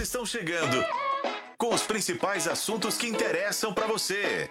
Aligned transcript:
Estão 0.00 0.26
chegando 0.26 0.84
com 1.56 1.72
os 1.72 1.82
principais 1.82 2.46
assuntos 2.48 2.96
que 2.96 3.06
interessam 3.06 3.72
para 3.72 3.86
você. 3.86 4.50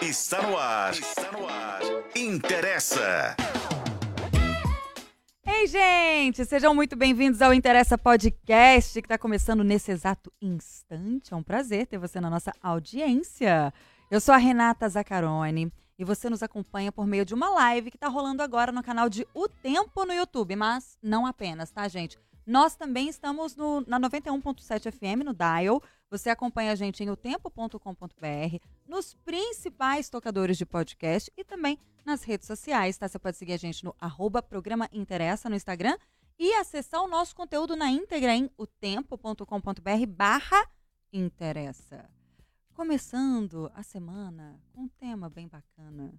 Está 0.00 0.42
no 0.42 0.56
ar. 0.56 0.92
Está 0.92 1.32
no 1.32 1.48
ar. 1.48 1.80
Interessa. 2.14 3.36
Ei, 5.44 5.66
gente! 5.66 6.44
Sejam 6.44 6.74
muito 6.74 6.94
bem-vindos 6.96 7.40
ao 7.42 7.52
Interessa 7.52 7.96
Podcast, 7.96 9.00
que 9.00 9.06
está 9.06 9.18
começando 9.18 9.64
nesse 9.64 9.90
exato 9.90 10.32
instante. 10.40 11.32
É 11.32 11.36
um 11.36 11.42
prazer 11.42 11.86
ter 11.86 11.98
você 11.98 12.20
na 12.20 12.30
nossa 12.30 12.52
audiência. 12.62 13.72
Eu 14.10 14.20
sou 14.20 14.34
a 14.34 14.38
Renata 14.38 14.88
Zaccaroni 14.88 15.72
e 15.98 16.04
você 16.04 16.28
nos 16.28 16.42
acompanha 16.42 16.92
por 16.92 17.06
meio 17.06 17.24
de 17.24 17.34
uma 17.34 17.48
live 17.48 17.90
que 17.90 17.96
está 17.96 18.08
rolando 18.08 18.42
agora 18.42 18.70
no 18.70 18.82
canal 18.82 19.08
de 19.08 19.26
O 19.34 19.48
Tempo 19.48 20.04
no 20.04 20.12
YouTube, 20.12 20.54
mas 20.54 20.98
não 21.02 21.26
apenas, 21.26 21.70
tá, 21.70 21.88
gente? 21.88 22.18
Nós 22.46 22.76
também 22.76 23.08
estamos 23.08 23.56
no, 23.56 23.80
na 23.88 23.98
91.7 23.98 24.92
FM, 24.92 25.24
no 25.24 25.34
Dial. 25.34 25.82
Você 26.08 26.30
acompanha 26.30 26.70
a 26.70 26.76
gente 26.76 27.02
em 27.02 27.10
otempo.com.br, 27.10 28.56
nos 28.86 29.14
principais 29.14 30.08
tocadores 30.08 30.56
de 30.56 30.64
podcast 30.64 31.32
e 31.36 31.42
também 31.42 31.76
nas 32.04 32.22
redes 32.22 32.46
sociais, 32.46 32.96
tá? 32.96 33.08
Você 33.08 33.18
pode 33.18 33.36
seguir 33.36 33.54
a 33.54 33.56
gente 33.56 33.84
no 33.84 33.92
arroba 34.00 34.40
programa 34.40 34.88
Interessa 34.92 35.50
no 35.50 35.56
Instagram 35.56 35.98
e 36.38 36.54
acessar 36.54 37.02
o 37.02 37.08
nosso 37.08 37.34
conteúdo 37.34 37.74
na 37.74 37.90
íntegra 37.90 38.32
em 38.32 38.48
otempo.com.br 38.56 40.06
barra 40.06 40.70
Interessa. 41.12 42.08
Começando 42.74 43.72
a 43.74 43.82
semana 43.82 44.60
com 44.72 44.82
um 44.82 44.88
tema 44.88 45.28
bem 45.28 45.48
bacana. 45.48 46.14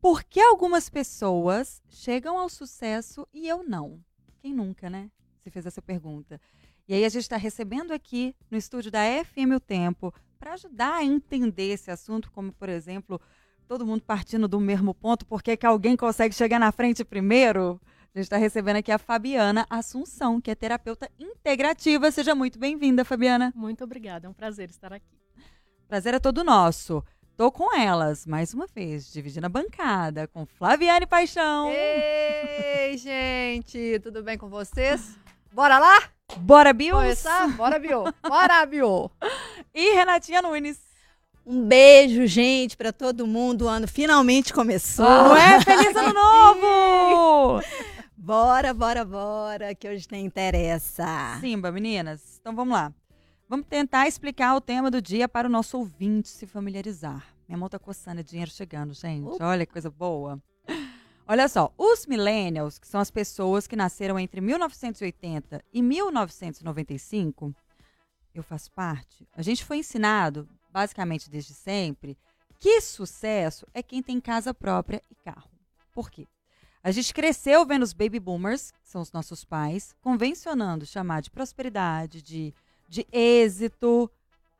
Por 0.00 0.24
que 0.24 0.40
algumas 0.40 0.90
pessoas 0.90 1.80
chegam 1.88 2.36
ao 2.38 2.48
sucesso 2.48 3.28
e 3.32 3.46
eu 3.46 3.62
não? 3.62 4.02
Quem 4.40 4.52
nunca, 4.52 4.90
né? 4.90 5.12
Se 5.44 5.50
fez 5.50 5.66
essa 5.66 5.82
pergunta. 5.82 6.40
E 6.88 6.94
aí 6.94 7.04
a 7.04 7.08
gente 7.10 7.24
está 7.24 7.36
recebendo 7.36 7.92
aqui 7.92 8.34
no 8.50 8.56
estúdio 8.56 8.90
da 8.90 9.00
FM 9.22 9.52
O 9.54 9.60
Tempo 9.60 10.12
para 10.38 10.54
ajudar 10.54 10.94
a 10.94 11.04
entender 11.04 11.68
esse 11.68 11.90
assunto, 11.90 12.32
como 12.32 12.50
por 12.50 12.70
exemplo, 12.70 13.20
todo 13.68 13.84
mundo 13.84 14.02
partindo 14.02 14.48
do 14.48 14.58
mesmo 14.58 14.94
ponto, 14.94 15.26
por 15.26 15.42
que 15.42 15.58
alguém 15.66 15.98
consegue 15.98 16.34
chegar 16.34 16.58
na 16.58 16.72
frente 16.72 17.04
primeiro? 17.04 17.78
A 18.14 18.18
gente 18.18 18.24
está 18.24 18.38
recebendo 18.38 18.76
aqui 18.76 18.90
a 18.90 18.96
Fabiana 18.96 19.66
Assunção, 19.68 20.40
que 20.40 20.50
é 20.50 20.54
terapeuta 20.54 21.10
integrativa. 21.18 22.10
Seja 22.10 22.34
muito 22.34 22.58
bem-vinda, 22.58 23.04
Fabiana. 23.04 23.52
Muito 23.54 23.84
obrigada, 23.84 24.26
é 24.26 24.30
um 24.30 24.34
prazer 24.34 24.70
estar 24.70 24.94
aqui. 24.94 25.20
Prazer 25.86 26.14
é 26.14 26.18
todo 26.18 26.42
nosso. 26.42 27.04
Tô 27.36 27.52
com 27.52 27.76
elas, 27.76 28.24
mais 28.24 28.54
uma 28.54 28.66
vez, 28.66 29.12
dividindo 29.12 29.44
a 29.44 29.50
bancada 29.50 30.26
com 30.26 30.46
Flaviane 30.46 31.06
Paixão. 31.06 31.70
Ei, 31.70 32.96
gente, 32.96 34.00
tudo 34.00 34.22
bem 34.22 34.38
com 34.38 34.48
vocês? 34.48 35.18
Bora 35.54 35.78
lá? 35.78 36.02
Bora, 36.38 36.72
Bios? 36.72 36.96
Começar? 36.96 37.48
Bora, 37.56 37.78
Bio. 37.78 38.02
Bora, 38.28 38.66
Bio. 38.66 39.08
E 39.72 39.94
Renatinha 39.94 40.42
Nunes. 40.42 40.80
Um 41.46 41.64
beijo, 41.68 42.26
gente, 42.26 42.76
para 42.76 42.92
todo 42.92 43.24
mundo. 43.24 43.66
O 43.66 43.68
ano 43.68 43.86
finalmente 43.86 44.52
começou. 44.52 45.06
Não 45.06 45.36
é? 45.36 45.60
Feliz 45.60 45.94
ano 45.94 46.12
novo! 46.12 47.62
bora, 48.18 48.74
bora, 48.74 49.04
bora, 49.04 49.74
que 49.76 49.88
hoje 49.88 50.08
tem 50.08 50.26
interessa. 50.26 51.38
Simba, 51.40 51.70
meninas. 51.70 52.36
Então 52.40 52.52
vamos 52.56 52.74
lá. 52.74 52.92
Vamos 53.48 53.66
tentar 53.68 54.08
explicar 54.08 54.56
o 54.56 54.60
tema 54.60 54.90
do 54.90 55.00
dia 55.00 55.28
para 55.28 55.46
o 55.46 55.50
nosso 55.50 55.78
ouvinte 55.78 56.30
se 56.30 56.48
familiarizar. 56.48 57.24
Minha 57.46 57.58
mão 57.58 57.68
tá 57.68 57.78
coçando, 57.78 58.18
é 58.18 58.24
dinheiro 58.24 58.50
chegando, 58.50 58.92
gente. 58.92 59.28
Opa. 59.28 59.46
Olha 59.46 59.64
que 59.64 59.72
coisa 59.72 59.88
boa. 59.88 60.42
Olha 61.26 61.48
só, 61.48 61.72
os 61.78 62.06
millennials, 62.06 62.78
que 62.78 62.86
são 62.86 63.00
as 63.00 63.10
pessoas 63.10 63.66
que 63.66 63.76
nasceram 63.76 64.18
entre 64.18 64.40
1980 64.40 65.64
e 65.72 65.82
1995, 65.82 67.54
eu 68.34 68.42
faço 68.42 68.70
parte. 68.72 69.26
A 69.34 69.40
gente 69.40 69.64
foi 69.64 69.78
ensinado, 69.78 70.48
basicamente 70.70 71.30
desde 71.30 71.54
sempre, 71.54 72.18
que 72.60 72.80
sucesso 72.80 73.66
é 73.72 73.82
quem 73.82 74.02
tem 74.02 74.20
casa 74.20 74.52
própria 74.52 75.02
e 75.10 75.14
carro. 75.14 75.50
Por 75.92 76.10
quê? 76.10 76.26
A 76.82 76.90
gente 76.90 77.14
cresceu 77.14 77.64
vendo 77.64 77.82
os 77.82 77.94
baby 77.94 78.20
boomers, 78.20 78.70
que 78.70 78.78
são 78.82 79.00
os 79.00 79.12
nossos 79.12 79.44
pais, 79.44 79.94
convencionando 80.02 80.84
chamar 80.84 81.22
de 81.22 81.30
prosperidade, 81.30 82.20
de 82.20 82.54
de 82.88 83.06
êxito, 83.12 84.10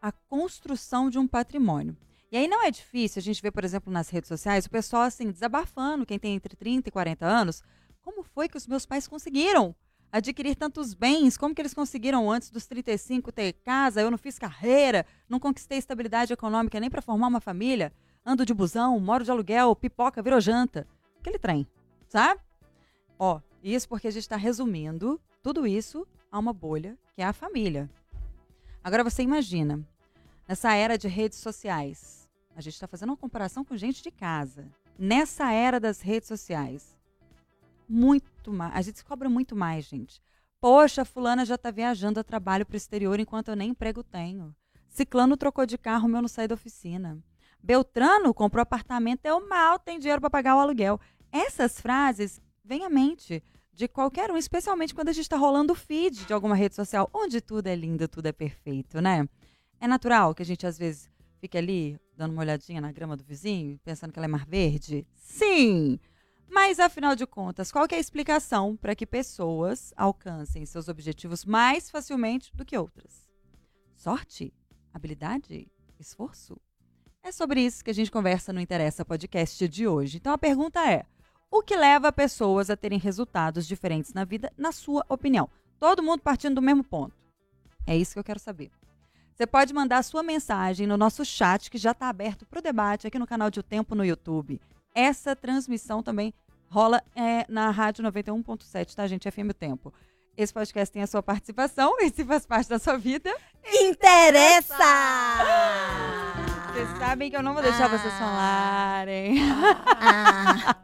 a 0.00 0.10
construção 0.12 1.08
de 1.08 1.18
um 1.18 1.26
patrimônio. 1.26 1.96
E 2.34 2.36
aí 2.36 2.48
não 2.48 2.64
é 2.64 2.68
difícil 2.68 3.20
a 3.20 3.22
gente 3.22 3.40
ver, 3.40 3.52
por 3.52 3.62
exemplo, 3.62 3.92
nas 3.92 4.08
redes 4.08 4.26
sociais, 4.26 4.66
o 4.66 4.70
pessoal 4.70 5.02
assim, 5.02 5.30
desabafando, 5.30 6.04
quem 6.04 6.18
tem 6.18 6.34
entre 6.34 6.56
30 6.56 6.88
e 6.88 6.90
40 6.90 7.24
anos, 7.24 7.62
como 8.02 8.24
foi 8.24 8.48
que 8.48 8.56
os 8.56 8.66
meus 8.66 8.84
pais 8.84 9.06
conseguiram 9.06 9.72
adquirir 10.10 10.56
tantos 10.56 10.94
bens? 10.94 11.36
Como 11.36 11.54
que 11.54 11.62
eles 11.62 11.72
conseguiram 11.72 12.28
antes 12.28 12.50
dos 12.50 12.66
35 12.66 13.30
ter 13.30 13.52
casa? 13.64 14.00
Eu 14.00 14.10
não 14.10 14.18
fiz 14.18 14.36
carreira, 14.36 15.06
não 15.28 15.38
conquistei 15.38 15.78
estabilidade 15.78 16.32
econômica 16.32 16.80
nem 16.80 16.90
para 16.90 17.00
formar 17.00 17.28
uma 17.28 17.40
família. 17.40 17.92
Ando 18.26 18.44
de 18.44 18.52
busão, 18.52 18.98
moro 18.98 19.22
de 19.22 19.30
aluguel, 19.30 19.76
pipoca, 19.76 20.20
virou 20.20 20.40
janta. 20.40 20.88
Aquele 21.20 21.38
trem, 21.38 21.64
sabe? 22.08 22.40
Ó, 23.16 23.40
isso 23.62 23.88
porque 23.88 24.08
a 24.08 24.10
gente 24.10 24.24
está 24.24 24.36
resumindo 24.36 25.20
tudo 25.40 25.68
isso 25.68 26.04
a 26.32 26.40
uma 26.40 26.52
bolha, 26.52 26.98
que 27.14 27.22
é 27.22 27.24
a 27.24 27.32
família. 27.32 27.88
Agora 28.82 29.04
você 29.04 29.22
imagina, 29.22 29.86
nessa 30.48 30.74
era 30.74 30.98
de 30.98 31.06
redes 31.06 31.38
sociais, 31.38 32.23
a 32.56 32.60
gente 32.60 32.74
está 32.74 32.86
fazendo 32.86 33.10
uma 33.10 33.16
comparação 33.16 33.64
com 33.64 33.76
gente 33.76 34.02
de 34.02 34.10
casa. 34.10 34.68
Nessa 34.98 35.52
era 35.52 35.80
das 35.80 36.00
redes 36.00 36.28
sociais, 36.28 36.96
muito 37.88 38.52
mais. 38.52 38.74
A 38.74 38.82
gente 38.82 38.98
se 38.98 39.04
cobra 39.04 39.28
muito 39.28 39.56
mais, 39.56 39.84
gente. 39.84 40.22
Poxa, 40.60 41.04
fulana 41.04 41.44
já 41.44 41.56
está 41.56 41.70
viajando 41.70 42.20
a 42.20 42.24
trabalho 42.24 42.64
para 42.64 42.74
o 42.74 42.76
exterior 42.76 43.18
enquanto 43.20 43.48
eu 43.48 43.56
nem 43.56 43.70
emprego 43.70 44.02
tenho. 44.02 44.54
Ciclano 44.88 45.36
trocou 45.36 45.66
de 45.66 45.76
carro, 45.76 46.08
meu 46.08 46.22
não 46.22 46.28
sai 46.28 46.46
da 46.46 46.54
oficina. 46.54 47.18
Beltrano 47.62 48.32
comprou 48.32 48.62
apartamento, 48.62 49.26
eu 49.26 49.46
mal 49.48 49.78
tenho 49.78 49.98
dinheiro 49.98 50.20
para 50.20 50.30
pagar 50.30 50.56
o 50.56 50.60
aluguel. 50.60 51.00
Essas 51.32 51.80
frases 51.80 52.40
vêm 52.64 52.84
à 52.84 52.88
mente 52.88 53.42
de 53.72 53.88
qualquer 53.88 54.30
um, 54.30 54.36
especialmente 54.36 54.94
quando 54.94 55.08
a 55.08 55.12
gente 55.12 55.24
está 55.24 55.36
rolando 55.36 55.72
o 55.72 55.76
feed 55.76 56.26
de 56.26 56.32
alguma 56.32 56.54
rede 56.54 56.76
social, 56.76 57.10
onde 57.12 57.40
tudo 57.40 57.66
é 57.66 57.74
lindo, 57.74 58.06
tudo 58.06 58.26
é 58.26 58.32
perfeito, 58.32 59.00
né? 59.00 59.28
É 59.80 59.88
natural 59.88 60.34
que 60.34 60.42
a 60.42 60.46
gente 60.46 60.66
às 60.66 60.78
vezes 60.78 61.10
fique 61.44 61.58
ali 61.58 62.00
dando 62.16 62.32
uma 62.32 62.40
olhadinha 62.40 62.80
na 62.80 62.90
grama 62.90 63.18
do 63.18 63.22
vizinho, 63.22 63.78
pensando 63.84 64.10
que 64.10 64.18
ela 64.18 64.24
é 64.24 64.28
mar 64.28 64.46
verde? 64.46 65.06
Sim! 65.14 66.00
Mas 66.48 66.80
afinal 66.80 67.14
de 67.14 67.26
contas, 67.26 67.70
qual 67.70 67.86
é 67.90 67.96
a 67.96 67.98
explicação 67.98 68.76
para 68.78 68.94
que 68.94 69.04
pessoas 69.04 69.92
alcancem 69.94 70.64
seus 70.64 70.88
objetivos 70.88 71.44
mais 71.44 71.90
facilmente 71.90 72.50
do 72.56 72.64
que 72.64 72.78
outras? 72.78 73.28
Sorte? 73.94 74.54
Habilidade? 74.92 75.70
Esforço? 76.00 76.56
É 77.22 77.30
sobre 77.30 77.60
isso 77.60 77.84
que 77.84 77.90
a 77.90 77.94
gente 77.94 78.10
conversa 78.10 78.50
no 78.50 78.60
Interessa 78.60 79.04
Podcast 79.04 79.68
de 79.68 79.86
hoje. 79.86 80.16
Então 80.16 80.32
a 80.32 80.38
pergunta 80.38 80.80
é: 80.90 81.04
o 81.50 81.62
que 81.62 81.76
leva 81.76 82.10
pessoas 82.10 82.70
a 82.70 82.76
terem 82.76 82.98
resultados 82.98 83.66
diferentes 83.66 84.14
na 84.14 84.24
vida, 84.24 84.50
na 84.56 84.72
sua 84.72 85.04
opinião? 85.10 85.50
Todo 85.78 86.02
mundo 86.02 86.22
partindo 86.22 86.54
do 86.54 86.62
mesmo 86.62 86.84
ponto. 86.84 87.14
É 87.86 87.94
isso 87.94 88.14
que 88.14 88.18
eu 88.18 88.24
quero 88.24 88.40
saber. 88.40 88.70
Você 89.34 89.48
pode 89.48 89.74
mandar 89.74 89.98
a 89.98 90.02
sua 90.04 90.22
mensagem 90.22 90.86
no 90.86 90.96
nosso 90.96 91.24
chat, 91.24 91.68
que 91.68 91.76
já 91.76 91.90
está 91.90 92.08
aberto 92.08 92.46
para 92.46 92.60
o 92.60 92.62
debate 92.62 93.08
aqui 93.08 93.18
no 93.18 93.26
canal 93.26 93.50
de 93.50 93.58
O 93.58 93.64
Tempo 93.64 93.92
no 93.96 94.04
YouTube. 94.04 94.60
Essa 94.94 95.34
transmissão 95.34 96.04
também 96.04 96.32
rola 96.68 97.02
é, 97.16 97.44
na 97.48 97.68
Rádio 97.70 98.04
91.7, 98.04 98.94
tá, 98.94 99.08
gente? 99.08 99.28
FM 99.28 99.50
O 99.50 99.54
Tempo. 99.54 99.92
Esse 100.36 100.54
podcast 100.54 100.92
tem 100.92 101.02
a 101.02 101.06
sua 101.08 101.20
participação 101.20 101.96
e 102.00 102.10
se 102.10 102.24
faz 102.24 102.46
parte 102.46 102.68
da 102.68 102.78
sua 102.78 102.96
vida. 102.96 103.34
Interessa! 103.64 104.84
Vocês 106.72 106.88
sabem 107.00 107.28
que 107.28 107.36
eu 107.36 107.42
não 107.42 107.54
vou 107.54 107.62
deixar 107.62 107.86
ah. 107.86 107.98
vocês 107.98 108.14
falarem. 108.14 109.36
Ah. 110.00 110.76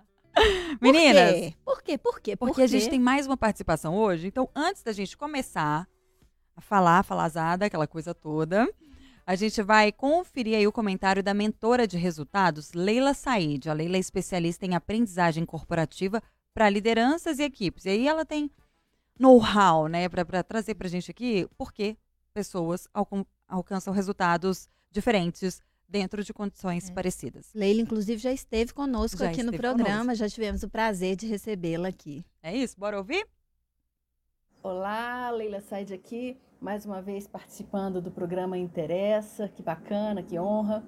Meninas. 0.80 1.52
Por 1.64 1.82
quê? 1.82 1.96
Por 1.96 2.20
quê? 2.20 2.36
Por 2.36 2.36
quê? 2.36 2.36
Porque 2.36 2.62
a 2.62 2.66
gente 2.66 2.90
tem 2.90 2.98
mais 2.98 3.28
uma 3.28 3.36
participação 3.36 3.96
hoje. 3.96 4.26
Então, 4.26 4.48
antes 4.56 4.82
da 4.82 4.90
gente 4.90 5.16
começar 5.16 5.86
a 6.60 6.62
falar, 6.62 7.02
falazada, 7.02 7.66
aquela 7.66 7.86
coisa 7.86 8.14
toda, 8.14 8.68
a 9.26 9.34
gente 9.34 9.62
vai 9.62 9.90
conferir 9.90 10.56
aí 10.56 10.66
o 10.66 10.72
comentário 10.72 11.22
da 11.22 11.34
mentora 11.34 11.86
de 11.86 11.96
resultados, 11.96 12.72
Leila 12.72 13.14
Said. 13.14 13.68
A 13.68 13.72
Leila 13.72 13.96
é 13.96 14.00
especialista 14.00 14.66
em 14.66 14.74
aprendizagem 14.74 15.44
corporativa 15.44 16.22
para 16.54 16.68
lideranças 16.68 17.38
e 17.38 17.42
equipes. 17.42 17.84
E 17.84 17.90
aí 17.90 18.08
ela 18.08 18.24
tem 18.24 18.50
know-how, 19.18 19.86
né, 19.86 20.08
para 20.08 20.42
trazer 20.42 20.74
para 20.74 20.86
a 20.86 20.90
gente 20.90 21.10
aqui 21.10 21.48
por 21.56 21.72
que 21.72 21.96
pessoas 22.32 22.88
alcançam 23.46 23.92
resultados 23.92 24.68
diferentes 24.90 25.62
dentro 25.88 26.22
de 26.22 26.32
condições 26.32 26.88
é. 26.88 26.92
parecidas. 26.92 27.50
Leila, 27.54 27.82
inclusive, 27.82 28.20
já 28.20 28.32
esteve 28.32 28.72
conosco 28.72 29.18
já 29.18 29.30
aqui 29.30 29.42
no 29.42 29.52
programa, 29.52 29.98
conosco. 29.98 30.14
já 30.14 30.28
tivemos 30.28 30.62
o 30.62 30.68
prazer 30.68 31.16
de 31.16 31.26
recebê-la 31.26 31.88
aqui. 31.88 32.24
É 32.42 32.56
isso, 32.56 32.78
bora 32.78 32.96
ouvir? 32.96 33.26
Olá, 34.62 35.30
Leila 35.30 35.58
Said 35.62 35.94
aqui, 35.94 36.36
mais 36.60 36.84
uma 36.84 37.00
vez 37.00 37.26
participando 37.26 37.98
do 37.98 38.10
programa 38.10 38.58
Interessa, 38.58 39.48
que 39.48 39.62
bacana, 39.62 40.22
que 40.22 40.38
honra. 40.38 40.84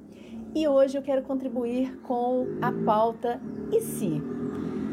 E 0.54 0.69
hoje 0.69 0.98
eu 0.98 1.02
quero 1.02 1.22
contribuir 1.22 1.98
com 2.02 2.46
a 2.60 2.70
pauta 2.84 3.40
E 3.72 3.80
se? 3.80 4.20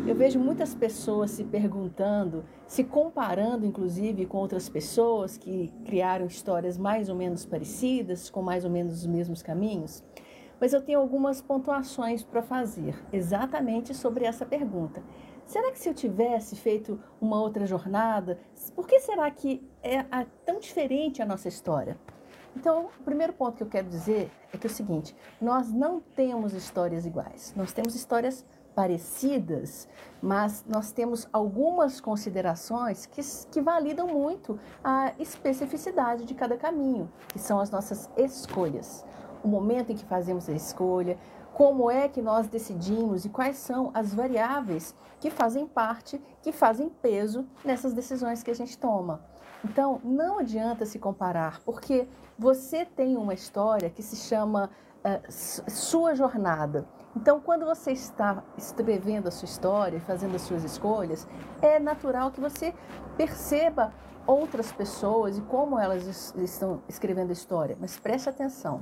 Eu 0.08 0.16
vejo 0.16 0.40
muitas 0.40 0.74
pessoas 0.74 1.32
se 1.32 1.44
perguntando, 1.44 2.46
se 2.66 2.86
comparando 2.86 3.66
inclusive 3.66 4.26
com 4.26 4.38
outras 4.38 4.70
pessoas 4.70 5.38
que 5.38 5.74
criaram 5.84 6.26
histórias 6.26 6.78
mais 6.78 7.10
ou 7.10 7.16
menos 7.18 7.46
parecidas, 7.46 8.30
com 8.30 8.42
mais 8.42 8.64
ou 8.64 8.72
menos 8.72 9.00
os 9.00 9.06
mesmos 9.06 9.44
caminhos. 9.44 10.02
Mas 10.58 10.72
eu 10.72 10.82
tenho 10.82 11.00
algumas 11.00 11.42
pontuações 11.42 12.24
para 12.24 12.42
fazer 12.42 12.96
exatamente 13.12 13.94
sobre 13.94 14.24
essa 14.24 14.46
pergunta. 14.46 15.04
Será 15.50 15.72
que 15.72 15.80
se 15.80 15.90
eu 15.90 15.96
tivesse 15.96 16.56
feito 16.56 17.00
uma 17.20 17.42
outra 17.42 17.66
jornada, 17.66 18.40
por 18.76 18.86
que 18.86 19.00
será 19.00 19.32
que 19.32 19.68
é 19.82 20.04
tão 20.46 20.60
diferente 20.60 21.24
a 21.24 21.26
nossa 21.26 21.48
história? 21.48 21.98
Então, 22.56 22.92
o 23.00 23.04
primeiro 23.04 23.34
ponto 23.34 23.58
que 23.58 23.64
eu 23.64 23.68
quero 23.68 23.90
dizer 23.90 24.32
é 24.54 24.58
que 24.60 24.68
é 24.68 24.70
o 24.70 24.72
seguinte: 24.72 25.16
nós 25.42 25.74
não 25.74 26.02
temos 26.02 26.54
histórias 26.54 27.04
iguais, 27.04 27.52
nós 27.58 27.74
temos 27.74 27.96
histórias 27.96 28.46
parecidas, 28.76 29.90
mas 30.22 30.64
nós 30.68 30.92
temos 30.92 31.28
algumas 31.34 32.00
considerações 32.00 33.08
que, 33.08 33.20
que 33.50 33.60
validam 33.60 34.06
muito 34.06 34.60
a 34.84 35.14
especificidade 35.18 36.26
de 36.26 36.36
cada 36.36 36.58
caminho, 36.58 37.12
que 37.28 37.40
são 37.40 37.60
as 37.60 37.72
nossas 37.72 38.08
escolhas. 38.16 39.04
O 39.44 39.48
momento 39.48 39.92
em 39.92 39.96
que 39.96 40.06
fazemos 40.06 40.48
a 40.48 40.54
escolha, 40.54 41.18
como 41.60 41.92
é 41.92 42.08
que 42.08 42.22
nós 42.22 42.48
decidimos 42.48 43.26
e 43.26 43.30
quais 43.30 43.58
são 43.58 43.92
as 43.94 44.14
variáveis 44.14 44.96
que 45.20 45.30
fazem 45.30 45.68
parte, 45.68 46.18
que 46.42 46.54
fazem 46.54 46.88
peso 46.88 47.46
nessas 47.66 47.92
decisões 47.92 48.42
que 48.42 48.50
a 48.50 48.56
gente 48.56 48.78
toma. 48.78 49.26
Então, 49.66 50.00
não 50.02 50.40
adianta 50.40 50.86
se 50.86 50.98
comparar, 50.98 51.60
porque 51.66 52.08
você 52.38 52.86
tem 52.86 53.18
uma 53.18 53.34
história 53.34 53.90
que 53.90 54.02
se 54.02 54.16
chama 54.16 54.70
uh, 55.04 55.70
Sua 55.70 56.16
Jornada. 56.16 56.88
Então, 57.14 57.42
quando 57.42 57.66
você 57.66 57.92
está 57.92 58.42
escrevendo 58.58 59.28
a 59.28 59.32
sua 59.32 59.46
história, 59.46 60.00
fazendo 60.00 60.38
as 60.38 60.44
suas 60.44 60.64
escolhas, 60.64 61.28
é 61.62 61.78
natural 61.78 62.32
que 62.32 62.40
você 62.40 62.74
perceba 63.18 63.92
outras 64.26 64.72
pessoas 64.72 65.38
e 65.38 65.42
como 65.42 65.78
elas 65.78 66.34
estão 66.38 66.82
escrevendo 66.88 67.32
a 67.32 67.34
história. 67.34 67.76
Mas 67.82 68.00
preste 68.00 68.30
atenção, 68.30 68.80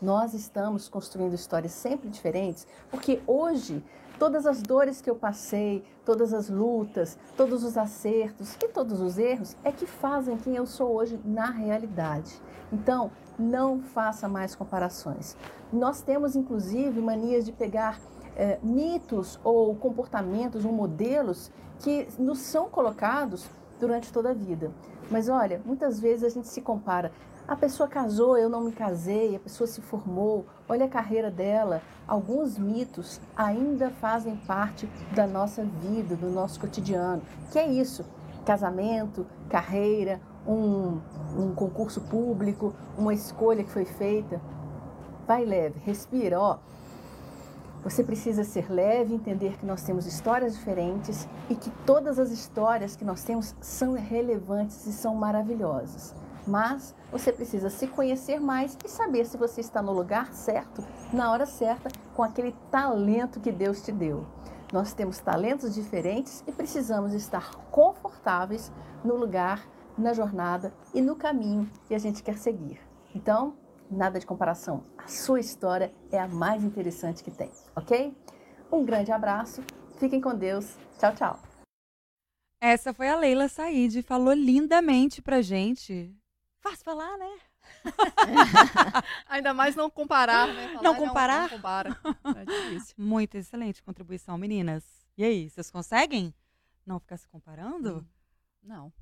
nós 0.00 0.34
estamos 0.34 0.88
construindo 0.88 1.34
histórias 1.34 1.72
sempre 1.72 2.08
diferentes, 2.08 2.66
porque 2.90 3.20
hoje 3.26 3.84
todas 4.18 4.46
as 4.46 4.60
dores 4.62 5.00
que 5.00 5.08
eu 5.08 5.16
passei, 5.16 5.82
todas 6.04 6.34
as 6.34 6.50
lutas, 6.50 7.18
todos 7.36 7.64
os 7.64 7.78
acertos 7.78 8.54
e 8.62 8.68
todos 8.68 9.00
os 9.00 9.18
erros 9.18 9.56
é 9.64 9.72
que 9.72 9.86
fazem 9.86 10.36
quem 10.36 10.56
eu 10.56 10.66
sou 10.66 10.94
hoje 10.94 11.18
na 11.24 11.50
realidade. 11.50 12.30
Então, 12.70 13.10
não 13.38 13.80
faça 13.80 14.28
mais 14.28 14.54
comparações. 14.54 15.36
Nós 15.72 16.02
temos, 16.02 16.36
inclusive, 16.36 17.00
manias 17.00 17.46
de 17.46 17.52
pegar 17.52 17.98
é, 18.36 18.58
mitos 18.62 19.40
ou 19.42 19.74
comportamentos 19.74 20.64
ou 20.64 20.72
modelos 20.72 21.50
que 21.78 22.06
nos 22.18 22.40
são 22.40 22.68
colocados 22.68 23.48
durante 23.78 24.12
toda 24.12 24.30
a 24.30 24.34
vida. 24.34 24.70
Mas 25.10 25.28
olha, 25.28 25.60
muitas 25.64 25.98
vezes 25.98 26.24
a 26.24 26.28
gente 26.28 26.46
se 26.48 26.60
compara. 26.60 27.10
A 27.50 27.56
pessoa 27.56 27.88
casou, 27.88 28.38
eu 28.38 28.48
não 28.48 28.60
me 28.60 28.70
casei, 28.70 29.34
a 29.34 29.40
pessoa 29.40 29.66
se 29.66 29.80
formou, 29.80 30.46
olha 30.68 30.84
a 30.84 30.88
carreira 30.88 31.32
dela. 31.32 31.82
Alguns 32.06 32.56
mitos 32.56 33.20
ainda 33.36 33.90
fazem 33.90 34.36
parte 34.36 34.88
da 35.16 35.26
nossa 35.26 35.64
vida, 35.64 36.14
do 36.14 36.30
nosso 36.30 36.60
cotidiano. 36.60 37.20
Que 37.50 37.58
é 37.58 37.66
isso? 37.66 38.04
Casamento, 38.46 39.26
carreira, 39.48 40.20
um, 40.46 41.00
um 41.36 41.52
concurso 41.52 42.00
público, 42.02 42.72
uma 42.96 43.12
escolha 43.12 43.64
que 43.64 43.70
foi 43.72 43.84
feita. 43.84 44.40
Vai 45.26 45.44
leve, 45.44 45.80
respira, 45.80 46.38
ó. 46.38 46.58
Você 47.82 48.04
precisa 48.04 48.44
ser 48.44 48.70
leve, 48.70 49.12
entender 49.12 49.58
que 49.58 49.66
nós 49.66 49.82
temos 49.82 50.06
histórias 50.06 50.54
diferentes 50.54 51.26
e 51.48 51.56
que 51.56 51.70
todas 51.84 52.20
as 52.20 52.30
histórias 52.30 52.94
que 52.94 53.04
nós 53.04 53.24
temos 53.24 53.56
são 53.60 53.94
relevantes 53.94 54.86
e 54.86 54.92
são 54.92 55.16
maravilhosas. 55.16 56.14
Mas 56.46 56.94
você 57.10 57.32
precisa 57.32 57.70
se 57.70 57.86
conhecer 57.86 58.40
mais 58.40 58.76
e 58.84 58.88
saber 58.88 59.26
se 59.26 59.36
você 59.36 59.60
está 59.60 59.82
no 59.82 59.92
lugar 59.92 60.32
certo, 60.32 60.84
na 61.12 61.30
hora 61.30 61.46
certa, 61.46 61.90
com 62.14 62.22
aquele 62.22 62.52
talento 62.70 63.40
que 63.40 63.52
Deus 63.52 63.82
te 63.82 63.92
deu. 63.92 64.26
Nós 64.72 64.92
temos 64.92 65.18
talentos 65.18 65.74
diferentes 65.74 66.44
e 66.46 66.52
precisamos 66.52 67.12
estar 67.12 67.54
confortáveis 67.70 68.72
no 69.04 69.16
lugar, 69.16 69.68
na 69.98 70.12
jornada 70.12 70.72
e 70.94 71.00
no 71.00 71.16
caminho 71.16 71.68
que 71.86 71.94
a 71.94 71.98
gente 71.98 72.22
quer 72.22 72.38
seguir. 72.38 72.80
Então, 73.14 73.54
nada 73.90 74.20
de 74.20 74.26
comparação. 74.26 74.84
A 74.96 75.08
sua 75.08 75.40
história 75.40 75.92
é 76.12 76.18
a 76.18 76.28
mais 76.28 76.62
interessante 76.62 77.24
que 77.24 77.30
tem, 77.30 77.50
ok? 77.74 78.16
Um 78.70 78.84
grande 78.84 79.10
abraço, 79.10 79.62
fiquem 79.98 80.20
com 80.20 80.34
Deus. 80.34 80.76
Tchau, 80.98 81.14
tchau. 81.14 81.38
Essa 82.62 82.94
foi 82.94 83.08
a 83.08 83.16
Leila 83.16 83.48
Said, 83.48 84.02
falou 84.02 84.34
lindamente 84.34 85.20
pra 85.20 85.42
gente 85.42 86.14
Fácil 86.60 86.84
falar, 86.84 87.16
né? 87.16 87.40
Ainda 89.26 89.54
mais 89.54 89.74
não 89.74 89.90
comparar, 89.90 90.46
né? 90.48 90.68
Falar, 90.68 90.82
não 90.82 90.94
comparar? 90.94 91.34
Não, 91.36 91.42
não 91.42 91.56
compara. 91.56 92.00
É 92.36 92.44
difícil. 92.44 92.94
Muito 92.98 93.36
excelente 93.36 93.82
contribuição, 93.82 94.36
meninas. 94.36 94.84
E 95.16 95.24
aí, 95.24 95.48
vocês 95.48 95.70
conseguem 95.70 96.34
não 96.84 97.00
ficar 97.00 97.16
se 97.16 97.26
comparando? 97.28 97.98
Hum, 97.98 98.06
não. 98.62 98.92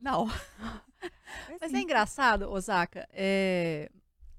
Não. 0.00 0.26
Mas 1.60 1.72
é 1.72 1.80
engraçado, 1.80 2.50
Osaka, 2.50 3.08
é... 3.10 3.90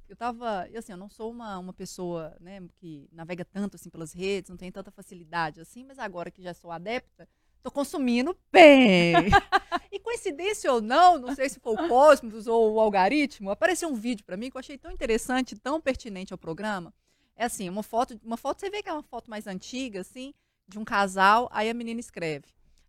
eu 0.07 0.15
tava, 0.15 0.68
assim, 0.77 0.92
eu 0.92 0.97
não 0.97 1.09
sou 1.09 1.31
uma, 1.31 1.57
uma 1.57 1.74
pessoa, 1.74 2.36
né, 2.39 2.62
que 2.75 3.09
navega 3.12 3.44
tanto, 3.44 3.75
assim, 3.75 3.89
pelas 3.89 4.13
redes, 4.13 4.50
não 4.50 4.57
tenho 4.57 4.71
tanta 4.71 4.92
facilidade, 4.92 5.59
assim, 5.59 5.83
mas 5.83 5.97
agora 5.97 6.30
que 6.30 6.42
já 6.42 6.53
sou 6.53 6.71
adepta, 6.71 7.27
tô 7.65 7.71
consumindo 7.71 8.38
bem. 8.51 9.15
e 9.91 10.00
coincidência 10.00 10.71
ou 10.71 10.79
não, 10.79 11.17
não 11.17 11.33
sei 11.33 11.50
se 11.50 11.59
foi 11.59 11.73
o 11.73 11.88
Cosmos 11.88 12.45
ou 12.45 12.73
o 12.73 12.79
algoritmo, 12.79 13.50
apareceu 13.50 13.89
um 13.89 13.95
vídeo 13.95 14.23
para 14.23 14.38
mim 14.38 14.51
que 14.51 14.57
eu 14.57 14.59
achei 14.59 14.77
tão 14.77 14.91
interessante, 14.91 15.56
tão 15.56 15.81
pertinente 15.81 16.31
ao 16.31 16.38
programa. 16.38 16.94
É 17.35 17.45
assim, 17.45 17.67
uma 17.67 17.81
foto, 17.81 18.19
uma 18.23 18.38
foto, 18.38 18.59
você 18.59 18.69
vê 18.69 18.83
que 18.83 18.89
é 18.89 18.94
uma 18.94 19.01
foto 19.01 19.31
mais 19.31 19.47
antiga, 19.47 20.01
assim, 20.01 20.31
de 20.67 20.77
um 20.77 20.85
casal, 20.85 21.50
aí 21.51 21.67
a 21.67 21.73
menina 21.73 22.00
escreve. 22.00 22.45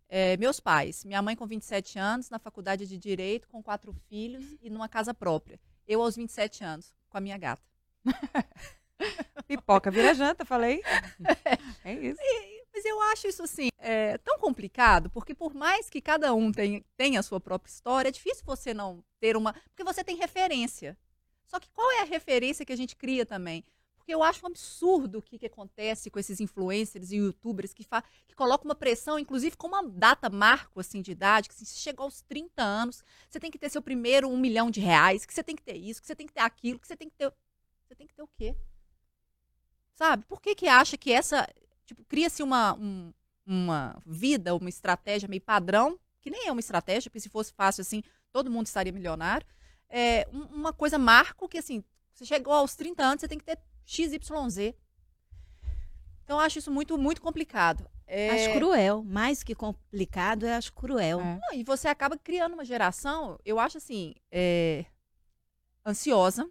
É, 0.07 0.37
meus 0.37 0.59
pais, 0.59 1.03
minha 1.03 1.23
mãe 1.23 1.35
com 1.35 1.47
27 1.47 1.97
anos, 1.97 2.29
na 2.29 2.37
faculdade 2.37 2.85
de 2.85 2.97
Direito, 2.99 3.47
com 3.49 3.63
quatro 3.63 3.91
filhos 4.07 4.45
e 4.61 4.69
numa 4.69 4.87
casa 4.87 5.11
própria. 5.11 5.59
Eu 5.87 6.03
aos 6.03 6.15
27 6.15 6.63
anos, 6.63 6.93
com 7.09 7.17
a 7.17 7.21
minha 7.21 7.37
gata. 7.37 7.63
Pipoca 9.47 9.89
vira 9.89 10.13
janta, 10.13 10.45
falei. 10.45 10.83
É, 11.83 11.91
é 11.91 11.93
isso. 11.93 12.19
E, 12.21 12.56
mas 12.77 12.85
eu 12.85 13.01
acho 13.01 13.27
isso 13.27 13.41
assim 13.41 13.69
é, 13.79 14.19
tão 14.19 14.37
complicado, 14.37 15.09
porque 15.09 15.33
por 15.33 15.55
mais 15.55 15.89
que 15.89 15.99
cada 15.99 16.31
um 16.35 16.51
tenha, 16.51 16.83
tenha 16.95 17.19
a 17.19 17.23
sua 17.23 17.39
própria 17.39 17.71
história, 17.71 18.09
é 18.09 18.11
difícil 18.11 18.43
você 18.45 18.71
não 18.71 19.03
ter 19.19 19.35
uma. 19.35 19.53
Porque 19.53 19.83
você 19.83 20.03
tem 20.03 20.15
referência. 20.15 20.95
Só 21.47 21.59
que 21.59 21.71
qual 21.71 21.91
é 21.93 22.01
a 22.01 22.05
referência 22.05 22.63
que 22.63 22.73
a 22.73 22.75
gente 22.75 22.95
cria 22.95 23.25
também? 23.25 23.65
Porque 23.97 24.13
eu 24.13 24.21
acho 24.21 24.45
um 24.45 24.47
absurdo 24.47 25.17
o 25.17 25.21
que, 25.23 25.39
que 25.39 25.47
acontece 25.47 26.11
com 26.11 26.19
esses 26.19 26.39
influencers 26.39 27.11
e 27.11 27.15
youtubers 27.15 27.73
que, 27.73 27.83
fa 27.83 28.03
que 28.27 28.35
colocam 28.35 28.65
uma 28.65 28.75
pressão, 28.75 29.17
inclusive 29.17 29.57
com 29.57 29.67
uma 29.67 29.81
data 29.83 30.29
marco 30.29 30.79
assim, 30.79 31.01
de 31.01 31.11
idade, 31.11 31.49
que 31.49 31.55
assim, 31.55 31.65
se 31.65 31.79
chegou 31.79 32.03
aos 32.03 32.21
30 32.21 32.61
anos, 32.61 33.03
você 33.27 33.39
tem 33.39 33.49
que 33.49 33.57
ter 33.57 33.69
seu 33.69 33.81
primeiro 33.81 34.29
um 34.29 34.37
milhão 34.37 34.69
de 34.69 34.79
reais, 34.79 35.25
que 35.25 35.33
você 35.33 35.43
tem 35.43 35.55
que 35.55 35.63
ter 35.63 35.77
isso, 35.77 35.99
que 35.99 36.07
você 36.07 36.15
tem 36.15 36.27
que 36.27 36.33
ter 36.33 36.41
aquilo, 36.41 36.79
que 36.79 36.87
você 36.87 36.95
tem 36.95 37.09
que 37.09 37.15
ter. 37.15 37.33
Você 37.87 37.95
tem 37.95 38.05
que 38.05 38.13
ter 38.13 38.21
o 38.21 38.29
quê? 38.37 38.55
Sabe? 39.95 40.25
Por 40.25 40.39
que, 40.39 40.53
que 40.53 40.67
acha 40.67 40.95
que 40.95 41.11
essa 41.11 41.47
Tipo, 41.87 42.03
cria-se 42.03 42.43
uma, 42.43 42.73
um, 42.73 43.13
uma 43.45 43.99
vida, 44.05 44.53
uma 44.53 44.67
estratégia 44.67 45.27
meio 45.29 45.41
padrão, 45.41 45.97
que 46.19 46.29
nem 46.29 46.47
é 46.47 46.51
uma 46.51 46.59
estratégia, 46.59 47.09
porque 47.09 47.21
se 47.21 47.29
fosse 47.29 47.53
fácil 47.53 47.81
assim, 47.81 48.03
todo 48.29 48.51
mundo 48.51 48.67
estaria 48.67 48.91
milionário. 48.91 49.47
É 49.89 50.27
uma 50.31 50.73
coisa 50.73 50.97
marco 50.97 51.47
que, 51.47 51.57
assim, 51.57 51.81
você 52.13 52.25
chegou 52.25 52.53
aos 52.53 52.75
30 52.75 53.03
anos, 53.03 53.21
você 53.21 53.27
tem 53.27 53.37
que 53.37 53.45
ter 53.45 53.57
XYZ. 53.85 54.75
Então, 56.23 56.35
eu 56.35 56.39
acho 56.39 56.59
isso 56.59 56.69
muito, 56.69 56.97
muito 56.97 57.21
complicado. 57.21 57.89
É... 58.05 58.31
Acho 58.31 58.59
cruel. 58.59 59.01
Mais 59.05 59.43
que 59.43 59.55
complicado, 59.55 60.45
eu 60.45 60.53
acho 60.53 60.73
cruel. 60.73 61.21
É. 61.21 61.39
Não, 61.41 61.53
e 61.53 61.63
você 61.63 61.87
acaba 61.87 62.17
criando 62.17 62.53
uma 62.53 62.65
geração, 62.65 63.39
eu 63.45 63.57
acho 63.57 63.77
assim, 63.77 64.13
é... 64.29 64.85
ansiosa, 65.85 66.49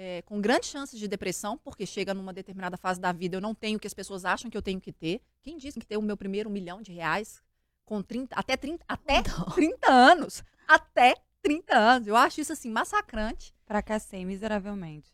é, 0.00 0.22
com 0.22 0.40
grandes 0.40 0.70
chances 0.70 0.96
de 0.96 1.08
depressão, 1.08 1.58
porque 1.58 1.84
chega 1.84 2.14
numa 2.14 2.32
determinada 2.32 2.76
fase 2.76 3.00
da 3.00 3.10
vida, 3.10 3.36
eu 3.36 3.40
não 3.40 3.52
tenho 3.52 3.78
o 3.78 3.80
que 3.80 3.86
as 3.86 3.92
pessoas 3.92 4.24
acham 4.24 4.48
que 4.48 4.56
eu 4.56 4.62
tenho 4.62 4.80
que 4.80 4.92
ter. 4.92 5.20
Quem 5.42 5.58
disse 5.58 5.80
que 5.80 5.84
ter 5.84 5.96
o 5.96 6.02
meu 6.02 6.16
primeiro 6.16 6.48
milhão 6.48 6.80
de 6.80 6.92
reais 6.92 7.42
com 7.84 8.00
30, 8.00 8.32
até 8.36 8.56
30, 8.56 8.84
até 8.86 9.22
30 9.56 9.90
anos? 9.90 10.44
Até 10.68 11.16
30 11.42 11.76
anos. 11.76 12.06
Eu 12.06 12.14
acho 12.14 12.40
isso 12.40 12.52
assim 12.52 12.70
massacrante. 12.70 13.52
Fracassei 13.66 14.24
miseravelmente. 14.24 15.10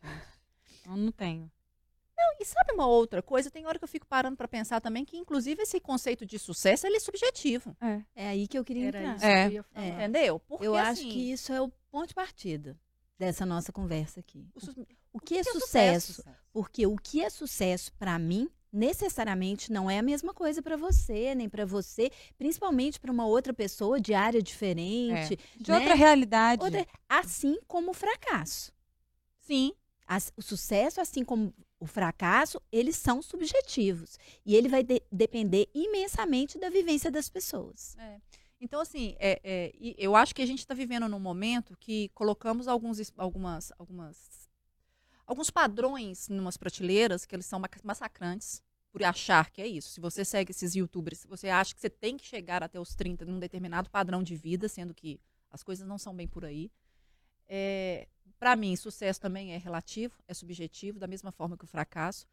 Eu 0.85 0.95
não 0.95 1.11
tenho. 1.11 1.51
Não, 2.15 2.37
e 2.39 2.45
sabe 2.45 2.71
uma 2.73 2.85
outra 2.85 3.23
coisa? 3.23 3.49
Tem 3.49 3.65
hora 3.65 3.79
que 3.79 3.83
eu 3.83 3.89
fico 3.89 4.05
parando 4.05 4.37
para 4.37 4.47
pensar 4.47 4.79
também 4.79 5.03
que, 5.03 5.17
inclusive, 5.17 5.63
esse 5.63 5.79
conceito 5.79 6.27
de 6.27 6.37
sucesso 6.37 6.85
ele 6.85 6.97
é 6.97 6.99
subjetivo. 6.99 7.75
É, 7.81 8.01
é 8.15 8.27
aí 8.29 8.47
que 8.47 8.57
eu 8.57 8.63
queria 8.63 8.89
Era 8.89 9.03
entrar. 9.03 9.27
É. 9.27 9.49
Que 9.49 9.55
eu 9.55 9.65
é. 9.73 9.87
Entendeu? 9.89 10.39
Porque, 10.41 10.67
eu 10.67 10.75
acho 10.75 11.01
assim, 11.01 11.09
que 11.09 11.31
isso 11.31 11.51
é 11.51 11.59
o 11.59 11.69
ponto 11.89 12.09
de 12.09 12.13
partida 12.13 12.77
dessa 13.17 13.45
nossa 13.45 13.71
conversa 13.71 14.19
aqui. 14.19 14.47
O, 14.53 15.17
o 15.17 15.19
que, 15.19 15.37
é, 15.37 15.43
sucesso? 15.43 16.23
Porque 16.51 16.85
o 16.85 16.95
que 16.95 17.21
é 17.21 17.29
sucesso 17.29 17.91
para 17.93 18.17
mim 18.19 18.49
necessariamente 18.71 19.71
não 19.71 19.89
é 19.89 19.99
a 19.99 20.03
mesma 20.03 20.33
coisa 20.33 20.61
para 20.61 20.75
você, 20.75 21.33
nem 21.33 21.47
para 21.47 21.65
você, 21.65 22.11
principalmente 22.37 22.99
para 22.99 23.11
uma 23.11 23.25
outra 23.25 23.53
pessoa 23.53 24.01
de 24.01 24.13
área 24.13 24.41
diferente, 24.41 25.33
é. 25.33 25.63
de 25.63 25.71
né? 25.71 25.77
outra 25.77 25.95
realidade. 25.95 26.61
Outra, 26.61 26.85
assim 27.07 27.57
como 27.67 27.91
o 27.91 27.93
fracasso. 27.93 28.73
Sim. 29.39 29.73
As, 30.05 30.31
o 30.35 30.41
sucesso, 30.41 30.99
assim 30.99 31.23
como 31.23 31.53
o 31.79 31.85
fracasso, 31.85 32.61
eles 32.71 32.97
são 32.97 33.21
subjetivos. 33.21 34.19
E 34.45 34.55
ele 34.55 34.67
vai 34.67 34.83
de, 34.83 35.01
depender 35.11 35.69
imensamente 35.73 36.59
da 36.59 36.69
vivência 36.69 37.09
das 37.09 37.29
pessoas. 37.29 37.95
É. 37.97 38.19
Então, 38.59 38.79
assim, 38.79 39.15
é, 39.19 39.39
é, 39.43 39.73
eu 39.97 40.15
acho 40.15 40.33
que 40.33 40.41
a 40.41 40.45
gente 40.45 40.59
está 40.59 40.73
vivendo 40.73 41.07
num 41.07 41.19
momento 41.19 41.75
que 41.77 42.09
colocamos 42.09 42.67
alguns, 42.67 43.13
algumas, 43.17 43.71
algumas, 43.77 44.49
alguns 45.25 45.49
padrões 45.49 46.29
em 46.29 46.39
umas 46.39 46.57
prateleiras 46.57 47.25
que 47.25 47.35
eles 47.35 47.45
são 47.45 47.61
massacrantes 47.83 48.63
por 48.91 49.03
achar 49.03 49.51
que 49.51 49.61
é 49.61 49.67
isso. 49.67 49.89
Se 49.89 49.99
você 49.99 50.23
segue 50.23 50.51
esses 50.51 50.73
youtubers, 50.73 51.25
você 51.25 51.49
acha 51.49 51.75
que 51.75 51.81
você 51.81 51.89
tem 51.89 52.15
que 52.15 52.25
chegar 52.25 52.63
até 52.63 52.79
os 52.79 52.95
30 52.95 53.25
num 53.25 53.39
determinado 53.39 53.89
padrão 53.89 54.23
de 54.23 54.35
vida, 54.37 54.69
sendo 54.69 54.93
que 54.93 55.19
as 55.51 55.61
coisas 55.61 55.85
não 55.85 55.97
são 55.97 56.15
bem 56.15 56.27
por 56.27 56.45
aí. 56.45 56.71
É, 57.47 58.07
Para 58.39 58.55
mim, 58.55 58.75
sucesso 58.75 59.19
também 59.19 59.53
é 59.53 59.57
relativo, 59.57 60.15
é 60.27 60.33
subjetivo, 60.33 60.97
da 60.97 61.07
mesma 61.07 61.31
forma 61.31 61.57
que 61.57 61.65
o 61.65 61.67
fracasso. 61.67 62.25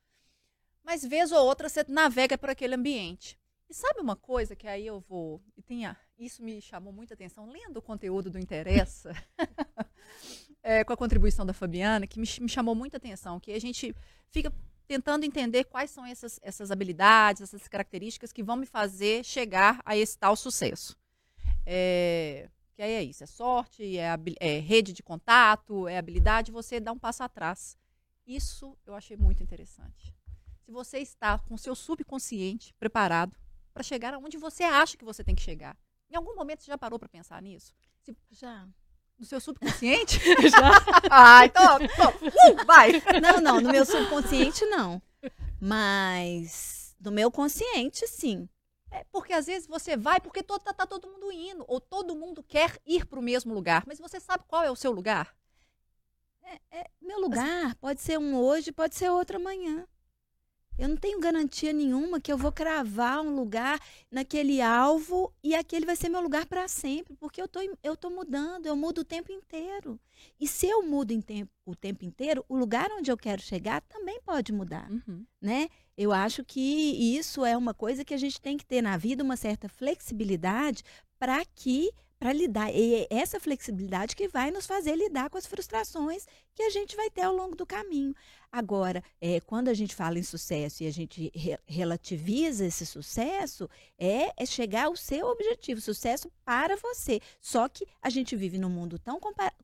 Mas, 0.85 1.05
vez 1.05 1.33
ou 1.33 1.45
outra, 1.45 1.69
você 1.69 1.85
navega 1.89 2.39
por 2.39 2.51
aquele 2.51 2.75
ambiente. 2.75 3.39
E 3.69 3.75
sabe 3.75 4.01
uma 4.01 4.15
coisa 4.17 4.55
que 4.55 4.69
aí 4.69 4.87
eu 4.87 5.01
vou. 5.01 5.43
E 5.57 5.63
tenha, 5.63 5.97
isso 6.25 6.43
me 6.43 6.61
chamou 6.61 6.93
muita 6.93 7.15
atenção, 7.15 7.51
lendo 7.51 7.79
o 7.79 7.83
conteúdo 7.83 8.31
do 8.31 8.39
Interessa, 8.39 9.13
é, 10.63 10.85
com 10.85 10.93
a 10.93 10.97
contribuição 10.97 11.45
da 11.45 11.53
Fabiana, 11.53 12.07
que 12.07 12.19
me, 12.19 12.27
me 12.41 12.49
chamou 12.49 12.75
muita 12.75 12.97
atenção, 12.97 13.41
que 13.41 13.53
a 13.53 13.61
gente 13.61 13.95
fica 14.31 14.53
tentando 14.87 15.25
entender 15.25 15.65
quais 15.65 15.91
são 15.91 16.05
essas, 16.05 16.39
essas 16.43 16.71
habilidades, 16.71 17.43
essas 17.43 17.67
características 17.69 18.33
que 18.33 18.43
vão 18.43 18.57
me 18.57 18.67
fazer 18.67 19.25
chegar 19.25 19.81
a 19.85 19.97
esse 19.97 20.19
tal 20.19 20.37
sucesso. 20.37 20.97
É, 21.65 22.49
que 22.75 22.83
aí 22.83 22.93
é 22.93 23.03
isso, 23.03 23.23
é 23.23 23.27
sorte, 23.27 23.99
é, 23.99 24.09
é, 24.41 24.59
rede 24.59 24.93
de 24.93 25.03
contato, 25.03 25.87
é 25.89 25.99
habilidade, 25.99 26.53
você 26.53 26.81
dá 26.81 26.93
um 26.93 26.99
passo 26.99 27.23
atrás. 27.23 27.77
Isso 28.27 28.77
eu 28.87 28.95
achei 28.95 29.17
muito 29.17 29.43
interessante. 29.43 30.15
Se 30.61 30.71
você 30.71 30.99
está 30.99 31.39
com 31.39 31.57
seu 31.57 31.75
subconsciente 31.75 32.75
preparado 32.79 33.37
para 33.73 33.83
chegar 33.83 34.15
aonde 34.15 34.37
você 34.37 34.63
acha 34.63 34.97
que 34.97 35.05
você 35.05 35.25
tem 35.25 35.35
que 35.35 35.43
chegar. 35.43 35.77
Em 36.13 36.17
algum 36.17 36.37
momento 36.37 36.63
você 36.63 36.71
já 36.71 36.77
parou 36.77 36.99
para 36.99 37.09
pensar 37.09 37.41
nisso? 37.41 37.75
Se... 38.03 38.15
Já. 38.31 38.69
No 39.19 39.25
seu 39.25 39.41
subconsciente? 39.41 40.21
já. 40.51 40.71
ah, 41.11 41.47
então, 41.47 41.77
uh, 41.77 42.67
vai. 42.67 42.93
Não, 43.23 43.41
não, 43.41 43.61
no 43.63 43.71
meu 43.71 43.87
subconsciente 43.87 44.67
não. 44.67 45.01
Mas 45.59 46.95
no 47.01 47.11
meu 47.11 47.31
consciente, 47.31 48.07
sim. 48.07 48.47
É 48.91 49.05
porque 49.11 49.33
às 49.33 49.47
vezes 49.47 49.67
você 49.67 49.97
vai 49.97 50.21
porque 50.21 50.43
todo, 50.43 50.61
tá, 50.61 50.75
tá 50.75 50.87
todo 50.87 51.09
mundo 51.09 51.33
indo, 51.33 51.65
ou 51.67 51.81
todo 51.81 52.15
mundo 52.15 52.43
quer 52.43 52.79
ir 52.85 53.07
para 53.07 53.19
o 53.19 53.23
mesmo 53.23 53.55
lugar, 53.55 53.85
mas 53.87 53.99
você 53.99 54.21
sabe 54.21 54.45
qual 54.47 54.63
é 54.63 54.71
o 54.71 54.77
seu 54.77 54.93
lugar? 54.93 55.35
É, 56.43 56.81
é, 56.81 56.91
meu 57.01 57.19
lugar 57.19 57.75
pode 57.77 58.03
ser 58.03 58.19
um 58.19 58.37
hoje, 58.37 58.71
pode 58.71 58.95
ser 58.95 59.11
outro 59.11 59.39
amanhã. 59.39 59.89
Eu 60.79 60.89
não 60.89 60.97
tenho 60.97 61.21
garantia 61.21 61.73
nenhuma 61.73 62.21
que 62.21 62.33
eu 62.33 62.39
vou 62.39 62.51
cravar 62.51 63.21
um 63.21 63.35
lugar 63.35 63.79
naquele 64.11 64.61
alvo 64.61 65.33
e 65.43 65.55
aquele 65.55 65.87
vai 65.87 65.95
ser 65.95 66.09
meu 66.09 66.21
lugar 66.21 66.47
para 66.47 66.67
sempre, 66.67 67.15
porque 67.17 67.41
eu 67.41 67.47
tô, 67.47 67.61
eu 67.83 67.97
tô 67.97 68.11
mudando, 68.11 68.67
eu 68.67 68.75
mudo 68.75 69.03
o 69.03 69.05
tempo 69.05 69.31
inteiro. 69.31 70.01
E 70.41 70.49
se 70.49 70.67
eu 70.67 70.83
mudo 70.83 71.21
tempo, 71.23 71.51
o 71.67 71.77
tempo 71.77 72.05
inteiro, 72.05 72.45
o 72.49 72.57
lugar 72.57 72.91
onde 72.91 73.11
eu 73.11 73.17
quero 73.17 73.43
chegar 73.43 73.81
também 73.83 74.21
pode 74.23 74.53
mudar, 74.53 74.91
uhum. 74.91 75.25
né? 75.41 75.69
Eu 75.97 76.13
acho 76.13 76.43
que 76.45 76.61
isso 77.17 77.45
é 77.45 77.57
uma 77.57 77.75
coisa 77.75 78.05
que 78.05 78.15
a 78.15 78.19
gente 78.19 78.41
tem 78.41 78.57
que 78.57 78.65
ter 78.65 78.81
na 78.81 78.97
vida, 78.97 79.23
uma 79.23 79.37
certa 79.37 79.69
flexibilidade 79.69 80.83
para 81.19 81.45
que 81.55 81.91
para 82.23 82.33
lidar. 82.33 82.73
E 82.73 82.95
é 82.95 83.07
essa 83.11 83.41
flexibilidade 83.41 84.15
que 84.15 84.29
vai 84.29 84.53
nos 84.53 84.65
fazer 84.65 84.95
lidar 84.95 85.29
com 85.29 85.37
as 85.37 85.45
frustrações 85.45 86.25
que 86.55 86.63
a 86.63 86.71
gente 86.71 86.95
vai 86.95 87.11
ter 87.11 87.23
ao 87.23 87.35
longo 87.35 87.57
do 87.57 87.67
caminho. 87.67 88.15
Agora, 88.55 89.03
é, 89.19 89.41
quando 89.41 89.69
a 89.69 89.75
gente 89.75 89.95
fala 89.95 90.19
em 90.19 90.23
sucesso 90.23 90.83
e 90.83 90.87
a 90.87 90.91
gente 90.91 91.33
re 91.35 91.59
relativiza 91.67 92.67
esse 92.67 92.85
sucesso, 92.85 93.67
é, 93.99 94.31
é, 94.37 94.45
chegar 94.45 94.89
ao 94.89 94.97
seu 94.97 95.27
objetivo, 95.27 95.81
sucesso 95.81 96.31
para 96.45 96.77
você. 96.77 97.19
Só 97.41 97.67
que 97.67 97.87
a 98.03 98.11
gente 98.11 98.37
vive 98.37 98.59
num 98.59 98.69
mundo 98.69 98.99
tão 98.99 99.19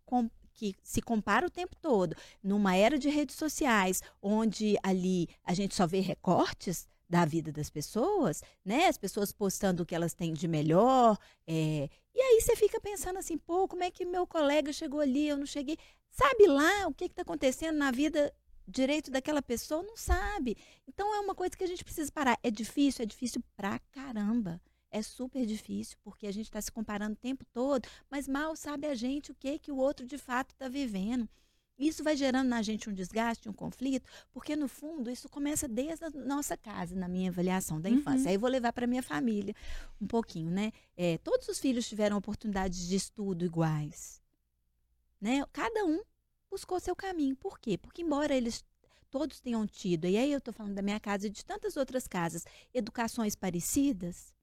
com 0.06 0.30
que 0.54 0.74
se 0.82 1.02
compara 1.02 1.46
o 1.46 1.50
tempo 1.50 1.76
todo, 1.76 2.16
numa 2.42 2.74
era 2.74 2.98
de 2.98 3.10
redes 3.10 3.36
sociais, 3.36 4.02
onde 4.22 4.76
ali 4.82 5.28
a 5.44 5.52
gente 5.52 5.74
só 5.74 5.86
vê 5.86 6.00
recortes 6.00 6.88
da 7.08 7.26
vida 7.26 7.52
das 7.52 7.68
pessoas, 7.68 8.42
né? 8.64 8.86
As 8.86 8.96
pessoas 8.96 9.32
postando 9.32 9.82
o 9.82 9.86
que 9.86 9.94
elas 9.94 10.14
têm 10.14 10.32
de 10.32 10.48
melhor. 10.48 11.18
É... 11.46 11.90
E 12.14 12.20
aí 12.20 12.40
você 12.40 12.56
fica 12.56 12.80
pensando 12.80 13.18
assim, 13.18 13.36
pô, 13.36 13.68
como 13.68 13.84
é 13.84 13.90
que 13.90 14.06
meu 14.06 14.26
colega 14.26 14.72
chegou 14.72 15.00
ali, 15.00 15.28
eu 15.28 15.36
não 15.36 15.46
cheguei. 15.46 15.76
Sabe 16.10 16.46
lá 16.46 16.86
o 16.86 16.94
que 16.94 17.04
está 17.04 17.20
acontecendo 17.22 17.76
na 17.76 17.90
vida 17.90 18.34
direito 18.68 19.10
daquela 19.10 19.42
pessoa? 19.42 19.82
Não 19.82 19.96
sabe. 19.96 20.56
Então 20.86 21.14
é 21.14 21.20
uma 21.20 21.34
coisa 21.34 21.56
que 21.56 21.64
a 21.64 21.66
gente 21.66 21.84
precisa 21.84 22.12
parar. 22.12 22.38
É 22.42 22.50
difícil, 22.50 23.02
é 23.02 23.06
difícil 23.06 23.42
pra 23.56 23.78
caramba. 23.90 24.60
É 24.90 25.02
super 25.02 25.44
difícil, 25.44 25.96
porque 26.02 26.26
a 26.26 26.32
gente 26.32 26.46
está 26.46 26.60
se 26.60 26.72
comparando 26.72 27.12
o 27.12 27.16
tempo 27.16 27.44
todo, 27.52 27.86
mas 28.10 28.26
mal 28.26 28.56
sabe 28.56 28.86
a 28.86 28.94
gente 28.94 29.30
o 29.30 29.34
que, 29.34 29.58
que 29.58 29.70
o 29.70 29.76
outro 29.76 30.06
de 30.06 30.16
fato 30.16 30.50
está 30.50 30.68
vivendo. 30.68 31.28
Isso 31.78 32.02
vai 32.02 32.16
gerando 32.16 32.48
na 32.48 32.60
gente 32.60 32.90
um 32.90 32.92
desgaste, 32.92 33.48
um 33.48 33.52
conflito, 33.52 34.10
porque 34.32 34.56
no 34.56 34.66
fundo 34.66 35.10
isso 35.10 35.28
começa 35.28 35.68
desde 35.68 36.04
a 36.06 36.10
nossa 36.10 36.56
casa, 36.56 36.96
na 36.96 37.06
minha 37.06 37.30
avaliação 37.30 37.80
da 37.80 37.88
infância. 37.88 38.22
Uhum. 38.22 38.28
Aí 38.28 38.34
eu 38.34 38.40
vou 38.40 38.50
levar 38.50 38.72
para 38.72 38.86
minha 38.86 39.02
família 39.02 39.54
um 40.00 40.06
pouquinho, 40.06 40.50
né? 40.50 40.72
É, 40.96 41.18
todos 41.18 41.46
os 41.48 41.60
filhos 41.60 41.86
tiveram 41.86 42.16
oportunidades 42.16 42.88
de 42.88 42.96
estudo 42.96 43.44
iguais, 43.44 44.20
né? 45.20 45.44
Cada 45.52 45.84
um 45.84 46.02
buscou 46.50 46.80
seu 46.80 46.96
caminho. 46.96 47.36
Por 47.36 47.58
quê? 47.58 47.76
Porque 47.78 48.02
embora 48.02 48.34
eles 48.34 48.64
todos 49.10 49.40
tenham 49.40 49.66
tido, 49.66 50.06
e 50.06 50.16
aí 50.16 50.30
eu 50.32 50.38
estou 50.38 50.52
falando 50.52 50.74
da 50.74 50.82
minha 50.82 51.00
casa 51.00 51.26
e 51.26 51.30
de 51.30 51.44
tantas 51.44 51.76
outras 51.76 52.06
casas, 52.06 52.44
educações 52.74 53.34
parecidas, 53.34 54.34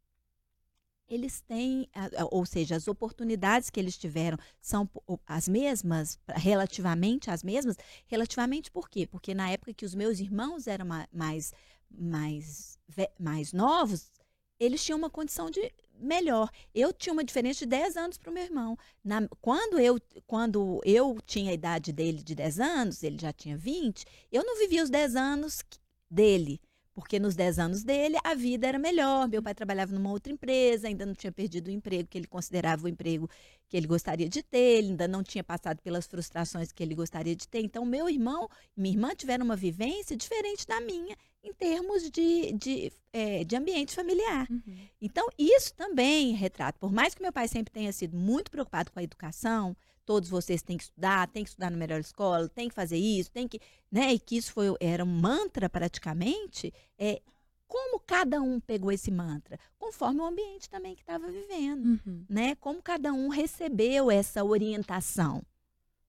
eles 1.07 1.39
têm, 1.41 1.88
ou 2.31 2.45
seja, 2.47 2.75
as 2.75 2.88
oportunidades 2.88 3.69
que 3.69 3.79
eles 3.79 3.95
tiveram 3.95 4.39
são 4.59 4.89
as 5.27 5.47
mesmas, 5.47 6.19
relativamente 6.35 7.29
as 7.29 7.43
mesmas. 7.43 7.77
Relativamente 8.07 8.71
por 8.71 8.89
quê? 8.89 9.05
Porque 9.05 9.35
na 9.35 9.51
época 9.51 9.71
que 9.71 9.85
os 9.85 9.93
meus 9.93 10.19
irmãos 10.19 10.65
eram 10.65 10.88
mais, 11.12 11.53
mais, 11.91 12.79
mais 13.19 13.53
novos, 13.53 14.12
eles 14.59 14.83
tinham 14.83 14.97
uma 14.97 15.09
condição 15.09 15.50
de 15.50 15.71
melhor. 16.00 16.50
Eu 16.74 16.93
tinha 16.93 17.13
uma 17.13 17.24
diferença 17.24 17.59
de 17.59 17.65
10 17.67 17.97
anos 17.97 18.17
para 18.17 18.29
o 18.29 18.33
meu 18.33 18.43
irmão. 18.43 18.77
Na, 19.03 19.27
quando, 19.41 19.79
eu, 19.79 20.00
quando 20.25 20.81
eu 20.85 21.17
tinha 21.25 21.51
a 21.51 21.53
idade 21.53 21.91
dele 21.91 22.21
de 22.21 22.35
10 22.35 22.59
anos, 22.59 23.03
ele 23.03 23.17
já 23.19 23.31
tinha 23.31 23.57
20, 23.57 24.05
eu 24.31 24.43
não 24.43 24.57
vivia 24.57 24.83
os 24.83 24.89
10 24.89 25.15
anos 25.15 25.63
dele. 26.09 26.59
Porque 26.93 27.19
nos 27.19 27.35
10 27.35 27.59
anos 27.59 27.83
dele, 27.83 28.17
a 28.24 28.33
vida 28.33 28.67
era 28.67 28.79
melhor. 28.79 29.27
Meu 29.27 29.43
pai 29.43 29.53
trabalhava 29.53 29.93
numa 29.93 30.09
outra 30.12 30.31
empresa, 30.31 30.88
ainda 30.88 31.05
não 31.05 31.13
tinha 31.13 31.31
perdido 31.31 31.67
o 31.67 31.71
emprego 31.71 32.07
que 32.07 32.17
ele 32.17 32.27
considerava 32.27 32.85
o 32.85 32.88
emprego 32.88 33.29
que 33.67 33.75
ele 33.75 33.85
gostaria 33.85 34.29
de 34.29 34.41
ter, 34.41 34.77
ele 34.77 34.89
ainda 34.91 35.05
não 35.05 35.21
tinha 35.21 35.43
passado 35.43 35.81
pelas 35.81 36.07
frustrações 36.07 36.71
que 36.71 36.81
ele 36.81 36.95
gostaria 36.95 37.35
de 37.35 37.50
ter. 37.50 37.59
Então, 37.59 37.83
meu 37.85 38.09
irmão 38.09 38.47
e 38.77 38.81
minha 38.81 38.95
irmã 38.95 39.09
tiveram 39.13 39.43
uma 39.43 39.57
vivência 39.57 40.15
diferente 40.15 40.65
da 40.65 40.79
minha 40.79 41.17
em 41.45 41.53
termos 41.53 42.09
de, 42.09 42.51
de, 42.53 42.91
é, 43.13 43.43
de 43.43 43.55
ambiente 43.55 43.93
familiar. 43.93 44.47
Uhum. 44.49 44.77
Então, 44.99 45.27
isso 45.37 45.73
também 45.75 46.33
retrata. 46.33 46.79
Por 46.79 46.91
mais 46.91 47.13
que 47.13 47.21
meu 47.21 47.31
pai 47.31 47.47
sempre 47.47 47.71
tenha 47.71 47.93
sido 47.93 48.17
muito 48.17 48.49
preocupado 48.49 48.91
com 48.91 48.99
a 48.99 49.03
educação, 49.03 49.77
todos 50.03 50.27
vocês 50.27 50.63
têm 50.63 50.75
que 50.75 50.83
estudar, 50.83 51.27
têm 51.27 51.43
que 51.43 51.49
estudar 51.49 51.69
na 51.69 51.77
melhor 51.77 51.99
escola, 51.99 52.49
tem 52.49 52.67
que 52.67 52.75
fazer 52.75 52.97
isso, 52.97 53.31
tem 53.31 53.47
que, 53.47 53.59
né? 53.91 54.13
E 54.13 54.19
que 54.19 54.37
isso 54.37 54.51
foi 54.51 54.75
era 54.79 55.03
um 55.03 55.07
mantra 55.07 55.69
praticamente. 55.69 56.73
É 56.97 57.21
como 57.67 57.99
cada 57.99 58.41
um 58.41 58.59
pegou 58.59 58.91
esse 58.91 59.11
mantra, 59.11 59.59
conforme 59.77 60.21
o 60.21 60.25
ambiente 60.25 60.69
também 60.69 60.95
que 60.95 61.01
estava 61.01 61.27
vivendo, 61.31 61.99
uhum. 62.05 62.25
né? 62.27 62.55
Como 62.55 62.81
cada 62.81 63.13
um 63.13 63.27
recebeu 63.27 64.09
essa 64.09 64.43
orientação, 64.43 65.43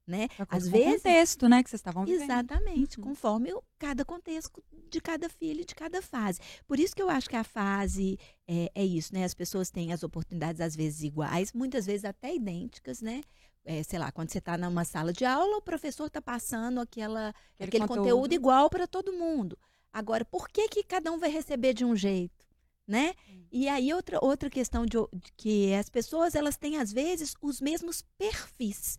né? 0.07 0.29
Às 0.49 0.69
vezes 0.69 1.03
contexto, 1.03 1.49
né, 1.49 1.63
que 1.63 1.71
vocês 1.71 1.81
estavam 1.81 2.05
vivendo. 2.05 2.23
Exatamente, 2.23 2.99
uhum. 2.99 3.05
conforme 3.05 3.53
o, 3.53 3.63
cada 3.79 4.05
contexto 4.05 4.63
de 4.89 5.01
cada 5.01 5.29
filho, 5.29 5.65
de 5.65 5.75
cada 5.75 6.01
fase. 6.01 6.41
Por 6.67 6.79
isso 6.79 6.95
que 6.95 7.03
eu 7.03 7.11
acho 7.11 7.29
que 7.29 7.37
a 7.37 7.45
fase 7.45 8.19
é, 8.47 8.71
é 8.75 8.85
isso, 8.85 9.13
né? 9.13 9.25
As 9.25 9.35
pessoas 9.35 9.71
têm 9.71 9.93
as 9.93 10.03
oportunidades 10.03 10.61
às 10.61 10.77
vezes 10.77 11.03
iguais, 11.03 11.53
muitas 11.53 11.87
vezes 11.87 12.05
até 12.05 12.35
idênticas, 12.35 13.01
né? 13.01 13.23
é, 13.67 13.83
sei 13.83 13.99
lá, 13.99 14.13
quando 14.13 14.31
você 14.31 14.39
está 14.39 14.57
numa 14.57 14.85
sala 14.85 15.13
de 15.13 15.25
aula, 15.25 15.57
o 15.57 15.63
professor 15.63 16.07
está 16.07 16.23
passando 16.23 16.81
aquela, 16.81 17.31
aquele, 17.31 17.69
aquele 17.69 17.87
conteúdo. 17.87 18.05
conteúdo 18.05 18.33
igual 18.33 18.71
para 18.71 18.87
todo 18.87 19.13
mundo. 19.13 19.59
Agora, 19.93 20.25
por 20.25 20.49
que, 20.49 20.69
que 20.69 20.85
cada 20.85 21.11
um 21.11 21.19
vai 21.19 21.31
receber 21.31 21.75
de 21.75 21.85
um 21.85 21.97
jeito? 21.97 22.47
Né? 22.87 23.15
E 23.51 23.69
aí 23.69 23.93
outra, 23.93 24.21
outra 24.23 24.49
questão 24.49 24.87
de, 24.87 24.97
de, 25.13 25.33
que 25.37 25.75
as 25.75 25.89
pessoas 25.89 26.37
elas 26.37 26.57
têm 26.57 26.77
às 26.77 26.93
vezes 26.93 27.35
os 27.43 27.61
mesmos 27.61 28.01
perfis. 28.17 28.97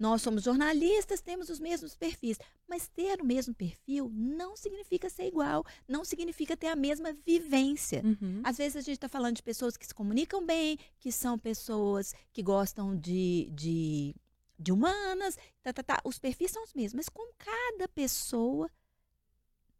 Nós 0.00 0.22
somos 0.22 0.44
jornalistas, 0.44 1.20
temos 1.20 1.50
os 1.50 1.60
mesmos 1.60 1.94
perfis. 1.94 2.38
Mas 2.66 2.88
ter 2.88 3.20
o 3.20 3.24
mesmo 3.24 3.54
perfil 3.54 4.10
não 4.14 4.56
significa 4.56 5.10
ser 5.10 5.26
igual, 5.26 5.62
não 5.86 6.06
significa 6.06 6.56
ter 6.56 6.68
a 6.68 6.74
mesma 6.74 7.12
vivência. 7.12 8.00
Uhum. 8.02 8.40
Às 8.42 8.56
vezes 8.56 8.76
a 8.76 8.80
gente 8.80 8.94
está 8.94 9.10
falando 9.10 9.36
de 9.36 9.42
pessoas 9.42 9.76
que 9.76 9.86
se 9.86 9.94
comunicam 9.94 10.44
bem, 10.46 10.78
que 10.98 11.12
são 11.12 11.38
pessoas 11.38 12.14
que 12.32 12.42
gostam 12.42 12.96
de, 12.96 13.50
de, 13.52 14.16
de 14.58 14.72
humanas, 14.72 15.36
tá, 15.62 15.70
tá, 15.70 15.82
tá. 15.82 16.00
os 16.02 16.18
perfis 16.18 16.50
são 16.50 16.64
os 16.64 16.72
mesmos, 16.72 16.94
mas 16.94 17.08
com 17.10 17.30
cada 17.36 17.86
pessoa, 17.86 18.70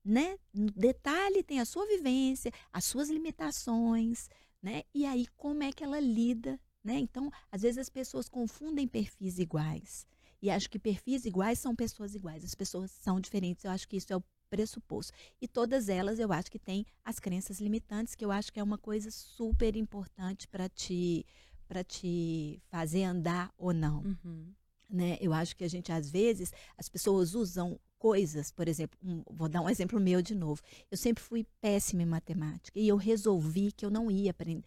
né, 0.05 0.39
no 0.53 0.71
detalhe 0.73 1.43
tem 1.43 1.61
a 1.61 1.65
sua 1.65 1.87
vivência, 1.87 2.53
as 2.71 2.85
suas 2.85 3.09
limitações, 3.09 4.29
né, 4.63 4.83
e 4.93 5.07
aí 5.07 5.27
como 5.39 5.63
é 5.63 5.73
que 5.73 5.83
ela 5.83 5.99
lida, 5.99 6.61
né? 6.83 6.99
Então, 6.99 7.31
às 7.51 7.63
vezes 7.63 7.79
as 7.79 7.89
pessoas 7.89 8.29
confundem 8.29 8.89
perfis 8.89 9.39
iguais. 9.39 10.07
E 10.43 10.51
acho 10.51 10.71
que 10.71 10.79
perfis 10.79 11.25
iguais 11.25 11.59
são 11.59 11.75
pessoas 11.77 12.15
iguais. 12.15 12.45
As 12.45 12.55
pessoas 12.55 12.91
são 12.91 13.21
diferentes. 13.21 13.65
Eu 13.65 13.71
acho 13.71 13.87
que 13.89 13.97
isso 13.97 14.13
é 14.13 14.17
o 14.17 14.23
pressuposto. 14.49 15.13
E 15.41 15.47
todas 15.47 15.89
elas, 15.89 16.19
eu 16.19 16.33
acho 16.33 16.51
que 16.51 16.59
têm 16.59 16.85
as 17.05 17.19
crenças 17.21 17.61
limitantes, 17.61 18.15
que 18.15 18.25
eu 18.25 18.33
acho 18.33 18.53
que 18.53 18.59
é 18.59 18.63
uma 18.63 18.79
coisa 18.79 19.11
super 19.11 19.77
importante 19.77 20.49
para 20.49 20.69
te 20.69 21.25
para 21.69 21.85
te 21.85 22.61
fazer 22.69 23.05
andar 23.05 23.53
ou 23.57 23.73
não, 23.73 24.03
Uhum. 24.03 24.53
né? 24.89 25.17
Eu 25.21 25.33
acho 25.33 25.55
que 25.55 25.63
a 25.63 25.69
gente 25.69 25.93
às 25.93 26.11
vezes 26.11 26.53
as 26.77 26.89
pessoas 26.89 27.33
usam 27.37 27.79
coisas, 27.97 28.51
por 28.51 28.67
exemplo, 28.67 28.99
um- 29.01 29.23
vou 29.31 29.49
dar 29.49 29.61
um 29.61 29.71
exemplo 29.71 30.01
meu 30.01 30.21
de 30.21 30.35
novo. 30.35 30.61
Eu 30.91 30.97
sempre 30.97 31.23
fui 31.23 31.47
péssima 31.61 32.03
em 32.03 32.07
matemática 32.07 32.77
e 32.77 32.89
eu 32.89 32.97
resolvi 32.97 33.71
que 33.71 33.87
eu 33.87 33.91
não 33.91 34.11
ia 34.11 34.33
aprender 34.33 34.65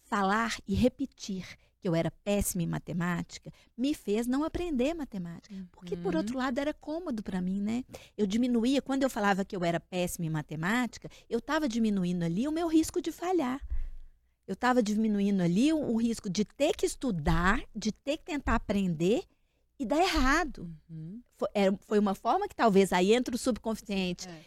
falar 0.00 0.56
e 0.66 0.74
repetir 0.74 1.44
que 1.86 1.88
eu 1.88 1.94
era 1.94 2.10
péssima 2.24 2.64
em 2.64 2.66
matemática 2.66 3.52
me 3.78 3.94
fez 3.94 4.26
não 4.26 4.42
aprender 4.42 4.92
matemática. 4.92 5.54
Porque, 5.70 5.96
por 5.96 6.14
Uhum. 6.14 6.18
outro 6.20 6.36
lado, 6.36 6.58
era 6.58 6.74
cômodo 6.74 7.22
para 7.22 7.40
mim, 7.40 7.60
né? 7.62 7.84
Eu 8.18 8.26
diminuía, 8.26 8.82
quando 8.82 9.04
eu 9.04 9.10
falava 9.10 9.44
que 9.44 9.54
eu 9.54 9.64
era 9.64 9.78
péssima 9.78 10.26
em 10.26 10.30
matemática, 10.30 11.08
eu 11.30 11.38
estava 11.38 11.68
diminuindo 11.68 12.24
ali 12.24 12.48
o 12.48 12.50
meu 12.50 12.66
risco 12.66 13.00
de 13.00 13.12
falhar. 13.12 13.60
Eu 14.48 14.54
estava 14.54 14.82
diminuindo 14.82 15.40
ali 15.42 15.72
o, 15.72 15.78
o 15.78 15.96
risco 15.96 16.28
de 16.28 16.44
ter 16.44 16.74
que 16.74 16.86
estudar, 16.86 17.62
de 17.74 17.92
ter 17.92 18.16
que 18.16 18.24
tentar 18.24 18.56
aprender 18.56 19.22
e 19.78 19.86
dar 19.86 19.98
errado. 20.00 20.68
Uhum. 20.90 21.20
Foi, 21.36 21.48
era- 21.54 21.78
foi 21.86 21.98
uma 22.00 22.16
forma 22.16 22.48
que 22.48 22.56
talvez 22.56 22.92
aí 22.92 23.12
entra 23.14 23.32
o 23.32 23.38
subconsciente. 23.38 24.26
É. 24.28 24.42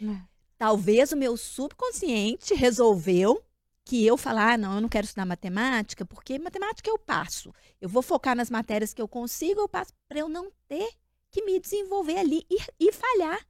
Talvez 0.58 1.10
o 1.12 1.16
meu 1.16 1.38
subconsciente 1.38 2.52
resolveu 2.54 3.42
que 3.90 4.06
eu 4.06 4.16
falar, 4.16 4.52
ah, 4.52 4.56
não, 4.56 4.74
eu 4.76 4.80
não 4.80 4.88
quero 4.88 5.04
estudar 5.04 5.26
matemática, 5.26 6.06
porque 6.06 6.38
matemática 6.38 6.88
eu 6.88 6.96
passo. 6.96 7.52
Eu 7.80 7.88
vou 7.88 8.02
focar 8.02 8.36
nas 8.36 8.48
matérias 8.48 8.94
que 8.94 9.02
eu 9.02 9.08
consigo, 9.08 9.62
eu 9.62 9.68
passo, 9.68 9.92
para 10.08 10.20
eu 10.20 10.28
não 10.28 10.48
ter 10.68 10.88
que 11.28 11.44
me 11.44 11.58
desenvolver 11.58 12.16
ali 12.16 12.46
e, 12.48 12.56
e 12.78 12.92
falhar. 12.92 13.44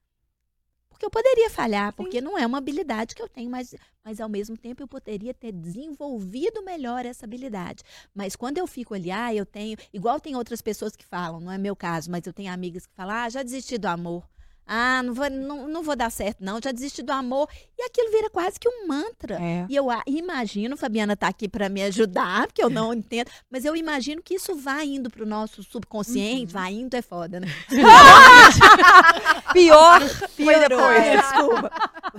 Porque 0.88 1.04
eu 1.04 1.10
poderia 1.10 1.50
falhar, 1.50 1.92
porque 1.92 2.22
não 2.22 2.38
é 2.38 2.46
uma 2.46 2.56
habilidade 2.56 3.14
que 3.14 3.20
eu 3.20 3.28
tenho, 3.28 3.50
mas, 3.50 3.74
mas 4.02 4.18
ao 4.18 4.30
mesmo 4.30 4.56
tempo 4.56 4.82
eu 4.82 4.88
poderia 4.88 5.34
ter 5.34 5.52
desenvolvido 5.52 6.62
melhor 6.62 7.04
essa 7.04 7.26
habilidade. 7.26 7.82
Mas 8.14 8.34
quando 8.34 8.56
eu 8.56 8.66
fico 8.66 8.94
ali, 8.94 9.10
ah, 9.10 9.34
eu 9.34 9.44
tenho. 9.44 9.76
Igual 9.92 10.18
tem 10.18 10.36
outras 10.36 10.62
pessoas 10.62 10.96
que 10.96 11.04
falam, 11.04 11.38
não 11.38 11.52
é 11.52 11.58
meu 11.58 11.76
caso, 11.76 12.10
mas 12.10 12.26
eu 12.26 12.32
tenho 12.32 12.50
amigas 12.50 12.86
que 12.86 12.94
falam, 12.94 13.14
ah, 13.14 13.28
já 13.28 13.42
desisti 13.42 13.76
do 13.76 13.88
amor. 13.88 14.26
Ah, 14.72 15.02
não 15.02 15.12
vou, 15.12 15.28
não, 15.28 15.66
não 15.66 15.82
vou 15.82 15.96
dar 15.96 16.10
certo, 16.10 16.38
não, 16.44 16.60
já 16.62 16.70
desisti 16.70 17.02
do 17.02 17.10
amor. 17.10 17.48
E 17.76 17.82
aquilo 17.82 18.08
vira 18.12 18.30
quase 18.30 18.60
que 18.60 18.68
um 18.68 18.86
mantra. 18.86 19.34
É. 19.42 19.66
E 19.68 19.74
eu 19.74 19.90
a- 19.90 20.04
imagino, 20.06 20.76
Fabiana 20.76 21.14
está 21.14 21.26
aqui 21.26 21.48
para 21.48 21.68
me 21.68 21.82
ajudar, 21.82 22.46
porque 22.46 22.62
eu 22.62 22.70
não 22.70 22.94
entendo, 22.94 23.28
mas 23.50 23.64
eu 23.64 23.74
imagino 23.74 24.22
que 24.22 24.34
isso 24.34 24.54
vai 24.54 24.86
indo 24.86 25.10
para 25.10 25.24
o 25.24 25.26
nosso 25.26 25.64
subconsciente, 25.64 26.52
vai 26.52 26.72
indo 26.72 26.94
é 26.94 27.02
foda, 27.02 27.40
né? 27.40 27.48
Pior, 29.52 30.00
Piorou, 30.36 30.68
depois. 30.68 30.98
é, 30.98 31.16
desculpa. 31.16 31.70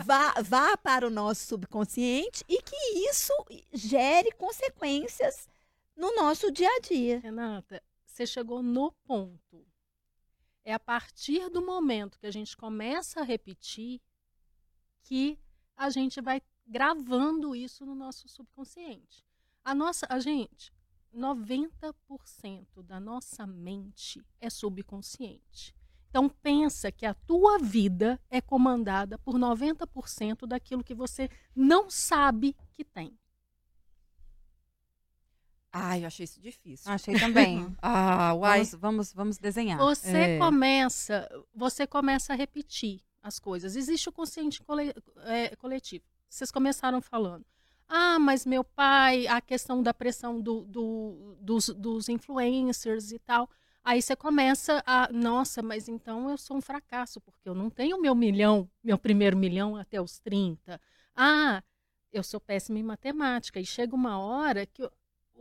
Vá, 0.05 0.33
vá 0.43 0.75
para 0.77 1.07
o 1.07 1.09
nosso 1.09 1.45
subconsciente 1.47 2.43
e 2.49 2.61
que 2.61 2.75
isso 3.09 3.33
gere 3.73 4.31
consequências 4.33 5.47
no 5.95 6.13
nosso 6.15 6.51
dia 6.51 6.69
a 6.69 6.79
dia. 6.81 7.19
Renata, 7.19 7.81
você 8.05 8.25
chegou 8.25 8.61
no 8.61 8.91
ponto. 9.07 9.65
É 10.63 10.73
a 10.73 10.79
partir 10.79 11.49
do 11.49 11.65
momento 11.65 12.19
que 12.19 12.27
a 12.27 12.31
gente 12.31 12.55
começa 12.55 13.21
a 13.21 13.23
repetir 13.23 14.01
que 15.03 15.39
a 15.75 15.89
gente 15.89 16.21
vai 16.21 16.41
gravando 16.65 17.55
isso 17.55 17.85
no 17.85 17.95
nosso 17.95 18.27
subconsciente. 18.27 19.25
A 19.63 19.73
nossa, 19.73 20.05
a 20.09 20.19
gente, 20.19 20.71
90% 21.13 22.83
da 22.83 22.99
nossa 22.99 23.45
mente 23.45 24.23
é 24.39 24.49
subconsciente. 24.49 25.75
Então 26.09 26.27
pensa 26.27 26.91
que 26.91 27.05
a 27.05 27.13
tua 27.13 27.57
vida 27.57 28.19
é 28.29 28.41
comandada 28.41 29.17
por 29.17 29.35
90% 29.35 30.45
daquilo 30.45 30.83
que 30.83 30.93
você 30.93 31.29
não 31.55 31.89
sabe 31.89 32.55
que 32.73 32.83
tem. 32.83 33.17
Ai, 35.73 36.03
eu 36.03 36.07
achei 36.07 36.23
isso 36.25 36.39
difícil. 36.41 36.91
Achei 36.91 37.17
também. 37.17 37.75
Ah, 37.81 38.33
uai. 38.33 38.57
Vamos, 38.63 38.73
vamos, 38.75 39.13
vamos 39.13 39.37
desenhar. 39.37 39.77
Você 39.79 40.17
É. 40.17 40.37
começa, 40.37 41.29
você 41.55 41.87
começa 41.87 42.33
a 42.33 42.35
repetir 42.35 43.01
as 43.23 43.39
coisas. 43.39 43.75
Existe 43.75 44.09
o 44.09 44.11
consciente 44.11 44.61
cole- 44.63 44.93
é, 45.25 45.55
coletivo. 45.55 46.03
Vocês 46.29 46.51
começaram 46.51 47.01
falando. 47.01 47.45
Ah, 47.87 48.17
mas 48.19 48.45
meu 48.45 48.63
pai, 48.63 49.27
a 49.27 49.39
questão 49.41 49.81
da 49.83 49.93
pressão 49.93 50.39
do- 50.41 50.63
do- 50.65 51.37
dos, 51.41 51.67
dos 51.69 52.09
influencers 52.09 53.11
e 53.11 53.19
tal. 53.19 53.49
Aí 53.83 54.01
você 54.01 54.15
começa 54.15 54.81
a, 54.85 55.09
nossa, 55.11 55.61
mas 55.61 55.87
então 55.87 56.29
eu 56.29 56.37
sou 56.37 56.57
um 56.57 56.61
fracasso, 56.61 57.19
porque 57.19 57.49
eu 57.49 57.55
não 57.55 57.69
tenho 57.69 57.99
meu 57.99 58.13
milhão, 58.13 58.69
meu 58.83 58.97
primeiro 58.97 59.35
milhão 59.35 59.75
até 59.75 59.99
os 60.01 60.19
30. 60.19 60.79
Ah, 61.15 61.63
eu 62.13 62.23
sou 62.23 62.39
péssima 62.39 62.77
em 62.79 62.83
matemática. 62.83 63.59
E 63.59 63.65
chega 63.65 63.95
uma 63.95 64.19
hora 64.19 64.65
que 64.65 64.87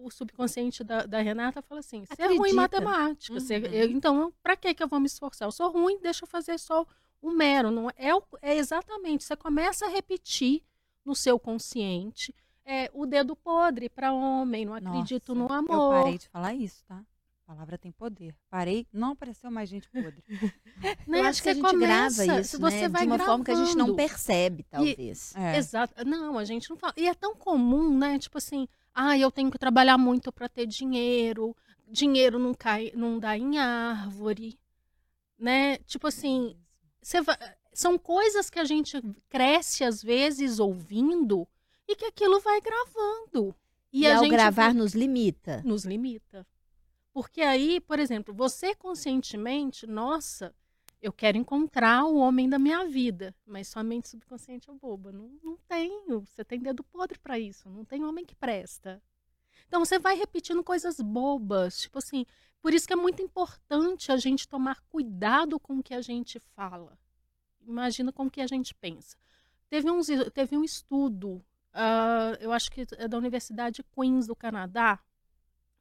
o 0.03 0.11
subconsciente 0.11 0.83
da, 0.85 1.05
da 1.07 1.21
Renata 1.21 1.61
fala 1.63 1.81
assim: 1.81 2.05
você 2.05 2.23
é 2.23 2.27
ruim 2.37 2.51
em 2.51 2.55
matemática. 2.55 3.35
Uhum. 3.35 3.57
eu- 3.73 3.91
então, 3.91 4.33
para 4.43 4.57
que, 4.57 4.75
eu 4.83 4.89
vou 4.89 5.01
me 5.01 5.07
esforçar? 5.07 5.47
Eu 5.49 5.53
sou 5.53 5.71
ruim, 5.71 5.99
deixa 6.01 6.25
eu 6.25 6.29
fazer 6.29 6.59
só 6.59 6.87
o 7.21 7.31
mero. 7.31 7.71
Não 7.71 7.89
é, 7.97 8.15
o- 8.15 8.23
é 8.41 8.57
exatamente. 8.57 9.25
Você 9.25 9.37
começa 9.37 9.87
a 9.87 9.89
repetir 9.89 10.63
no 11.05 11.15
seu 11.15 11.39
consciente 11.39 12.35
é, 12.65 12.91
o 12.95 13.05
dedo 13.07 13.35
podre 13.35 13.89
para 13.89 14.13
homem, 14.13 14.65
não 14.65 14.75
acredito 14.75 15.35
Nossa, 15.35 15.55
no 15.55 15.59
amor. 15.73 15.97
Eu 15.97 16.03
parei 16.03 16.19
de 16.19 16.29
falar 16.29 16.55
isso, 16.55 16.85
tá? 16.87 17.03
A 17.47 17.53
palavra 17.53 17.77
tem 17.77 17.91
poder. 17.91 18.33
Parei, 18.49 18.87
não 18.93 19.11
apareceu 19.13 19.51
mais 19.51 19.69
gente 19.69 19.89
podre. 19.91 20.23
Né? 21.07 21.19
Eu 21.21 21.25
acho 21.25 21.43
que 21.43 21.49
a 21.51 21.53
gente 21.55 21.63
começa, 21.69 22.25
grava 22.25 22.41
isso, 22.41 22.59
você 22.59 22.83
né? 22.83 22.89
vai 22.89 23.03
de 23.03 23.07
uma 23.09 23.19
forma 23.19 23.45
que 23.45 23.51
a 23.51 23.55
gente 23.55 23.77
não 23.77 23.87
gravando. 23.87 23.97
percebe, 23.97 24.63
talvez. 24.63 25.35
É. 25.37 25.59
Exato. 25.59 25.93
Não, 26.07 26.39
a 26.39 26.45
gente 26.45 26.71
não 26.71 26.77
fala. 26.79 26.95
E 26.97 27.07
é 27.07 27.13
tão 27.13 27.35
comum, 27.35 27.99
né? 27.99 28.19
Tipo 28.19 28.39
assim, 28.39 28.67
ah, 29.03 29.17
eu 29.17 29.31
tenho 29.31 29.51
que 29.51 29.59
trabalhar 29.59 29.97
muito 29.97 30.31
para 30.31 30.49
ter 30.49 30.67
dinheiro. 30.67 31.57
Dinheiro 31.89 32.39
não 32.39 32.53
cai, 32.53 32.93
não 32.95 33.19
dá 33.19 33.37
em 33.37 33.59
árvore, 33.59 34.59
né? 35.39 35.79
Tipo 35.79 36.07
assim, 36.09 36.55
vai- 37.25 37.55
são 37.73 37.97
coisas 37.99 38.51
que 38.51 38.59
a 38.59 38.65
gente 38.65 39.01
cresce 39.29 39.85
às 39.85 40.03
vezes 40.03 40.59
ouvindo 40.59 41.49
e 41.89 41.97
que 41.97 42.05
aquilo 42.05 42.41
vai 42.41 42.61
gravando. 42.61 43.55
E, 43.93 44.07
a 44.07 44.19
ao 44.19 44.29
gravar 44.29 44.75
nos 44.75 44.93
limita. 44.95 45.63
nos 45.65 45.85
limita. 45.85 46.47
Porque 47.13 47.41
aí, 47.41 47.81
por 47.81 47.99
exemplo, 47.99 48.33
você 48.33 48.75
conscientemente, 48.75 49.87
nossa, 49.87 50.55
eu 51.01 51.13
quero 51.13 51.39
encontrar 51.39 52.05
o 52.05 52.17
homem 52.17 52.49
da 52.49 52.59
minha 52.59 52.87
vida, 52.87 53.35
mas 53.47 53.69
sua 53.69 53.83
mente 53.83 54.09
subconsciente 54.09 54.69
é 54.69 54.75
boba. 54.75 55.11
Não, 55.11 55.31
não 55.43 55.57
tenho. 55.69 56.21
Você 56.21 56.45
tem 56.45 56.61
dedo 56.61 56.83
podre 56.85 57.19
para 57.19 57.39
isso. 57.39 57.71
Não 57.71 57.85
tem 57.85 58.05
homem 58.05 58.25
que 58.25 58.35
presta. 58.35 59.03
Então 59.67 59.85
você 59.85 59.99
vai 59.99 60.17
repetindo 60.17 60.63
coisas 60.63 61.01
bobas, 61.01 61.81
tipo 61.81 61.99
assim. 61.99 62.27
Por 62.61 62.75
isso 62.75 62.87
que 62.87 62.93
é 62.93 62.97
muito 62.97 63.23
importante 63.23 64.13
a 64.13 64.17
gente 64.19 64.47
tomar 64.47 64.81
cuidado 64.83 65.59
com 65.59 65.79
o 65.79 65.83
que 65.83 65.95
a 65.95 66.03
gente 66.03 66.39
fala. 66.39 66.99
Imagina 67.67 68.13
com 68.13 68.27
o 68.27 68.31
que 68.31 68.41
a 68.41 68.47
gente 68.47 68.75
pensa. 68.75 69.17
Teve, 69.71 69.91
uns, 69.91 70.09
teve 70.35 70.57
um 70.57 70.65
estudo, 70.65 71.43
ah, 71.73 72.37
eu 72.41 72.53
acho 72.53 72.71
que 72.71 72.87
é 72.99 73.09
da 73.09 73.17
Universidade 73.17 73.83
Queen's 73.95 74.27
do 74.27 74.35
Canadá, 74.35 74.99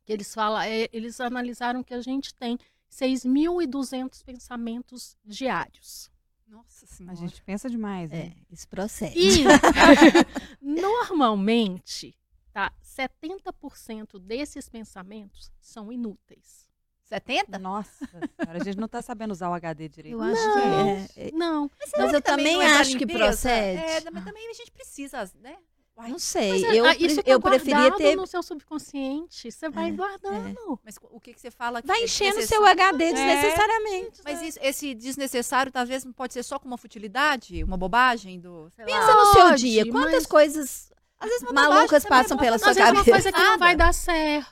que 0.05 0.13
eles 0.13 0.34
falam, 0.34 0.62
é, 0.62 0.88
eles 0.93 1.19
analisaram 1.19 1.84
que 1.84 1.93
a 1.93 2.01
gente 2.01 2.34
tem 2.34 2.58
6.200 2.91 4.23
pensamentos 4.23 5.15
diários. 5.23 6.12
Nossa 6.47 6.86
A 6.86 6.88
senhora. 6.88 7.15
gente 7.15 7.43
pensa 7.43 7.69
demais, 7.69 8.10
né? 8.12 8.34
É, 8.36 8.54
isso 8.54 8.67
procede. 8.67 9.19
E 9.19 9.43
normalmente, 10.60 12.17
tá, 12.52 12.73
70% 12.84 14.19
desses 14.19 14.67
pensamentos 14.67 15.52
são 15.60 15.91
inúteis. 15.91 16.67
70? 17.04 17.58
Nossa 17.58 18.06
senhora, 18.06 18.62
a 18.62 18.63
gente 18.63 18.78
não 18.78 18.88
tá 18.88 19.02
sabendo 19.02 19.32
usar 19.32 19.49
o 19.49 19.54
HD 19.54 19.89
direito. 19.89 20.13
Eu 20.13 20.21
acho 20.21 20.41
Não. 20.43 21.06
que 21.06 21.19
é. 21.19 21.28
é. 21.28 21.32
Não, 21.32 21.71
Mas 21.97 22.13
eu 22.13 22.21
também 22.21 22.56
não 22.58 22.62
é 22.62 22.78
acho 22.78 22.97
que 22.97 23.06
procede. 23.06 23.82
É, 23.82 24.12
mas 24.12 24.23
também 24.23 24.47
a 24.47 24.54
gente 24.54 24.71
precisa, 24.71 25.30
né? 25.41 25.58
Não 26.07 26.19
sei. 26.19 26.65
É- 26.65 26.75
eu 26.79 26.85
ah, 26.85 26.95
isso 26.95 27.21
tá 27.21 27.29
eu 27.29 27.39
preferia 27.41 27.91
ter. 27.95 28.15
no 28.15 28.25
seu 28.25 28.41
subconsciente. 28.41 29.51
Você 29.51 29.69
vai 29.69 29.89
É, 29.89 29.91
guardando. 29.91 30.79
Mas 30.83 30.95
o 31.12 31.19
que, 31.19 31.33
que 31.33 31.41
você 31.41 31.51
fala? 31.51 31.81
que 31.81 31.88
Vai 31.88 32.01
é 32.01 32.03
enchendo 32.05 32.39
o 32.39 32.41
seu? 32.47 32.65
HD 32.65 33.12
desnecessariamente. 33.13 34.21
Mas 34.23 34.41
isso- 34.41 34.59
esse 34.62 34.93
desnecessário 34.95 35.71
talvez 35.71 36.05
não 36.05 36.13
pode 36.13 36.33
ser 36.33 36.43
só 36.43 36.57
com 36.59 36.67
uma 36.67 36.77
futilidade, 36.77 37.63
uma 37.63 37.77
bobagem 37.77 38.39
do. 38.39 38.69
Sei 38.75 38.85
Pensa 38.85 38.99
lá. 39.07 39.15
no 39.15 39.25
seu 39.33 39.41
Pode, 39.43 39.62
dia. 39.62 39.91
Quantas 39.91 40.13
mas- 40.13 40.25
coisas 40.25 40.91
Às 41.19 41.29
vezes 41.29 41.43
uma 41.49 41.53
malucas 41.69 42.05
passam 42.05 42.38
é 42.38 42.39
pela 42.39 42.57
sua 42.59 42.69
Às 42.71 42.75
vezes 42.77 42.89
é 42.89 42.91
uma 42.93 42.99
cabeça? 43.03 43.12
coisa 43.12 43.31
que 43.31 43.43
não 43.43 43.57
vai 43.57 43.75
dar 43.75 43.93
certo. 43.93 44.49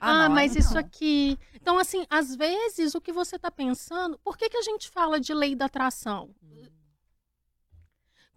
Ah, 0.00 0.28
não, 0.28 0.34
mas 0.34 0.52
aí 0.52 0.58
isso 0.60 0.74
não. 0.74 0.80
aqui. 0.80 1.38
Então, 1.54 1.78
assim, 1.78 2.06
às 2.08 2.36
vezes 2.36 2.94
o 2.94 3.00
que 3.00 3.12
você 3.12 3.38
tá 3.38 3.50
pensando. 3.50 4.16
Por 4.22 4.36
que, 4.36 4.48
que 4.48 4.56
a 4.56 4.62
gente 4.62 4.88
fala 4.90 5.18
de 5.18 5.32
lei 5.34 5.54
da 5.56 5.64
atração? 5.64 6.30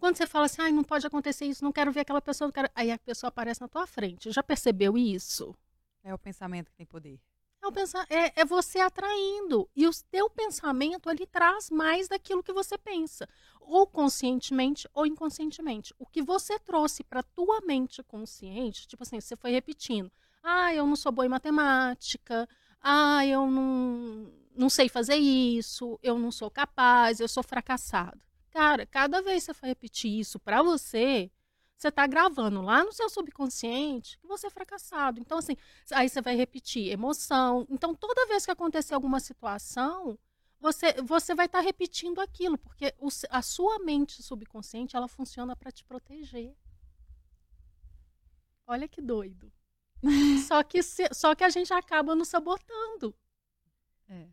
Quando 0.00 0.16
você 0.16 0.26
fala 0.26 0.46
assim, 0.46 0.62
ai, 0.62 0.72
não 0.72 0.82
pode 0.82 1.06
acontecer 1.06 1.44
isso, 1.44 1.62
não 1.62 1.70
quero 1.70 1.92
ver 1.92 2.00
aquela 2.00 2.22
pessoa, 2.22 2.48
não 2.48 2.52
quero... 2.52 2.70
aí 2.74 2.90
a 2.90 2.98
pessoa 2.98 3.28
aparece 3.28 3.60
na 3.60 3.68
tua 3.68 3.86
frente. 3.86 4.30
Já 4.32 4.42
percebeu 4.42 4.96
isso? 4.96 5.54
É 6.02 6.12
o 6.14 6.18
pensamento 6.18 6.70
que 6.70 6.76
tem 6.76 6.86
poder. 6.86 7.20
É, 7.62 7.66
o 7.66 7.70
pensa- 7.72 8.06
é- 8.08 8.40
é 8.40 8.44
você 8.44 8.78
atraindo. 8.78 9.68
E 9.76 9.86
o 9.86 9.90
teu 10.10 10.30
pensamento, 10.30 11.10
ele 11.10 11.26
traz 11.26 11.68
mais 11.68 12.08
daquilo 12.08 12.42
que 12.42 12.52
você 12.54 12.78
pensa. 12.78 13.28
Ou 13.60 13.86
conscientemente 13.86 14.88
ou 14.94 15.04
inconscientemente. 15.04 15.94
O 15.98 16.06
que 16.06 16.22
você 16.22 16.58
trouxe 16.58 17.04
para 17.04 17.22
tua 17.22 17.60
mente 17.60 18.02
consciente, 18.02 18.88
tipo 18.88 19.02
assim, 19.02 19.20
você 19.20 19.36
foi 19.36 19.50
repetindo. 19.50 20.10
Ah, 20.42 20.74
eu 20.74 20.86
não 20.86 20.96
sou 20.96 21.12
boa 21.12 21.26
em 21.26 21.28
matemática. 21.28 22.48
Ah, 22.80 23.26
eu 23.26 23.46
não, 23.50 24.32
não 24.56 24.70
sei 24.70 24.88
fazer 24.88 25.16
isso. 25.16 25.98
Eu 26.02 26.18
não 26.18 26.32
sou 26.32 26.50
capaz. 26.50 27.20
Eu 27.20 27.28
sou 27.28 27.42
fracassado. 27.42 28.18
Cara, 28.50 28.86
cada 28.86 29.22
vez 29.22 29.44
que 29.44 29.46
você 29.46 29.54
for 29.54 29.66
repetir 29.66 30.18
isso 30.18 30.38
para 30.40 30.62
você, 30.62 31.30
você 31.76 31.90
tá 31.90 32.06
gravando 32.06 32.60
lá 32.62 32.84
no 32.84 32.92
seu 32.92 33.08
subconsciente 33.08 34.18
que 34.18 34.26
você 34.26 34.48
é 34.48 34.50
fracassado. 34.50 35.20
Então, 35.20 35.38
assim, 35.38 35.56
Aí 35.92 36.08
você 36.08 36.20
vai 36.20 36.34
repetir 36.36 36.88
emoção. 36.90 37.66
Então, 37.70 37.94
toda 37.94 38.26
vez 38.26 38.44
que 38.44 38.50
acontecer 38.50 38.94
alguma 38.94 39.20
situação, 39.20 40.18
você, 40.60 40.92
você 41.02 41.34
vai 41.34 41.46
estar 41.46 41.60
repetindo 41.60 42.20
aquilo, 42.20 42.58
porque 42.58 42.94
o 42.98 43.08
a 43.30 43.42
sua 43.42 43.78
mente 43.80 44.22
subconsciente 44.22 44.96
ela 44.96 45.08
funciona 45.08 45.56
para 45.56 45.70
te 45.72 45.84
proteger. 45.84 46.54
Olha 48.66 48.88
que 48.88 49.00
doido. 49.02 49.52
só, 50.48 50.62
que 50.62 50.82
se- 50.82 51.12
só 51.12 51.34
que 51.34 51.44
a 51.44 51.50
gente 51.50 51.72
acaba 51.72 52.14
nos 52.14 52.28
sabotando. 52.28 53.14
É. 54.08 54.28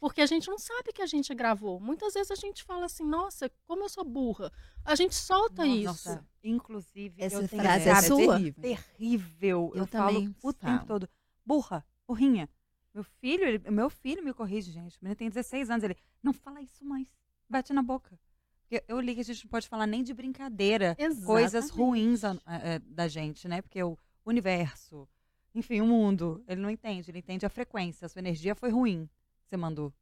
Porque 0.00 0.20
a 0.20 0.26
gente 0.26 0.48
não 0.48 0.58
sabe 0.58 0.92
que 0.92 1.02
a 1.02 1.06
gente 1.06 1.34
gravou. 1.34 1.80
Muitas 1.80 2.14
vezes 2.14 2.30
a 2.30 2.34
gente 2.36 2.62
fala 2.62 2.86
assim, 2.86 3.04
nossa, 3.04 3.50
como 3.66 3.82
eu 3.84 3.88
sou 3.88 4.04
burra. 4.04 4.52
A 4.84 4.94
gente 4.94 5.14
solta 5.14 5.66
isso. 5.66 5.84
Nossa, 5.86 6.24
inclusive, 6.42 7.20
Essa 7.20 7.36
eu 7.42 7.48
tenho 7.48 7.62
frase 7.62 7.88
é 7.88 8.02
sua? 8.02 8.36
terrível. 8.36 8.62
terrível. 8.62 9.72
Eu, 9.74 9.80
Eu 9.82 9.86
falo 9.86 10.06
também 10.14 10.28
o 10.42 10.52
falo. 10.52 10.54
tempo 10.54 10.86
todo. 10.86 11.08
Burra, 11.44 11.84
burrinha. 12.06 12.48
Meu 12.94 13.02
filho, 13.02 13.44
ele- 13.44 13.70
meu 13.70 13.90
filho 13.90 14.24
me 14.24 14.32
corrige, 14.32 14.70
gente. 14.70 14.94
O 14.96 14.98
menino 15.02 15.16
tem 15.16 15.28
16 15.28 15.68
anos. 15.70 15.82
Ele, 15.84 15.96
não 16.22 16.32
fala 16.32 16.60
isso 16.62 16.84
mais. 16.84 17.06
Bate 17.48 17.72
na 17.72 17.82
boca. 17.82 18.18
Porque 18.62 18.84
eu 18.86 19.00
li 19.00 19.14
que 19.14 19.20
a 19.20 19.24
gente 19.24 19.44
não 19.44 19.50
pode 19.50 19.66
falar 19.68 19.86
nem 19.86 20.02
de 20.04 20.12
brincadeira 20.14 20.94
coisas 21.24 21.64
Exatamente. 21.64 21.76
ruins 21.76 22.22
a- 22.24 22.36
a- 22.44 22.56
é, 22.58 22.78
da 22.80 23.08
gente, 23.08 23.48
né? 23.48 23.62
Porque 23.62 23.82
o 23.82 23.96
universo, 24.24 25.08
enfim, 25.54 25.80
o 25.80 25.86
mundo, 25.86 26.42
ele 26.46 26.60
não 26.60 26.70
entende. 26.70 27.10
Ele 27.10 27.18
entende 27.18 27.44
a 27.46 27.48
frequência. 27.48 28.06
A 28.06 28.08
sua 28.08 28.20
energia 28.20 28.54
foi 28.54 28.70
ruim. 28.70 29.08
Que 29.48 29.56
Você 29.56 29.56
mandou. 29.56 29.92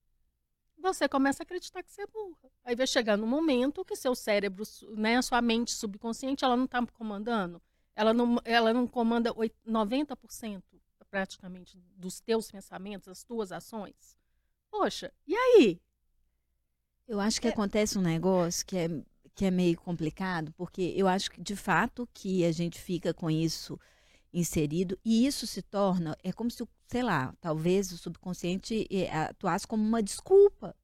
você 0.79 1.09
começa 1.09 1.43
a 1.43 1.45
acreditar 1.45 1.83
que 1.83 1.91
você 1.91 2.03
é 2.03 2.07
burra. 2.07 2.51
Aí 2.65 2.77
vai 2.77 2.87
chegar 2.87 3.17
no 3.17 3.27
momento 3.27 3.85
que 3.85 3.97
seu 3.97 4.15
cérebro, 4.15 4.65
né, 4.97 5.17
a 5.17 5.23
sua 5.23 5.43
mente 5.43 5.73
subconsciente, 5.73 6.45
ela 6.45 6.57
não 6.57 6.65
está 6.65 6.85
comandando. 6.87 7.61
Ela 7.95 8.13
não, 8.13 8.37
ela 8.45 8.73
não 8.75 8.87
comanda 8.87 9.33
oit- 9.37 9.57
90% 9.65 10.81
praticamente 11.11 11.79
dos 11.97 12.21
teus 12.21 12.51
pensamentos, 12.51 13.07
das 13.09 13.25
tuas 13.25 13.53
ações. 13.53 14.17
Poxa, 14.71 15.13
e 15.27 15.35
aí? 15.37 15.81
Eu 17.07 17.21
acho 17.21 17.41
que 17.41 17.49
acontece 17.49 17.99
um 17.99 18.03
negócio 18.03 18.65
que 18.67 18.77
é, 18.77 18.89
que 19.35 19.45
é 19.45 19.51
meio 19.51 19.77
complicado, 19.79 20.53
porque 20.57 20.93
eu 20.97 21.07
acho 21.07 21.31
que, 21.31 21.41
de 21.41 21.55
fato, 21.57 22.09
que 22.13 22.45
a 22.45 22.53
gente 22.53 22.81
fica 22.81 23.15
com 23.15 23.31
isso 23.31 23.79
inserido 24.37 24.99
e 25.03 25.27
isso 25.27 25.47
se 25.47 25.63
torna, 25.63 26.17
é 26.23 26.31
como 26.31 26.51
se, 26.51 26.63
sei 26.87 27.03
lá, 27.03 27.35
talvez 27.41 27.91
o 27.91 27.97
subconsciente 27.97 28.87
eh, 28.91 29.11
atuasse 29.11 29.67
como 29.67 29.83
uma 29.83 30.03
desculpa. 30.03 30.77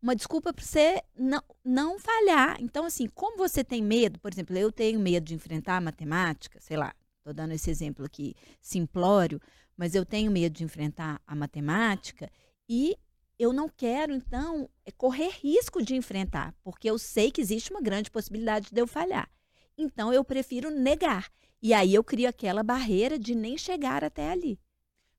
Uma 0.00 0.14
desculpa 0.14 0.52
para 0.52 0.64
você 0.64 1.02
não, 1.18 1.42
não 1.64 1.98
falhar. 1.98 2.58
Então, 2.60 2.84
assim, 2.84 3.08
como 3.08 3.36
você 3.36 3.64
tem 3.64 3.82
medo, 3.82 4.20
por 4.20 4.32
exemplo, 4.32 4.56
eu 4.56 4.70
tenho 4.70 5.00
medo 5.00 5.24
de 5.24 5.34
enfrentar 5.34 5.78
a 5.78 5.80
matemática, 5.80 6.60
sei 6.60 6.76
lá, 6.76 6.94
estou 7.18 7.34
dando 7.34 7.52
esse 7.52 7.70
exemplo 7.70 8.04
aqui 8.04 8.34
simplório, 8.60 9.40
mas 9.76 9.96
eu 9.96 10.04
tenho 10.04 10.30
medo 10.30 10.52
de 10.52 10.62
enfrentar 10.62 11.20
a 11.26 11.34
matemática 11.34 12.30
e 12.68 12.96
eu 13.38 13.52
não 13.52 13.68
quero, 13.68 14.14
então, 14.14 14.70
é 14.84 14.92
correr 14.92 15.30
risco 15.42 15.82
de 15.82 15.96
enfrentar, 15.96 16.54
porque 16.62 16.88
eu 16.88 16.98
sei 16.98 17.30
que 17.32 17.40
existe 17.40 17.70
uma 17.70 17.82
grande 17.82 18.10
possibilidade 18.10 18.68
de 18.70 18.80
eu 18.80 18.86
falhar. 18.86 19.28
Então, 19.76 20.12
eu 20.12 20.24
prefiro 20.24 20.70
negar. 20.70 21.30
E 21.66 21.74
aí 21.74 21.92
eu 21.94 22.04
crio 22.04 22.28
aquela 22.28 22.62
barreira 22.62 23.18
de 23.18 23.34
nem 23.34 23.58
chegar 23.58 24.04
até 24.04 24.30
ali. 24.30 24.56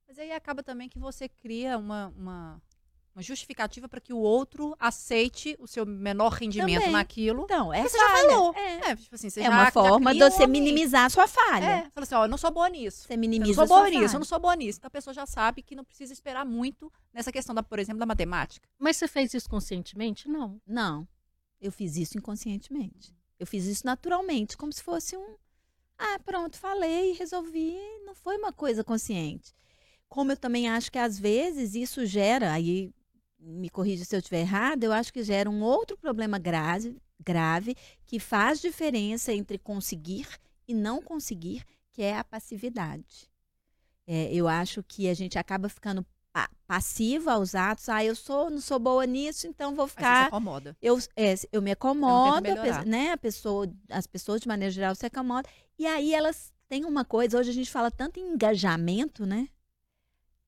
Mas 0.07 0.17
aí 0.17 0.31
acaba 0.31 0.63
também 0.63 0.87
que 0.87 0.97
você 0.97 1.27
cria 1.27 1.77
uma, 1.77 2.07
uma, 2.17 2.61
uma 3.13 3.21
justificativa 3.21 3.89
para 3.89 3.99
que 3.99 4.13
o 4.13 4.17
outro 4.17 4.73
aceite 4.79 5.57
o 5.59 5.67
seu 5.67 5.85
menor 5.85 6.29
rendimento 6.31 6.75
Também. 6.79 6.91
naquilo. 6.93 7.43
Então, 7.43 7.73
é 7.73 7.83
você 7.83 7.97
já 7.97 8.07
falha. 8.09 8.29
falou. 8.29 8.53
É, 8.55 8.91
É, 8.91 8.95
tipo 8.95 9.13
assim, 9.13 9.29
você 9.29 9.41
É 9.41 9.43
já- 9.43 9.49
uma 9.49 9.65
já 9.65 9.71
forma 9.71 10.13
de 10.13 10.19
cria 10.19 10.31
você 10.31 10.45
um- 10.45 10.47
minimizar 10.47 11.03
a 11.03 11.09
sua 11.09 11.27
falha. 11.27 11.65
É, 11.65 11.81
fala 11.91 12.03
assim, 12.03 12.15
ó, 12.15 12.23
eu 12.23 12.29
não 12.29 12.37
sou 12.37 12.49
boa 12.49 12.69
nisso. 12.69 13.05
Você 13.05 13.13
Eu 13.13 13.17
não 13.17 13.21
minimiza 13.21 13.53
sou 13.55 13.63
a 13.65 13.67
sua 13.67 13.75
boa 13.79 13.89
nisso, 13.89 14.01
eu 14.03 14.07
falha. 14.07 14.19
não 14.19 14.25
sou 14.25 14.39
boa 14.39 14.55
nisso. 14.55 14.77
Então 14.79 14.87
a 14.87 14.91
pessoa 14.91 15.13
já 15.13 15.25
sabe 15.25 15.61
que 15.61 15.75
não 15.75 15.83
precisa 15.83 16.13
esperar 16.13 16.45
muito 16.45 16.89
nessa 17.13 17.29
questão, 17.29 17.53
da, 17.53 17.61
por 17.61 17.77
exemplo, 17.77 17.99
da 17.99 18.05
matemática. 18.05 18.65
Mas 18.79 18.95
você 18.95 19.05
fez 19.09 19.33
isso 19.33 19.49
conscientemente? 19.49 20.29
Não. 20.29 20.61
Não. 20.65 21.05
Eu 21.59 21.73
fiz 21.73 21.97
isso 21.97 22.17
inconscientemente. 22.17 23.13
Eu 23.37 23.45
fiz 23.45 23.65
isso 23.65 23.85
naturalmente, 23.85 24.55
como 24.55 24.71
se 24.71 24.81
fosse 24.81 25.17
um. 25.17 25.35
Ah, 25.97 26.19
pronto, 26.23 26.57
falei, 26.57 27.13
resolvi. 27.13 27.75
Não 28.05 28.13
foi 28.13 28.37
uma 28.37 28.53
coisa 28.53 28.83
consciente. 28.83 29.53
Como 30.07 30.31
eu 30.31 30.37
também 30.37 30.69
acho 30.69 30.91
que 30.91 30.97
às 30.99 31.19
vezes 31.19 31.75
isso 31.75 32.05
gera, 32.05 32.51
aí 32.53 32.91
me 33.39 33.69
corrija 33.69 34.05
se 34.05 34.15
eu 34.15 34.19
estiver 34.19 34.41
errado, 34.41 34.83
eu 34.83 34.93
acho 34.93 35.11
que 35.13 35.23
gera 35.23 35.49
um 35.49 35.61
outro 35.61 35.97
problema 35.97 36.37
grave, 36.39 36.97
grave 37.19 37.75
que 38.05 38.19
faz 38.19 38.59
diferença 38.61 39.33
entre 39.33 39.57
conseguir 39.57 40.27
e 40.67 40.73
não 40.73 41.01
conseguir, 41.01 41.63
que 41.91 42.01
é 42.01 42.17
a 42.17 42.23
passividade. 42.23 43.29
É, 44.05 44.33
eu 44.33 44.47
acho 44.47 44.83
que 44.83 45.09
a 45.09 45.13
gente 45.13 45.37
acaba 45.37 45.67
ficando 45.67 46.05
passiva 46.67 47.33
aos 47.33 47.55
atos. 47.55 47.87
Ah, 47.89 48.03
eu 48.03 48.15
sou, 48.15 48.49
não 48.49 48.59
sou 48.59 48.77
boa 48.79 49.05
nisso, 49.05 49.47
então 49.47 49.73
vou 49.75 49.85
Aí 49.85 49.89
você 49.89 49.93
se 49.93 49.97
ficar 49.97 50.25
acomoda. 50.27 50.75
eu, 50.81 50.97
é, 51.15 51.33
eu 51.51 51.61
me 51.61 51.71
acomodo, 51.71 52.41
pe- 52.41 52.85
né? 52.85 53.11
A 53.11 53.17
pessoa, 53.17 53.67
as 53.89 54.05
pessoas 54.05 54.41
de 54.41 54.47
maneira 54.47 54.71
geral 54.71 54.93
se 54.95 55.05
acomodam. 55.05 55.49
E 55.79 55.85
aí 55.85 56.13
elas 56.13 56.51
têm 56.67 56.83
uma 56.85 57.05
coisa, 57.05 57.37
hoje 57.39 57.49
a 57.49 57.53
gente 57.53 57.71
fala 57.71 57.89
tanto 57.89 58.19
em 58.19 58.33
engajamento, 58.33 59.25
né? 59.25 59.47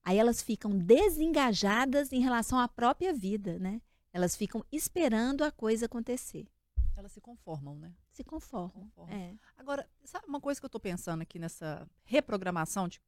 Aí 0.02 0.18
elas 0.18 0.42
ficam 0.42 0.70
desengajadas 0.76 2.12
em 2.12 2.20
relação 2.20 2.58
à 2.58 2.66
própria 2.68 3.12
vida, 3.12 3.58
né? 3.58 3.80
Elas 4.12 4.34
ficam 4.34 4.64
esperando 4.72 5.42
a 5.44 5.52
coisa 5.52 5.86
acontecer. 5.86 6.46
Elas 6.96 7.12
se 7.12 7.20
conformam, 7.20 7.76
né? 7.76 7.92
Se 8.10 8.24
conformam. 8.24 8.90
Conformam. 8.94 9.14
É. 9.16 9.34
Agora, 9.56 9.88
sabe 10.04 10.26
uma 10.26 10.40
coisa 10.40 10.60
que 10.60 10.66
eu 10.66 10.70
tô 10.70 10.80
pensando 10.80 11.22
aqui 11.22 11.38
nessa 11.38 11.88
reprogramação 12.04 12.88
de 12.88 12.96
su- 12.96 13.00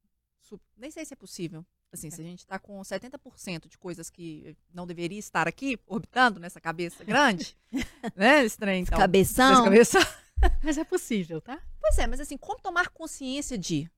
nem 0.76 0.90
sei 0.90 1.04
se 1.04 1.12
é 1.14 1.16
possível. 1.16 1.64
Assim, 1.92 2.10
se 2.10 2.20
a 2.20 2.24
gente 2.24 2.46
tá 2.46 2.58
com 2.58 2.80
70% 2.80 3.68
de 3.68 3.76
coisas 3.76 4.08
que 4.08 4.56
não 4.72 4.86
deveria 4.86 5.18
estar 5.18 5.46
aqui 5.46 5.78
orbitando 5.86 6.40
nessa 6.40 6.58
cabeça 6.60 7.04
grande, 7.04 7.54
né? 8.16 8.48
Trem, 8.48 8.82
então. 8.82 8.98
Cabeção. 8.98 9.64
Cabeção. 9.64 10.00
Mas 10.64 10.78
é 10.78 10.84
possível, 10.84 11.40
tá? 11.40 11.60
Pois 11.80 11.98
é, 11.98 12.06
mas 12.06 12.18
assim, 12.18 12.36
como 12.36 12.60
tomar 12.60 12.88
consciência 12.88 13.56
de? 13.58 13.88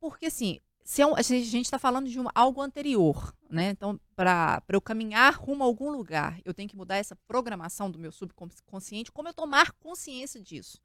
Porque 0.00 0.26
assim, 0.26 0.60
se 0.84 1.02
é 1.02 1.06
um- 1.06 1.14
a 1.14 1.22
gente 1.22 1.60
está 1.66 1.78
falando 1.78 2.08
de 2.08 2.18
um- 2.18 2.26
algo 2.34 2.60
anterior, 2.60 3.32
né? 3.50 3.70
Então, 3.70 4.00
para 4.16 4.62
eu 4.68 4.80
caminhar 4.80 5.34
rumo 5.34 5.62
a 5.62 5.66
algum 5.66 5.90
lugar, 5.90 6.40
eu 6.44 6.54
tenho 6.54 6.68
que 6.68 6.76
mudar 6.76 6.96
essa 6.96 7.14
programação 7.14 7.90
do 7.90 7.98
meu 7.98 8.10
subconsciente, 8.10 9.12
como 9.12 9.28
eu 9.28 9.34
tomar 9.34 9.72
consciência 9.72 10.40
disso? 10.40 10.80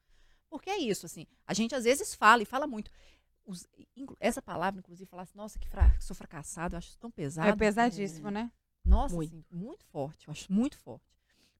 Porque 0.49 0.69
é 0.69 0.77
isso, 0.77 1.05
assim, 1.07 1.25
a 1.47 1.53
gente 1.53 1.73
às 1.73 1.83
vezes 1.85 2.13
fala 2.13 2.43
e 2.43 2.45
fala 2.45 2.67
muito. 2.67 2.91
Os- 3.45 3.67
essa 4.19 4.41
palavra, 4.41 4.79
inclusive, 4.79 5.09
falar 5.09 5.23
assim, 5.23 5.37
nossa, 5.37 5.59
que 5.59 5.67
fra 5.67 5.93
sou 5.99 6.15
fracassado, 6.15 6.75
eu 6.75 6.77
acho 6.77 6.97
tão 6.97 7.11
pesado. 7.11 7.49
É 7.49 7.55
pesadíssimo, 7.55 8.29
né? 8.31 8.51
Nossa, 8.85 9.15
Muito. 9.15 9.29
Assim, 9.35 9.43
muito 9.51 9.85
forte, 9.85 10.27
eu 10.27 10.31
acho 10.31 10.51
muito 10.51 10.77
forte. 10.77 11.05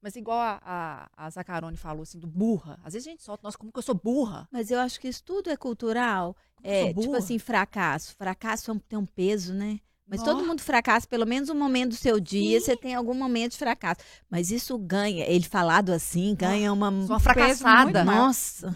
Mas 0.02 0.16
igual 0.18 0.38
a, 0.38 0.60
a, 0.66 1.26
a 1.26 1.30
Zacarone 1.30 1.78
falou, 1.78 2.04
assim, 2.04 2.20
do 2.20 2.28
burra. 2.28 2.78
Às 2.84 2.94
vezes 2.94 3.08
a 3.08 3.12
gente 3.12 3.24
solta, 3.24 3.42
nossa, 3.44 3.58
como 3.58 3.72
que 3.72 3.80
eu 3.80 3.84
sou 3.84 3.96
burra? 3.96 4.48
Mas 4.52 4.70
eu 4.70 4.80
acho 4.80 5.00
que 5.00 5.08
isso 5.08 5.24
tudo 5.24 5.50
é 5.50 5.56
cultural. 5.56 6.36
Como 6.56 6.68
É, 6.68 6.94
tipo 6.94 7.16
assim, 7.16 7.40
fracasso. 7.40 8.14
Fracasso 8.18 8.70
é 8.70 8.74
um- 8.74 8.80
tem 8.80 9.00
um 9.00 9.06
peso, 9.06 9.54
né? 9.54 9.80
Mas 10.06 10.20
Nó. 10.20 10.26
todo 10.26 10.44
mundo 10.46 10.62
fracassa, 10.62 11.08
pelo 11.08 11.26
menos 11.26 11.50
um 11.50 11.56
momento 11.56 11.92
do 11.92 11.96
seu 11.96 12.20
dia, 12.20 12.60
você 12.60 12.76
tem 12.76 12.94
algum 12.94 13.14
momento 13.14 13.54
de 13.54 13.58
fracasso. 13.58 14.02
Mas 14.30 14.52
isso 14.52 14.78
ganha, 14.78 15.26
ele 15.26 15.46
falado 15.46 15.92
assim, 15.92 16.36
ganha 16.36 16.74
uma. 16.74 16.92
Sou 16.92 17.16
uma 17.16 17.20
peso 17.20 17.24
fracassada. 17.24 17.84
muito 17.86 18.06
maior. 18.06 18.26
Nossa. 18.28 18.72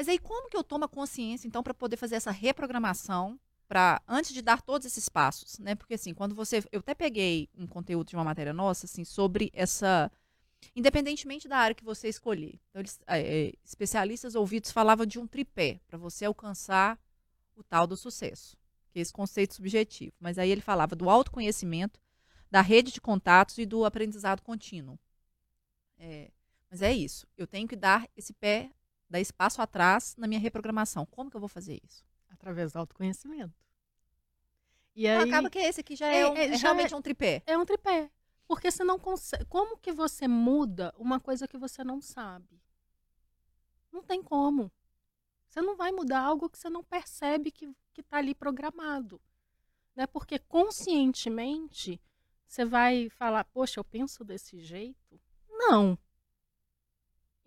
Mas 0.00 0.08
aí 0.08 0.18
como 0.18 0.48
que 0.48 0.56
eu 0.56 0.64
tomo 0.64 0.86
a 0.86 0.88
consciência, 0.88 1.46
então, 1.46 1.62
para 1.62 1.74
poder 1.74 1.98
fazer 1.98 2.14
essa 2.14 2.30
reprogramação, 2.30 3.38
para 3.68 4.00
antes 4.08 4.32
de 4.32 4.40
dar 4.40 4.62
todos 4.62 4.86
esses 4.86 5.10
passos, 5.10 5.58
né? 5.58 5.74
Porque 5.74 5.92
assim, 5.92 6.14
quando 6.14 6.34
você, 6.34 6.64
eu 6.72 6.80
até 6.80 6.94
peguei 6.94 7.50
um 7.54 7.66
conteúdo 7.66 8.08
de 8.08 8.16
uma 8.16 8.24
matéria 8.24 8.54
nossa, 8.54 8.86
assim, 8.86 9.04
sobre 9.04 9.50
essa, 9.52 10.10
independentemente 10.74 11.46
da 11.46 11.58
área 11.58 11.74
que 11.74 11.84
você 11.84 12.08
escolher. 12.08 12.58
Então, 12.70 12.80
eles, 12.80 12.98
é, 13.06 13.52
especialistas 13.62 14.34
ouvidos 14.34 14.70
falavam 14.70 15.04
de 15.04 15.18
um 15.18 15.26
tripé 15.26 15.82
para 15.86 15.98
você 15.98 16.24
alcançar 16.24 16.98
o 17.54 17.62
tal 17.62 17.86
do 17.86 17.94
sucesso, 17.94 18.56
que 18.90 19.00
é 19.00 19.02
esse 19.02 19.12
conceito 19.12 19.52
subjetivo. 19.52 20.14
Mas 20.18 20.38
aí 20.38 20.48
ele 20.48 20.62
falava 20.62 20.96
do 20.96 21.10
autoconhecimento, 21.10 22.00
da 22.50 22.62
rede 22.62 22.90
de 22.90 23.02
contatos 23.02 23.58
e 23.58 23.66
do 23.66 23.84
aprendizado 23.84 24.40
contínuo. 24.40 24.98
É, 25.98 26.30
mas 26.70 26.80
é 26.80 26.90
isso. 26.90 27.26
Eu 27.36 27.46
tenho 27.46 27.68
que 27.68 27.76
dar 27.76 28.08
esse 28.16 28.32
pé, 28.32 28.70
dar 29.10 29.20
esse 29.20 29.32
passo 29.32 29.60
atrás 29.60 30.14
na 30.16 30.26
minha 30.26 30.40
reprogramação. 30.40 31.04
Como 31.06 31.30
que 31.30 31.36
eu 31.36 31.40
vou 31.40 31.48
fazer 31.48 31.80
isso? 31.84 32.04
Através 32.30 32.72
do 32.72 32.78
autoconhecimento. 32.78 33.52
E 34.94 35.06
Então, 35.06 35.22
aí, 35.22 35.28
acaba 35.30 35.50
que 35.50 35.58
esse 35.58 35.80
aqui 35.80 35.94
já 35.96 36.06
é, 36.08 36.20
É, 36.20 36.28
um- 36.28 36.36
é, 36.36 36.44
é 36.46 36.56
já 36.58 36.68
realmente 36.68 36.94
um 36.94 37.02
tripé. 37.02 37.42
é 37.46 37.56
um 37.58 37.64
tripé. 37.64 38.10
Porque 38.46 38.70
você 38.70 38.82
não 38.82 38.98
consegue. 38.98 39.44
Como 39.44 39.76
que 39.78 39.92
você 39.92 40.26
muda 40.26 40.92
uma 40.96 41.20
coisa 41.20 41.46
que 41.46 41.56
você 41.58 41.84
não 41.84 42.00
sabe? 42.00 42.60
Não 43.92 44.02
tem 44.02 44.22
como. 44.22 44.70
Você 45.48 45.60
não 45.60 45.76
vai 45.76 45.90
mudar 45.92 46.20
algo 46.20 46.48
que 46.48 46.58
você 46.58 46.68
não 46.70 46.82
percebe 46.82 47.50
que 47.50 47.68
está 47.98 48.18
ali 48.18 48.34
programado. 48.34 49.20
Né? 49.94 50.06
Porque 50.06 50.38
conscientemente 50.38 52.00
você 52.46 52.64
vai 52.64 53.08
falar, 53.10 53.44
poxa, 53.44 53.78
eu 53.80 53.84
penso 53.84 54.24
desse 54.24 54.60
jeito? 54.60 55.20
Não. 55.48 55.96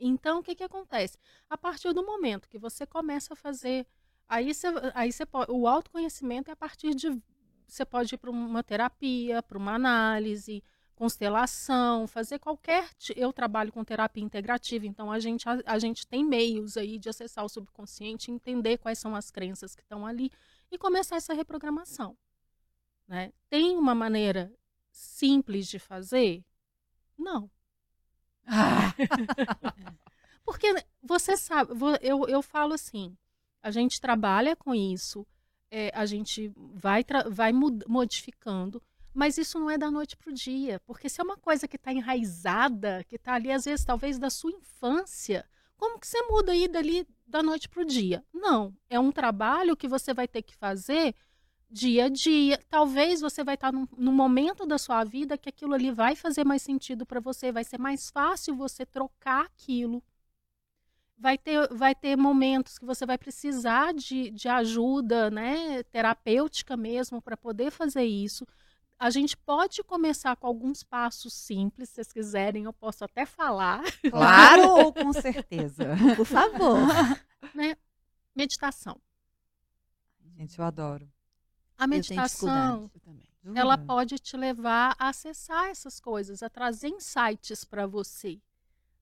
Então, 0.05 0.39
o 0.39 0.43
que, 0.43 0.53
que 0.53 0.63
acontece? 0.63 1.17
A 1.49 1.57
partir 1.57 1.93
do 1.93 2.05
momento 2.05 2.49
que 2.49 2.59
você 2.59 2.85
começa 2.85 3.33
a 3.33 3.37
fazer. 3.37 3.87
Aí 4.27 4.53
você, 4.53 4.67
aí 4.93 5.11
você 5.11 5.25
pode. 5.25 5.51
O 5.51 5.67
autoconhecimento 5.67 6.49
é 6.49 6.53
a 6.53 6.57
partir 6.57 6.93
de. 6.93 7.21
Você 7.65 7.85
pode 7.85 8.13
ir 8.13 8.17
para 8.17 8.29
uma 8.29 8.61
terapia, 8.61 9.41
para 9.41 9.57
uma 9.57 9.73
análise, 9.73 10.61
constelação, 10.93 12.05
fazer 12.05 12.37
qualquer. 12.39 12.89
Eu 13.15 13.31
trabalho 13.31 13.71
com 13.71 13.83
terapia 13.83 14.23
integrativa, 14.23 14.85
então 14.85 15.09
a 15.09 15.19
gente, 15.19 15.47
a, 15.47 15.61
a 15.65 15.79
gente 15.79 16.05
tem 16.05 16.23
meios 16.23 16.75
aí 16.75 16.99
de 16.99 17.09
acessar 17.09 17.45
o 17.45 17.49
subconsciente, 17.49 18.29
entender 18.29 18.77
quais 18.77 18.99
são 18.99 19.15
as 19.15 19.31
crenças 19.31 19.73
que 19.73 19.81
estão 19.81 20.05
ali 20.05 20.29
e 20.69 20.77
começar 20.77 21.15
essa 21.15 21.33
reprogramação. 21.33 22.17
Né? 23.07 23.31
Tem 23.49 23.77
uma 23.77 23.95
maneira 23.95 24.53
simples 24.91 25.67
de 25.67 25.79
fazer? 25.79 26.43
Não. 27.17 27.49
Porque 30.45 30.73
você 31.01 31.37
sabe, 31.37 31.71
eu, 32.01 32.27
eu 32.27 32.41
falo 32.41 32.73
assim, 32.73 33.15
a 33.61 33.71
gente 33.71 34.01
trabalha 34.01 34.55
com 34.55 34.75
isso, 34.75 35.25
é, 35.71 35.89
a 35.93 36.05
gente 36.05 36.51
vai, 36.55 37.03
vai 37.29 37.53
modificando, 37.53 38.81
mas 39.13 39.37
isso 39.37 39.59
não 39.59 39.69
é 39.69 39.77
da 39.77 39.89
noite 39.89 40.17
para 40.17 40.31
o 40.31 40.33
dia. 40.33 40.79
Porque 40.81 41.07
se 41.07 41.21
é 41.21 41.23
uma 41.23 41.37
coisa 41.37 41.67
que 41.67 41.77
está 41.77 41.93
enraizada, 41.93 43.03
que 43.05 43.15
está 43.15 43.33
ali, 43.33 43.51
às 43.51 43.65
vezes, 43.65 43.85
talvez 43.85 44.17
da 44.17 44.29
sua 44.29 44.51
infância, 44.51 45.45
como 45.77 45.99
que 45.99 46.07
você 46.07 46.21
muda 46.23 46.51
aí 46.51 46.67
dali 46.67 47.07
da 47.25 47.43
noite 47.43 47.69
para 47.69 47.81
o 47.81 47.85
dia? 47.85 48.23
Não. 48.33 48.75
É 48.89 48.99
um 48.99 49.11
trabalho 49.11 49.77
que 49.77 49.87
você 49.87 50.13
vai 50.13 50.27
ter 50.27 50.41
que 50.41 50.55
fazer 50.55 51.15
dia 51.73 52.05
a 52.05 52.09
dia. 52.09 52.59
Talvez 52.69 53.19
você 53.19 53.43
vai 53.43 53.55
estar 53.55 53.73
num, 53.73 53.87
num 53.97 54.11
momento 54.11 54.65
da 54.65 54.77
sua 54.77 55.03
vida 55.03 55.37
que 55.37 55.49
aquilo 55.49 55.73
ali 55.73 55.91
vai 55.91 56.15
fazer 56.15 56.45
mais 56.45 56.61
sentido 56.61 57.05
para 57.05 57.19
você, 57.19 57.51
vai 57.51 57.63
ser 57.63 57.79
mais 57.79 58.11
fácil 58.11 58.55
você 58.55 58.85
trocar 58.85 59.45
aquilo. 59.45 60.01
Vai 61.17 61.37
ter, 61.37 61.67
vai 61.73 61.95
ter 61.95 62.15
momentos 62.15 62.77
que 62.77 62.85
você 62.85 63.05
vai 63.05 63.17
precisar 63.17 63.93
de, 63.93 64.29
de 64.29 64.47
ajuda 64.47 65.31
né, 65.31 65.81
terapêutica 65.83 66.77
mesmo 66.77 67.21
para 67.21 67.35
poder 67.35 67.71
fazer 67.71 68.03
isso. 68.03 68.45
A 68.99 69.09
gente 69.09 69.35
pode 69.35 69.83
começar 69.83 70.35
com 70.35 70.47
alguns 70.47 70.83
passos 70.83 71.33
simples, 71.33 71.89
se 71.89 71.95
vocês 71.95 72.13
quiserem, 72.13 72.65
eu 72.65 72.73
posso 72.73 73.03
até 73.03 73.25
falar. 73.25 73.81
Claro 74.09 74.69
ou 74.69 74.93
com 74.93 75.11
certeza? 75.11 75.95
Por 76.15 76.25
favor. 76.25 76.77
Né? 77.53 77.75
Meditação. 78.33 78.99
Gente, 80.37 80.57
eu 80.57 80.65
adoro. 80.65 81.12
A 81.83 81.87
meditação, 81.87 82.89
ela 83.55 83.77
pode 83.77 84.19
te 84.19 84.37
levar 84.37 84.95
a 84.97 85.09
acessar 85.09 85.65
essas 85.69 85.99
coisas, 85.99 86.41
a 86.41 86.49
trazer 86.49 86.87
insights 86.89 87.63
para 87.65 87.85
você. 87.85 88.39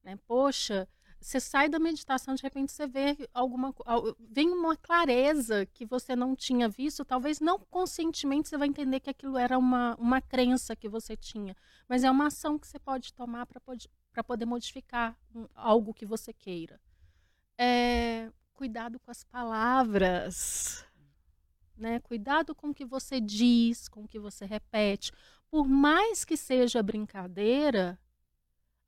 Né? 0.03 0.17
Poxa, 0.27 0.87
você 1.19 1.39
sai 1.39 1.69
da 1.69 1.77
meditação, 1.77 2.33
de 2.33 2.41
repente 2.41 2.71
você 2.71 2.87
vê 2.87 3.15
alguma 3.31 3.71
vem 4.19 4.49
uma 4.49 4.75
clareza 4.75 5.67
que 5.67 5.85
você 5.85 6.15
não 6.15 6.35
tinha 6.35 6.67
visto, 6.67 7.05
talvez 7.05 7.39
não 7.39 7.59
conscientemente 7.59 8.49
você 8.49 8.57
vai 8.57 8.67
entender 8.67 8.99
que 8.99 9.09
aquilo 9.11 9.37
era 9.37 9.57
uma, 9.57 9.95
uma 9.97 10.19
crença 10.19 10.75
que 10.75 10.89
você 10.89 11.15
tinha, 11.15 11.55
mas 11.87 12.03
é 12.03 12.09
uma 12.09 12.27
ação 12.27 12.57
que 12.57 12.67
você 12.67 12.79
pode 12.79 13.13
tomar 13.13 13.45
para 13.45 14.23
poder 14.23 14.45
modificar 14.45 15.15
um- 15.35 15.47
algo 15.53 15.93
que 15.93 16.07
você 16.07 16.33
queira. 16.33 16.81
É, 17.55 18.31
cuidado 18.53 18.99
com 18.99 19.11
as 19.11 19.23
palavras 19.23 20.83
né? 21.81 21.99
Cuidado 21.99 22.55
com 22.55 22.69
o 22.69 22.73
que 22.73 22.85
você 22.85 23.19
diz, 23.19 23.89
com 23.89 24.03
o 24.03 24.07
que 24.07 24.19
você 24.19 24.45
repete. 24.45 25.11
Por 25.49 25.67
mais 25.67 26.23
que 26.23 26.37
seja 26.37 26.81
brincadeira, 26.81 27.99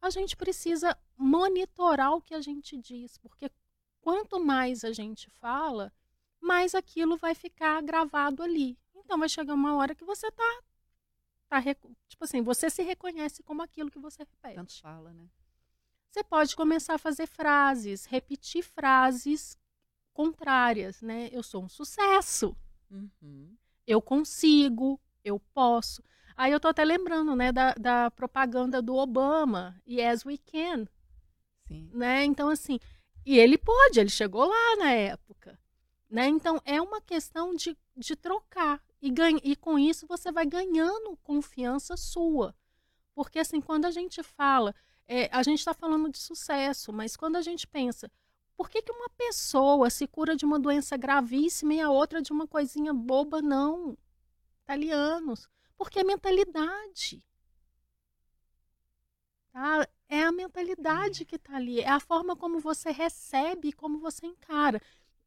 a 0.02 0.10
gente 0.10 0.38
precisa 0.38 0.98
monitorar 1.18 2.14
o 2.14 2.22
que 2.22 2.34
a 2.34 2.42
gente 2.42 2.78
diz, 2.78 3.18
porque 3.18 3.52
quanto 4.00 4.40
mais 4.40 4.84
a 4.84 4.94
gente 4.94 5.30
fala, 5.30 5.92
mais 6.40 6.76
aquilo 6.76 7.18
vai 7.18 7.36
ficar 7.36 7.82
gravado 7.82 8.44
ali. 8.44 8.78
Então 8.96 9.18
vai 9.18 9.28
chegar 9.28 9.54
uma 9.54 9.76
hora 9.76 9.96
que 9.96 10.06
você 10.06 10.32
tá, 10.32 10.62
tá 11.50 11.62
tipo 12.08 12.24
assim, 12.24 12.42
você 12.42 12.70
se 12.70 12.84
reconhece 12.84 13.44
como 13.44 13.62
aquilo 13.62 13.92
que 13.92 14.00
você 14.00 14.24
repete. 14.24 14.56
Tanto 14.56 14.80
fala, 14.80 15.12
né? 15.12 15.28
Você 16.10 16.24
pode 16.24 16.56
começar 16.56 16.94
a 16.94 17.00
fazer 17.00 17.26
frases, 17.26 18.06
repetir 18.06 18.64
frases 18.64 19.58
contrárias, 20.14 21.02
né? 21.02 21.30
Eu 21.32 21.42
sou 21.42 21.64
um 21.64 21.70
sucesso 21.70 22.56
Uhum. 22.94 23.56
eu 23.88 24.02
consigo, 24.02 25.00
eu 25.24 25.40
posso. 25.54 26.04
Aí 26.36 26.52
eu 26.52 26.60
tô 26.60 26.68
até 26.68 26.84
lembrando, 26.84 27.36
né, 27.36 27.52
da, 27.52 27.74
da 27.74 28.12
propaganda 28.12 28.82
do 28.82 28.96
Obama, 28.96 29.80
Yes 29.88 30.26
We 30.26 30.38
Can, 30.38 30.88
Sim. 31.68 31.90
né? 31.94 32.24
Então, 32.24 32.50
assim, 32.50 32.80
e 33.26 33.38
ele 33.38 33.58
pôde, 33.58 34.00
ele 34.00 34.10
chegou 34.10 34.46
lá 34.46 34.76
na 34.78 34.92
época, 34.92 35.60
né? 36.10 36.28
Então, 36.28 36.62
é 36.66 36.82
uma 36.82 37.02
questão 37.02 37.56
de, 37.56 37.78
de 37.96 38.16
trocar. 38.16 38.82
E, 39.02 39.10
ganha, 39.10 39.40
e 39.44 39.56
com 39.56 39.78
isso 39.78 40.08
você 40.08 40.32
vai 40.32 40.46
ganhando 40.46 41.18
confiança 41.24 41.98
sua. 41.98 42.56
Porque, 43.14 43.40
assim, 43.40 43.62
quando 43.62 43.86
a 43.86 43.92
gente 43.92 44.24
fala, 44.24 44.74
é, 45.08 45.30
a 45.32 45.44
gente 45.44 45.60
está 45.60 45.74
falando 45.74 46.10
de 46.10 46.18
sucesso, 46.18 46.92
mas 46.92 47.16
quando 47.16 47.36
a 47.36 47.42
gente 47.42 47.68
pensa, 47.68 48.12
por 48.56 48.70
que, 48.70 48.82
que 48.82 48.92
uma 48.92 49.10
pessoa 49.10 49.90
se 49.90 50.08
cura 50.08 50.36
de 50.36 50.46
uma 50.46 50.60
doença 50.60 50.96
gravíssima 50.98 51.74
e 51.74 51.82
a 51.82 51.90
outra 51.90 52.22
de 52.22 52.32
uma 52.32 52.48
coisinha 52.48 52.94
boba? 52.94 53.42
Não. 53.42 53.98
Italianos. 54.64 55.50
Porque 55.78 56.00
é 56.00 56.04
mentalidade. 56.04 57.24
Tá? 59.52 59.88
É 60.08 60.24
a 60.24 60.32
mentalidade 60.32 61.26
que 61.26 61.36
está 61.36 61.56
ali. 61.56 61.80
É 61.80 61.90
a 61.90 62.00
forma 62.00 62.36
como 62.36 62.60
você 62.60 62.92
recebe 62.92 63.70
e 63.70 63.74
como 63.74 64.00
você 64.00 64.26
encara. 64.26 64.82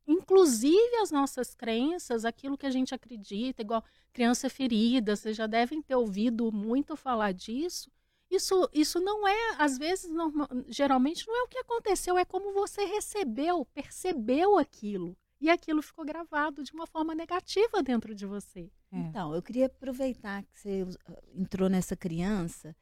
Inclusive 0.06 0.96
as 1.02 1.10
nossas 1.10 1.54
crenças, 1.54 2.24
aquilo 2.24 2.56
que 2.56 2.66
a 2.66 2.70
gente 2.70 2.94
acredita, 2.94 3.62
igual 3.62 3.84
criança 4.12 4.48
ferida, 4.48 5.16
vocês 5.16 5.36
já 5.36 5.46
devem 5.46 5.82
ter 5.82 5.96
ouvido 5.96 6.52
muito 6.52 6.96
falar 6.96 7.32
disso. 7.32 7.90
Isso, 8.30 8.68
isso 8.72 8.98
não 9.00 9.26
é, 9.26 9.54
às 9.58 9.78
vezes, 9.78 10.10
norma- 10.10 10.48
geralmente 10.68 11.26
não 11.26 11.36
é 11.40 11.42
o 11.44 11.48
que 11.48 11.58
aconteceu, 11.58 12.18
é 12.18 12.24
como 12.24 12.52
você 12.52 12.84
recebeu, 12.84 13.64
percebeu 13.72 14.58
aquilo. 14.58 15.16
E 15.40 15.48
aquilo 15.50 15.82
ficou 15.82 16.04
gravado 16.04 16.64
de 16.64 16.72
uma 16.72 16.86
forma 16.86 17.14
negativa 17.14 17.82
dentro 17.82 18.14
de 18.14 18.24
você. 18.26 18.70
É. 18.90 18.98
Então, 18.98 19.34
eu 19.34 19.42
queria 19.42 19.66
aproveitar 19.66 20.42
que 20.42 20.58
você 20.58 20.82
us- 20.82 20.96
entrou 21.34 21.68
nessa 21.68 21.94
criança 21.94 22.74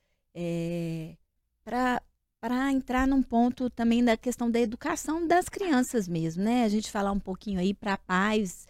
para 1.64 2.72
entrar 2.72 3.06
num 3.06 3.22
ponto 3.22 3.68
também 3.70 4.04
da 4.04 4.16
questão 4.16 4.50
da 4.50 4.60
educação 4.60 5.26
das 5.26 5.48
crianças 5.48 6.06
mesmo, 6.06 6.42
né? 6.42 6.64
A 6.64 6.68
gente 6.68 6.90
falar 6.90 7.12
um 7.12 7.20
pouquinho 7.20 7.58
aí 7.60 7.72
para 7.74 7.96
pais, 7.96 8.66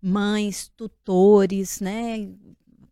mães, 0.00 0.68
tutores, 0.76 1.80
né? 1.80 2.28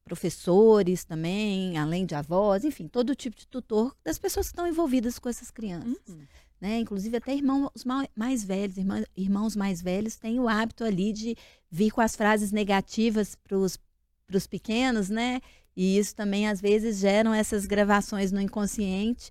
Professores 0.04 1.04
também, 1.04 1.78
além 1.78 2.04
de 2.04 2.14
avós, 2.14 2.64
enfim, 2.64 2.86
todo 2.86 3.14
tipo 3.14 3.36
de 3.36 3.46
tutor 3.46 3.96
das 4.04 4.18
pessoas 4.18 4.46
que 4.46 4.52
estão 4.52 4.66
envolvidas 4.66 5.18
com 5.18 5.28
essas 5.28 5.50
crianças 5.50 5.96
Uhum. 6.08 6.20
né? 6.60 6.78
Inclusive 6.78 7.16
até 7.16 7.34
irmãos 7.34 7.84
ma- 7.84 8.06
mais 8.14 8.44
velhos, 8.44 8.76
irmã- 8.76 9.04
irmãos 9.16 9.56
mais 9.56 9.80
velhos 9.82 10.16
têm 10.16 10.38
o 10.38 10.48
hábito 10.48 10.84
ali 10.84 11.12
de 11.12 11.36
vir 11.70 11.90
com 11.90 12.00
as 12.00 12.14
frases 12.16 12.52
negativas 12.52 13.34
para 13.34 13.56
os 13.56 14.46
pequenos, 14.46 15.08
né? 15.08 15.40
E 15.76 15.98
isso 15.98 16.14
também 16.14 16.48
às 16.48 16.60
vezes 16.60 16.98
geram 16.98 17.32
essas 17.34 17.66
gravações 17.66 18.30
no 18.30 18.40
inconsciente. 18.40 19.30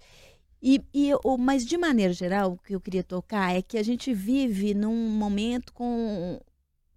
E, 0.62 0.81
e 0.93 1.12
o, 1.23 1.38
mas 1.38 1.65
de 1.65 1.77
maneira 1.77 2.13
geral, 2.13 2.53
o 2.53 2.57
que 2.57 2.73
eu 2.75 2.81
queria 2.81 3.03
tocar 3.03 3.55
é 3.55 3.62
que 3.62 3.77
a 3.77 3.83
gente 3.83 4.13
vive 4.13 4.73
num 4.73 5.09
momento 5.09 5.71
com 5.73 6.39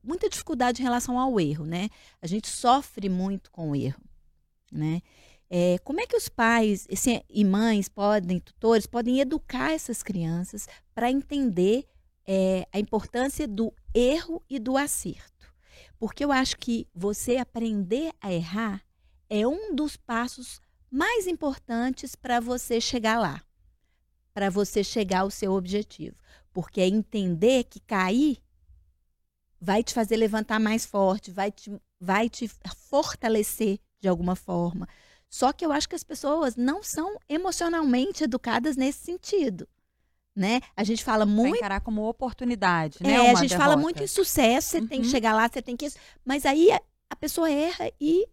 muita 0.06 0.28
dificuldade 0.28 0.80
em 0.80 0.84
relação 0.84 1.18
ao 1.18 1.38
erro, 1.40 1.64
né? 1.64 1.88
A 2.22 2.26
gente 2.26 2.48
sofre 2.48 3.08
muito 3.08 3.50
com 3.50 3.70
o 3.70 3.76
erro, 3.76 4.00
né? 4.70 5.02
É, 5.48 5.78
como 5.84 6.00
é 6.00 6.06
que 6.06 6.16
os 6.16 6.28
pais 6.28 6.86
assim, 6.92 7.20
e 7.28 7.44
mães 7.44 7.88
podem, 7.88 8.40
tutores, 8.40 8.86
podem 8.86 9.20
educar 9.20 9.72
essas 9.72 10.02
crianças 10.02 10.66
para 10.94 11.10
entender 11.10 11.86
é, 12.26 12.66
a 12.72 12.78
importância 12.78 13.46
do 13.46 13.72
erro 13.94 14.42
e 14.48 14.58
do 14.58 14.76
acerto? 14.76 15.52
Porque 15.98 16.24
eu 16.24 16.32
acho 16.32 16.56
que 16.56 16.86
você 16.94 17.36
aprender 17.36 18.12
a 18.20 18.32
errar 18.32 18.82
é 19.30 19.46
um 19.46 19.74
dos 19.74 19.96
passos 19.96 20.60
mais 20.90 21.26
importantes 21.26 22.14
para 22.14 22.40
você 22.40 22.80
chegar 22.80 23.18
lá 23.18 23.42
para 24.36 24.50
você 24.50 24.84
chegar 24.84 25.20
ao 25.20 25.30
seu 25.30 25.54
objetivo. 25.54 26.14
Porque 26.52 26.82
é 26.82 26.86
entender 26.86 27.64
que 27.64 27.80
cair 27.80 28.36
vai 29.60 29.82
te 29.82 29.92
fazer 29.94 30.16
levantar 30.16 30.58
mais 30.60 30.84
forte, 30.86 31.30
vai 31.30 31.50
te, 31.50 31.72
vai 32.00 32.28
te 32.28 32.48
fortalecer 32.88 33.78
de 34.00 34.08
alguma 34.08 34.36
forma. 34.36 34.88
Só 35.28 35.52
que 35.52 35.64
eu 35.66 35.72
acho 35.72 35.88
que 35.88 35.94
as 35.96 36.04
pessoas 36.04 36.56
não 36.56 36.82
são 36.82 37.18
emocionalmente 37.28 38.22
educadas 38.24 38.76
nesse 38.76 39.00
sentido. 39.00 39.66
Né? 40.34 40.60
A 40.76 40.84
gente 40.84 41.02
fala 41.02 41.24
muito. 41.24 41.56
Encarar 41.56 41.80
como 41.80 42.06
oportunidade, 42.06 42.98
né? 43.02 43.14
É, 43.14 43.20
Uma 43.22 43.32
a 43.32 43.34
gente 43.42 43.48
derrota. 43.50 43.70
fala 43.70 43.76
muito 43.80 44.02
em 44.02 44.06
sucesso, 44.06 44.68
você 44.68 44.78
Uhum. 44.80 44.86
tem 44.86 45.00
que 45.00 45.08
chegar 45.08 45.34
lá, 45.34 45.48
você 45.48 45.62
tem 45.62 45.74
que. 45.76 45.86
isso. 45.86 45.96
Mas 46.24 46.44
aí 46.44 46.70
a, 46.70 46.80
a 47.08 47.16
pessoa 47.16 47.50
erra 47.50 47.90
e 47.98 48.26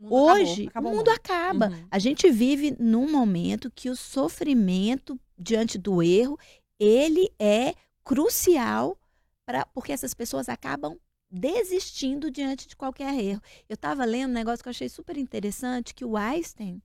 hoje 0.00 0.66
acabou 0.66 0.90
o 0.90 0.94
o 0.94 0.96
mundo 0.98 1.08
mundo. 1.08 1.16
acaba. 1.16 1.68
Uhum. 1.68 1.86
A 1.90 1.98
gente 2.00 2.28
vive 2.30 2.76
num 2.78 3.10
momento 3.10 3.70
que 3.70 3.88
o 3.88 3.94
sofrimento 3.96 5.18
diante 5.38 5.78
do 5.78 6.02
erro, 6.02 6.36
ele 6.78 7.30
é 7.38 7.74
crucial 8.02 8.98
para 9.44 9.66
porque 9.66 9.92
essas 9.92 10.14
pessoas 10.14 10.48
acabam 10.48 10.98
desistindo 11.30 12.30
diante 12.30 12.68
de 12.68 12.76
qualquer 12.76 13.14
erro. 13.18 13.42
Eu 13.68 13.74
estava 13.74 14.04
lendo 14.04 14.30
um 14.30 14.34
negócio 14.34 14.62
que 14.62 14.68
eu 14.68 14.72
achei 14.72 14.88
super 14.88 15.16
interessante, 15.16 15.94
que 15.94 16.04
o 16.04 16.16
Einstein, 16.16 16.80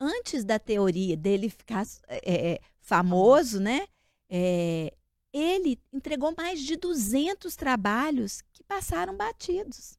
antes 0.00 0.44
da 0.44 0.58
teoria 0.58 1.16
dele 1.16 1.48
ficar 1.50 1.84
é, 2.08 2.52
é, 2.52 2.60
famoso, 2.80 3.60
né? 3.60 3.86
é, 4.28 4.92
ele 5.32 5.80
entregou 5.92 6.34
mais 6.36 6.60
de 6.60 6.76
200 6.76 7.56
trabalhos 7.56 8.42
que 8.52 8.62
passaram 8.62 9.16
batidos. 9.16 9.96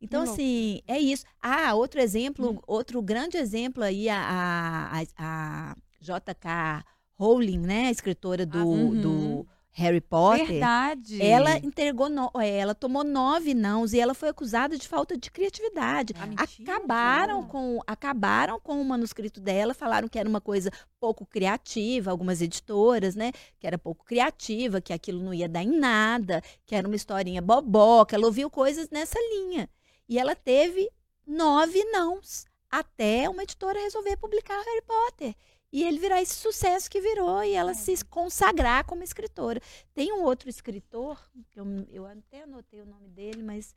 Então, 0.00 0.22
assim, 0.22 0.80
é 0.86 0.98
isso. 0.98 1.24
Ah, 1.40 1.74
outro 1.74 2.00
exemplo, 2.00 2.60
outro 2.66 3.00
grande 3.00 3.36
exemplo 3.36 3.84
aí, 3.84 4.08
a, 4.08 4.18
a, 4.18 5.00
a- 5.00 5.04
a 5.16 5.76
J.K. 6.00 6.84
Rowling, 7.14 7.60
né? 7.60 7.86
A 7.86 7.90
escritora 7.90 8.44
do, 8.44 8.66
uhum. 8.66 9.00
do 9.00 9.46
Harry 9.74 10.02
Potter. 10.02 10.46
Verdade. 10.46 11.22
Ela 11.22 11.56
entregou, 11.56 12.08
no- 12.10 12.30
é, 12.38 12.58
ela 12.58 12.74
tomou 12.74 13.02
nove 13.02 13.54
nãos 13.54 13.94
e 13.94 13.98
ela 14.00 14.12
foi 14.12 14.28
acusada 14.28 14.76
de 14.76 14.86
falta 14.86 15.16
de 15.16 15.30
criatividade. 15.30 16.12
Ah, 16.20 16.26
mentira, 16.26 16.44
acabaram 16.76 17.46
com, 17.48 17.80
acabaram 17.86 18.60
com 18.60 18.80
o 18.80 18.84
manuscrito 18.84 19.40
dela, 19.40 19.72
falaram 19.72 20.08
que 20.08 20.18
era 20.18 20.28
uma 20.28 20.42
coisa 20.42 20.70
pouco 21.00 21.24
criativa, 21.24 22.10
algumas 22.10 22.42
editoras, 22.42 23.16
né? 23.16 23.32
Que 23.58 23.66
era 23.66 23.78
pouco 23.78 24.04
criativa, 24.04 24.80
que 24.80 24.92
aquilo 24.92 25.22
não 25.22 25.32
ia 25.32 25.48
dar 25.48 25.62
em 25.62 25.78
nada, 25.78 26.42
que 26.66 26.74
era 26.74 26.86
uma 26.86 26.96
historinha 26.96 27.40
boboca. 27.40 28.14
Ela 28.14 28.26
ouviu 28.26 28.50
coisas 28.50 28.90
nessa 28.90 29.18
linha. 29.18 29.70
E 30.06 30.18
ela 30.18 30.34
teve 30.36 30.86
nove 31.26 31.82
nãos 31.92 32.44
até 32.70 33.28
uma 33.28 33.42
editora 33.42 33.80
resolver 33.80 34.16
publicar 34.18 34.56
Harry 34.62 34.82
Potter. 34.86 35.34
E 35.72 35.82
ele 35.82 35.98
virar 35.98 36.20
esse 36.20 36.34
sucesso 36.34 36.90
que 36.90 37.00
virou 37.00 37.42
e 37.42 37.52
ela 37.54 37.72
se 37.72 38.04
consagrar 38.04 38.84
como 38.84 39.02
escritora. 39.02 39.60
Tem 39.94 40.12
um 40.12 40.22
outro 40.22 40.50
escritor, 40.50 41.18
que 41.50 41.58
eu, 41.58 41.64
eu 41.90 42.04
até 42.06 42.42
anotei 42.42 42.82
o 42.82 42.86
nome 42.86 43.08
dele, 43.08 43.42
mas 43.42 43.74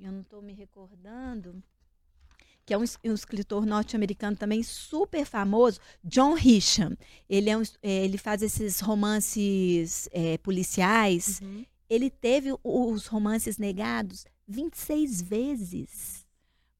eu 0.00 0.10
não 0.10 0.22
estou 0.22 0.42
me 0.42 0.52
recordando, 0.52 1.62
que 2.66 2.74
é 2.74 2.78
um, 2.78 2.82
um 3.04 3.14
escritor 3.14 3.64
norte-americano 3.64 4.36
também 4.36 4.64
super 4.64 5.24
famoso, 5.24 5.80
John 6.02 6.36
Hisham. 6.36 6.96
Ele, 7.28 7.50
é 7.50 7.56
um, 7.56 7.62
é, 7.82 8.04
ele 8.04 8.18
faz 8.18 8.42
esses 8.42 8.80
romances 8.80 10.08
é, 10.12 10.38
policiais. 10.38 11.40
Uhum. 11.40 11.64
Ele 11.88 12.10
teve 12.10 12.52
os 12.64 13.06
romances 13.06 13.58
negados 13.58 14.26
26 14.48 15.22
vezes 15.22 16.17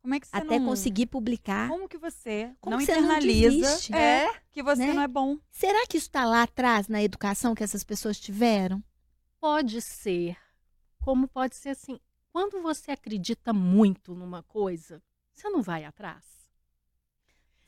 Como 0.03 0.15
é 0.15 0.21
que 0.21 0.27
você 0.27 0.37
até 0.37 0.59
não... 0.59 0.67
conseguir 0.67 1.07
publicar. 1.07 1.69
Como 1.69 1.89
que 1.89 1.99
você 1.99 2.53
Como 2.61 2.77
não 2.77 2.79
que 2.81 2.87
você 2.87 2.95
não 2.95 3.03
internaliza 3.03 3.51
desiste? 3.51 3.95
é, 3.95 4.33
que 4.51 4.63
você 4.63 4.87
né? 4.87 4.93
não 4.93 5.03
é 5.03 5.09
bom? 5.09 5.39
Será 5.51 5.87
que 5.87 5.97
isso 5.97 6.07
está 6.07 6.25
lá 6.25 6.43
atrás 6.43 6.89
na 6.89 7.03
educação 7.03 7.55
que 7.55 7.65
essas 7.65 7.85
pessoas 7.85 8.19
tiveram? 8.19 8.83
Pode 9.41 9.81
ser, 9.81 10.37
como 11.03 11.29
pode 11.29 11.57
ser 11.57 11.71
assim. 11.71 12.01
Quando 12.33 12.63
você 12.63 12.91
acredita 12.91 13.53
muito 13.53 14.15
numa 14.15 14.43
coisa, 14.43 15.03
você 15.33 15.49
não 15.49 15.63
vai 15.63 15.85
atrás. 15.85 16.25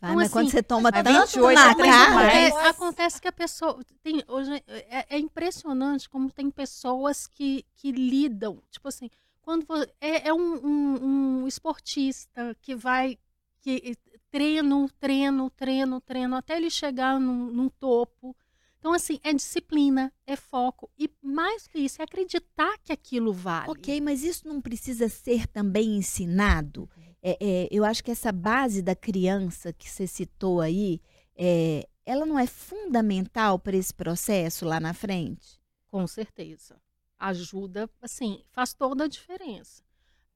Vai, 0.01 0.11
Então, 0.11 0.17
mas 0.17 0.27
assim, 0.27 0.33
quando 0.33 0.51
você 0.51 0.63
toma 0.63 0.91
tanto 0.91 1.09
28 1.11 1.55
na 1.55 2.33
é. 2.33 2.49
É, 2.49 2.69
acontece 2.69 3.21
que 3.21 3.29
a 3.29 3.33
pessoa 3.33 3.79
tem 4.03 4.25
hoje 4.27 4.63
é, 4.67 5.17
é 5.17 5.19
impressionante 5.19 6.09
como 6.09 6.31
tem 6.31 6.51
pessoas 6.51 7.27
que, 7.27 7.67
que 7.75 7.93
lidam 7.93 8.63
tipo 8.71 8.89
assim 8.89 9.11
quando 9.51 9.67
é, 10.01 10.29
é 10.29 10.33
um, 10.33 10.55
um- 10.65 11.43
um 11.43 11.49
esportista 11.49 12.55
que 12.63 12.77
vai 12.77 13.19
que 13.61 13.97
treino 14.31 14.89
treino 15.01 15.51
treino 15.51 16.01
treino 16.01 16.37
até 16.37 16.57
ele 16.57 16.71
chegar 16.71 17.19
num, 17.19 17.51
num 17.51 17.69
topo 17.69 18.37
então 18.79 18.93
assim 18.93 19.19
é 19.25 19.33
disciplina 19.35 20.13
é 20.25 20.37
foco 20.37 20.89
e 20.97 21.11
mais 21.21 21.67
que 21.67 21.81
isso 21.81 22.01
é 22.01 22.05
acreditar 22.05 22.79
que 22.79 22.93
aquilo 22.93 23.33
vale 23.33 23.71
Ok, 23.73 24.01
mas 24.01 24.23
isso 24.23 24.47
não 24.47 24.61
precisa 24.61 25.09
ser 25.09 25.49
também 25.49 25.97
ensinado? 25.97 26.89
É, 27.21 27.37
é, 27.41 27.69
eu 27.73 27.85
acho 27.85 28.05
que 28.05 28.11
essa 28.13 28.31
base 28.33 28.81
da 28.81 28.95
criança 28.95 29.73
que 29.73 29.91
você 29.91 30.07
citou 30.07 30.61
aí, 30.61 31.01
é, 31.37 31.87
ela 32.07 32.25
não 32.25 32.39
é 32.39 32.47
fundamental 32.47 33.59
para 33.59 33.77
esse 33.77 33.93
processo 33.93 34.65
lá 34.65 34.79
na 34.81 34.95
frente? 34.95 35.61
Com 35.89 36.07
certeza. 36.07 36.81
Ajuda, 37.21 37.89
assim, 38.03 38.43
faz 38.51 38.75
toda 38.75 39.05
a 39.05 39.09
diferença. 39.09 39.85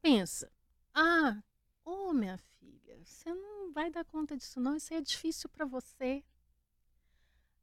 Pensa, 0.03 0.53
ah, 0.95 1.43
ô 1.85 2.13
minha 2.13 2.39
filha, 2.61 2.99
você 3.05 3.33
não 3.35 3.73
vai 3.73 3.91
dar 3.91 4.05
conta 4.05 4.37
disso 4.37 4.61
não, 4.61 4.77
isso 4.77 4.93
aí 4.93 4.99
é 5.01 5.03
difícil 5.03 5.49
para 5.49 5.65
você. 5.65 6.23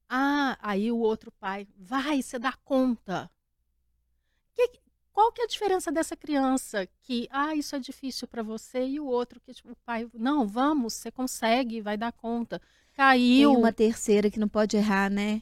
Ah, 0.09 0.57
aí 0.61 0.91
o 0.91 0.97
outro 0.97 1.31
pai, 1.31 1.67
vai, 1.77 2.21
você 2.21 2.39
dá 2.39 2.51
conta. 2.65 3.31
Que- 4.55 4.81
qual 5.13 5.31
que 5.31 5.41
é 5.41 5.45
a 5.45 5.47
diferença 5.47 5.91
dessa 5.91 6.15
criança 6.17 6.87
que, 7.03 7.27
ah, 7.31 7.55
isso 7.55 7.75
é 7.75 7.79
difícil 7.79 8.27
para 8.27 8.43
você, 8.43 8.85
e 8.87 8.99
o 8.99 9.05
outro 9.05 9.39
que, 9.39 9.53
tipo, 9.53 9.71
o 9.71 9.75
pai, 9.85 10.09
não, 10.13 10.47
vamos, 10.47 10.95
você 10.95 11.11
consegue, 11.11 11.79
vai 11.81 11.97
dar 11.97 12.11
conta. 12.11 12.59
Tem 12.59 12.95
Caiu, 12.95 13.53
uma 13.53 13.71
terceira 13.71 14.29
que 14.31 14.39
não 14.39 14.49
pode 14.49 14.75
errar, 14.77 15.09
né? 15.09 15.41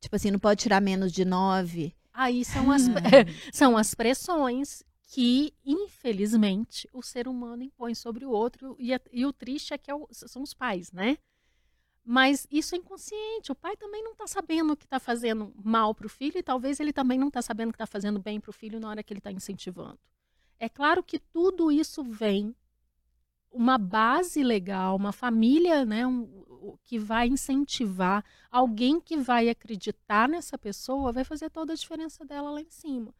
Tipo 0.00 0.16
assim, 0.16 0.30
não 0.30 0.38
pode 0.38 0.62
tirar 0.62 0.80
menos 0.80 1.12
de 1.12 1.24
nove. 1.24 1.95
Aí 2.18 2.44
são 2.46 2.70
as, 2.72 2.82
são 3.52 3.76
as 3.76 3.94
pressões 3.94 4.82
que, 5.08 5.52
infelizmente, 5.64 6.88
o 6.92 7.02
ser 7.02 7.28
humano 7.28 7.62
impõe 7.62 7.94
sobre 7.94 8.24
o 8.24 8.30
outro. 8.30 8.74
E, 8.80 8.90
e 9.12 9.26
o 9.26 9.32
triste 9.32 9.74
é 9.74 9.78
que 9.78 9.90
é 9.90 9.94
o- 9.94 10.08
são 10.10 10.42
os 10.42 10.54
pais, 10.54 10.90
né? 10.92 11.18
Mas 12.04 12.46
isso 12.50 12.74
é 12.74 12.78
inconsciente. 12.78 13.52
O 13.52 13.54
pai 13.54 13.76
também 13.76 14.02
não 14.02 14.12
está 14.12 14.26
sabendo 14.26 14.76
que 14.76 14.84
está 14.84 14.98
fazendo 14.98 15.52
mal 15.62 15.94
para 15.94 16.06
o 16.06 16.08
filho 16.10 16.38
e 16.38 16.42
talvez 16.42 16.80
ele 16.80 16.92
também 16.92 17.18
não 17.18 17.28
está 17.28 17.42
sabendo 17.42 17.70
que 17.72 17.76
está 17.76 17.86
fazendo 17.86 18.18
bem 18.18 18.40
para 18.40 18.50
o 18.50 18.52
filho 18.52 18.80
na 18.80 18.88
hora 18.88 19.02
que 19.02 19.12
ele 19.12 19.18
está 19.18 19.30
incentivando. 19.32 19.98
É 20.58 20.68
claro 20.68 21.02
que 21.02 21.18
tudo 21.18 21.70
isso 21.70 22.02
vem 22.02 22.54
uma 23.56 23.78
base 23.78 24.42
legal, 24.42 24.96
uma 24.96 25.12
família, 25.12 25.84
né, 25.84 26.06
um- 26.06 26.76
que 26.84 26.98
vai 26.98 27.28
incentivar, 27.28 28.24
alguém 28.50 29.00
que 29.00 29.16
vai 29.16 29.48
acreditar 29.48 30.28
nessa 30.28 30.58
pessoa, 30.58 31.12
vai 31.12 31.24
fazer 31.24 31.50
toda 31.50 31.72
a 31.72 31.76
diferença 31.76 32.24
dela 32.24 32.50
lá 32.50 32.60
em 32.60 32.70
cima. 32.70 33.14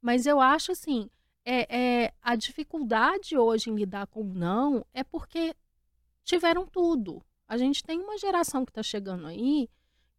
Mas 0.00 0.26
eu 0.26 0.40
acho 0.40 0.72
assim, 0.72 1.10
é, 1.44 2.04
é, 2.04 2.14
a 2.22 2.36
dificuldade 2.36 3.36
hoje 3.36 3.70
em 3.70 3.74
lidar 3.74 4.06
com 4.06 4.22
o 4.22 4.34
não 4.34 4.84
é 4.94 5.02
porque 5.04 5.54
tiveram 6.24 6.66
tudo. 6.66 7.22
A 7.46 7.56
gente 7.56 7.82
tem 7.82 8.00
uma 8.00 8.16
geração 8.18 8.64
que 8.64 8.70
está 8.70 8.82
chegando 8.82 9.26
aí 9.26 9.68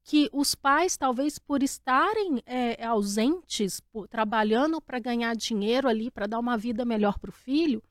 que 0.04 0.30
os 0.34 0.54
pais, 0.54 0.98
talvez 0.98 1.40
por 1.40 1.64
estarem 1.64 2.42
é, 2.46 2.86
ausentes, 2.86 3.80
por- 3.80 4.08
trabalhando 4.08 4.82
para 4.82 5.00
ganhar 5.00 5.34
dinheiro 5.36 5.88
ali, 5.88 6.12
para 6.12 6.28
dar 6.28 6.40
uma 6.40 6.58
vida 6.58 6.84
melhor 6.84 7.17
para 7.17 7.30
o 7.30 7.34
filho, 7.34 7.82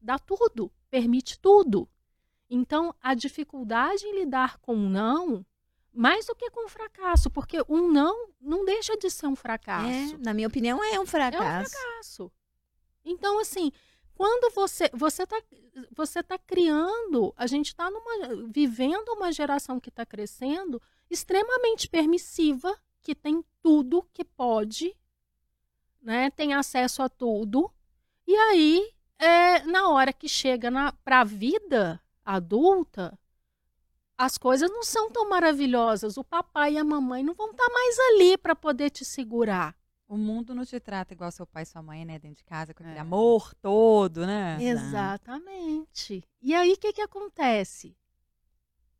dá 0.00 0.18
tudo, 0.18 0.70
permite 0.92 1.38
tudo. 1.38 1.88
Então, 2.50 2.94
a 3.00 3.14
dificuldade 3.14 4.04
em 4.04 4.14
lidar 4.20 4.58
com 4.58 4.74
o 4.74 4.88
não, 4.90 5.44
mais 5.90 6.26
do 6.26 6.34
que 6.34 6.50
com 6.50 6.66
o 6.66 6.68
fracasso, 6.68 7.30
porque 7.30 7.64
um 7.66 7.90
não 7.90 8.28
não 8.38 8.62
deixa 8.62 8.94
de 8.98 9.08
ser 9.08 9.26
um 9.26 9.34
fracasso. 9.34 10.14
É, 10.14 10.18
na 10.18 10.34
minha 10.34 10.48
opinião, 10.48 10.84
é 10.84 11.00
um 11.00 11.06
fracasso. 11.06 11.70
fracasso. 11.70 12.32
Então, 13.02 13.38
assim, 13.40 13.72
quando 14.14 14.52
você 14.54 14.90
você 14.92 15.22
está 15.22 15.42
você 15.96 16.22
tá 16.22 16.36
criando, 16.36 17.32
a 17.38 17.46
gente 17.46 17.68
está 17.68 17.90
numa 17.90 18.46
vivendo 18.48 19.08
uma 19.14 19.32
geração 19.32 19.80
que 19.80 19.88
está 19.88 20.04
crescendo 20.04 20.80
extremamente 21.08 21.88
permissiva, 21.88 22.78
que 23.00 23.14
tem 23.14 23.42
tudo 23.62 24.06
que 24.12 24.24
pode, 24.24 24.94
né? 26.02 26.30
Tem 26.30 26.52
acesso 26.52 27.02
a 27.02 27.08
tudo. 27.08 27.72
E 28.26 28.36
aí, 28.36 28.94
é, 29.24 29.62
na 29.64 29.88
hora 29.88 30.12
que 30.12 30.28
chega 30.28 30.70
para 31.04 31.20
a 31.20 31.24
vida 31.24 32.00
adulta, 32.24 33.18
as 34.18 34.36
coisas 34.38 34.70
não 34.70 34.82
são 34.82 35.10
tão 35.10 35.28
maravilhosas. 35.28 36.16
O 36.16 36.24
papai 36.24 36.74
e 36.74 36.78
a 36.78 36.84
mamãe 36.84 37.22
não 37.22 37.34
vão 37.34 37.50
estar 37.50 37.64
tá 37.64 37.72
mais 37.72 37.98
ali 37.98 38.36
para 38.36 38.54
poder 38.54 38.90
te 38.90 39.04
segurar. 39.04 39.74
O 40.08 40.16
mundo 40.16 40.54
não 40.54 40.64
te 40.64 40.78
trata 40.78 41.14
igual 41.14 41.30
seu 41.30 41.46
pai 41.46 41.62
e 41.62 41.66
sua 41.66 41.82
mãe, 41.82 42.04
né? 42.04 42.18
Dentro 42.18 42.38
de 42.38 42.44
casa, 42.44 42.74
com 42.74 42.82
aquele 42.82 42.98
É. 42.98 43.00
amor 43.00 43.54
todo, 43.54 44.26
né? 44.26 44.58
Exatamente. 44.60 46.22
E 46.42 46.54
aí, 46.54 46.72
o 46.72 46.76
que, 46.76 46.92
que 46.92 47.00
acontece? 47.00 47.96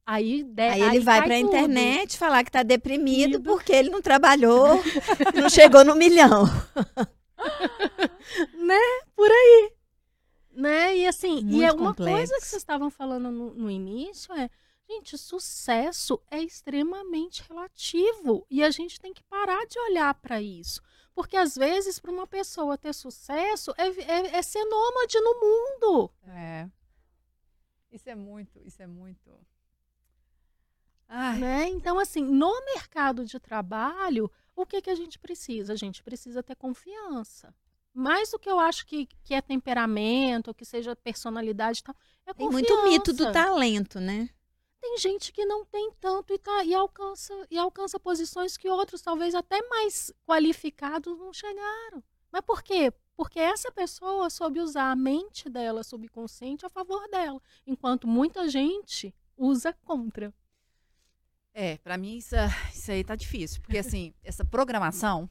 Aí, 0.06 0.42
de, 0.42 0.62
Aí 0.62 0.80
ele 0.82 1.00
vai 1.00 1.22
pra 1.22 1.36
tudo. 1.36 1.46
internet 1.48 2.18
falar 2.18 2.42
que 2.42 2.50
tá 2.50 2.62
deprimido 2.62 3.32
Deprimido. 3.38 3.50
porque 3.50 3.72
ele 3.72 3.90
não 3.90 4.00
trabalhou, 4.02 4.66
não 5.34 5.48
chegou 5.50 5.84
no 5.84 5.94
milhão. 5.94 6.44
Por 9.14 9.30
aí. 9.30 9.72
Né? 10.54 10.96
E 10.98 11.06
assim, 11.06 11.38
e 11.38 11.44
Muito 11.44 11.64
é 11.64 11.72
uma 11.72 11.90
complexo. 11.90 12.14
coisa 12.14 12.34
que 12.34 12.46
vocês 12.46 12.62
estavam 12.62 12.90
falando 12.90 13.30
no, 13.30 13.54
no 13.54 13.70
início 13.70 14.34
é, 14.34 14.50
gente, 14.88 15.16
sucesso 15.16 16.20
é 16.30 16.40
extremamente 16.42 17.42
relativo 17.48 18.46
e 18.50 18.62
a 18.62 18.70
gente 18.70 19.00
tem 19.00 19.14
que 19.14 19.22
parar 19.24 19.64
de 19.66 19.78
olhar 19.78 20.12
para 20.14 20.42
isso. 20.42 20.82
Porque 21.14 21.36
às 21.36 21.54
vezes, 21.54 21.98
para 21.98 22.10
uma 22.10 22.26
pessoa 22.26 22.78
ter 22.78 22.94
sucesso, 22.94 23.72
é, 23.76 23.88
é, 23.88 24.36
é 24.36 24.42
ser 24.42 24.64
nômade 24.64 25.20
no 25.20 25.40
mundo. 25.40 26.10
É. 26.26 26.68
Isso 27.90 28.08
é 28.08 28.14
muito, 28.14 28.58
isso 28.64 28.82
é 28.82 28.86
muito. 28.86 29.38
Ai, 31.08 31.38
Né? 31.38 31.68
Então, 31.68 31.98
assim, 31.98 32.22
no 32.22 32.64
mercado 32.64 33.26
de 33.26 33.38
trabalho, 33.38 34.30
o 34.56 34.64
que, 34.64 34.80
que 34.80 34.88
a 34.88 34.94
gente 34.94 35.18
precisa? 35.18 35.74
A 35.74 35.76
gente 35.76 36.02
precisa 36.02 36.42
ter 36.42 36.56
confiança. 36.56 37.54
Mais 37.94 38.30
do 38.30 38.38
que 38.38 38.50
eu 38.50 38.58
acho 38.58 38.86
que, 38.86 39.06
que 39.22 39.34
é 39.34 39.42
temperamento, 39.42 40.54
que 40.54 40.64
seja 40.64 40.96
personalidade 40.96 41.80
e 41.80 41.82
tal, 41.82 41.94
é 42.26 42.32
Tem 42.32 42.46
confiança. 42.46 42.74
muito 42.74 42.90
mito 42.90 43.12
do 43.12 43.30
talento, 43.32 44.00
né? 44.00 44.30
Tem 44.80 44.98
gente 44.98 45.30
que 45.32 45.44
não 45.44 45.64
tem 45.64 45.92
tanto 46.00 46.32
e, 46.32 46.38
tá, 46.38 46.64
e, 46.64 46.74
alcança, 46.74 47.32
e 47.50 47.56
alcança 47.56 48.00
posições 48.00 48.56
que 48.56 48.68
outros, 48.68 49.00
talvez 49.00 49.34
até 49.34 49.62
mais 49.68 50.12
qualificados, 50.26 51.16
não 51.18 51.32
chegaram. 51.32 52.02
Mas 52.32 52.40
por 52.40 52.62
quê? 52.62 52.92
Porque 53.14 53.38
essa 53.38 53.70
pessoa 53.70 54.28
soube 54.30 54.58
usar 54.58 54.90
a 54.90 54.96
mente 54.96 55.48
dela, 55.48 55.84
subconsciente, 55.84 56.66
a 56.66 56.68
favor 56.70 57.06
dela. 57.10 57.40
Enquanto 57.66 58.08
muita 58.08 58.48
gente 58.48 59.14
usa 59.36 59.72
contra. 59.84 60.34
É, 61.54 61.76
pra 61.76 61.98
mim 61.98 62.16
isso, 62.16 62.34
isso 62.72 62.90
aí 62.90 63.04
tá 63.04 63.14
difícil. 63.14 63.60
Porque, 63.60 63.78
assim, 63.78 64.14
essa 64.24 64.44
programação, 64.44 65.28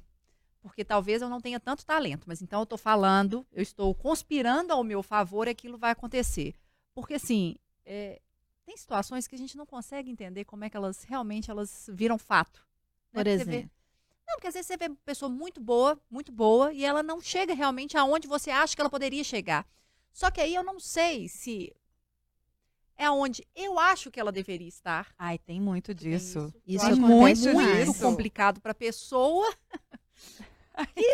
porque 0.62 0.86
talvez 0.86 1.22
eu 1.22 1.30
não 1.30 1.41
tenha 1.41 1.59
tanto 1.59 1.86
talento, 1.86 2.24
mas 2.28 2.41
então 2.41 2.59
eu 2.62 2.66
tô 2.66 2.78
falando, 2.78 3.45
eu 3.51 3.62
estou 3.62 3.93
conspirando 3.95 4.72
ao 4.72 4.84
meu 4.84 5.01
favor 5.03 5.47
e 5.47 5.51
aquilo 5.51 5.78
vai 5.78 5.91
acontecer. 5.91 6.53
Porque, 6.93 7.16
assim, 7.16 7.55
é, 7.86 8.22
tem 8.66 8.78
situações 8.78 9.28
que 9.28 9.36
a 9.36 9.38
gente 9.38 9.57
não 9.57 9.66
consegue 9.66 10.09
entender 10.12 10.45
como 10.45 10.64
é 10.64 10.70
que 10.70 10.78
elas 10.78 11.03
realmente 11.03 11.49
elas 11.49 11.89
viram 11.91 12.18
fato. 12.18 12.66
né? 13.12 13.24
Por 13.24 13.30
você 13.30 13.43
vê- 13.43 13.51
exemplo. 13.55 13.72
Não, 14.28 14.36
porque 14.36 14.47
às 14.47 14.53
vezes 14.53 14.68
você 14.68 14.78
vê 14.78 14.86
uma 14.88 14.97
pessoa 15.03 15.30
muito 15.30 15.59
boa, 15.59 15.99
muito 16.09 16.32
boa, 16.32 16.72
e 16.72 16.86
ela 16.86 17.01
não 17.03 17.20
chega 17.20 17.53
realmente 17.53 17.97
aonde 17.97 18.28
você 18.28 18.49
acha 18.49 18.74
que 18.76 18.80
ela 18.82 18.89
poderia 18.89 19.24
chegar. 19.24 19.68
Só 20.14 20.30
que 20.32 20.39
aí 20.39 20.53
eu 20.55 20.64
não 20.64 20.80
sei 20.80 21.28
se 21.28 21.74
é 22.95 23.09
onde 23.09 23.45
eu 23.55 23.80
acho 23.80 24.12
que 24.12 24.20
ela 24.20 24.32
deveria 24.32 24.68
estar. 24.68 25.14
Ai, 25.18 25.38
tem 25.39 25.59
muito 25.59 25.88
Tem 25.95 26.12
disso. 26.12 26.53
Isso 26.66 26.86
acho 26.86 27.03
acontece 27.03 27.41
que 27.43 27.49
é 27.49 27.53
muito 27.53 27.68
demais. 27.68 27.97
complicado 27.99 28.62
para 28.62 28.74
pessoa. 28.74 29.51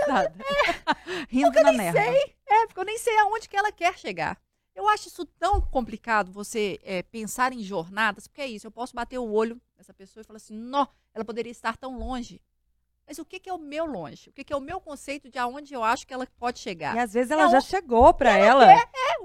Nada. 0.08 0.34
Rindo 1.30 1.62
na 1.62 1.74
merda. 1.74 1.99
É, 1.99 2.68
porque 2.68 2.80
eu 2.80 2.86
nem 2.86 2.97
sei 2.97 3.18
aonde 3.20 3.49
que 3.49 3.58
ela 3.58 3.72
quer 3.72 3.97
chegar. 3.97 4.39
Eu 4.76 4.88
acho 4.88 5.08
isso 5.08 5.26
tão 5.26 5.60
complicado 5.60 6.32
você 6.32 6.80
é, 6.84 7.01
pensar 7.01 7.51
em 7.51 7.64
jornadas, 7.64 8.28
porque 8.28 8.41
é 8.41 8.47
isso, 8.47 8.68
eu 8.68 8.72
posso 8.72 8.95
bater 8.95 9.18
o 9.18 9.32
olho 9.32 9.60
nessa 9.76 9.91
pessoa 9.91 10.22
e 10.22 10.24
falar 10.24 10.38
assim, 10.38 10.55
nó, 10.55 10.86
ela 11.14 11.26
poderia 11.26 11.51
estar 11.51 11.76
tão 11.76 11.97
longe. 11.97 12.39
Mas 13.08 13.18
o 13.20 13.24
que, 13.26 13.39
que 13.39 13.49
é 13.49 13.53
o 13.53 13.58
meu 13.58 13.86
longe? 13.86 14.30
O 14.30 14.34
que, 14.34 14.43
que 14.43 14.51
é 14.51 14.55
o 14.55 14.60
meu 14.60 14.82
conceito 14.82 15.30
de 15.30 15.39
aonde 15.39 15.74
eu 15.74 15.82
acho 15.84 16.05
que 16.05 16.14
ela 16.14 16.28
pode 16.38 16.60
chegar? 16.60 16.93
E 16.95 16.99
às 16.99 17.14
vezes 17.14 17.32
ela 17.32 17.45
É 17.45 17.49
já 17.51 17.58
um- 17.60 17.62
chegou 17.62 18.14
pra 18.14 18.38
ela. 18.38 18.66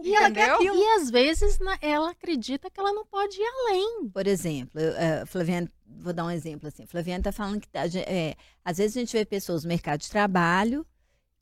e 0.04 0.14
ela 0.14 0.30
quer 0.30 0.50
aquilo. 0.52 0.76
E 0.76 0.84
às 1.00 1.10
vezes 1.10 1.58
na- 1.58 1.76
ela 1.82 2.10
acredita 2.10 2.70
que 2.70 2.78
ela 2.78 2.92
não 2.92 3.04
pode 3.04 3.36
ir 3.40 3.44
além. 3.44 4.08
Por 4.08 4.26
exemplo, 4.26 4.80
eu, 4.80 4.92
eh, 4.96 5.26
Flaviana, 5.26 5.68
vou 5.84 6.12
dar 6.12 6.24
um 6.24 6.30
exemplo 6.30 6.68
assim. 6.68 6.86
Flaviana 6.86 7.18
está 7.20 7.32
falando 7.32 7.60
que 7.60 7.68
é, 7.74 8.36
às 8.64 8.78
vezes 8.78 8.96
a 8.96 9.00
gente 9.00 9.12
vê 9.12 9.24
pessoas 9.24 9.64
no 9.64 9.68
mercado 9.68 10.00
de 10.00 10.08
trabalho 10.10 10.86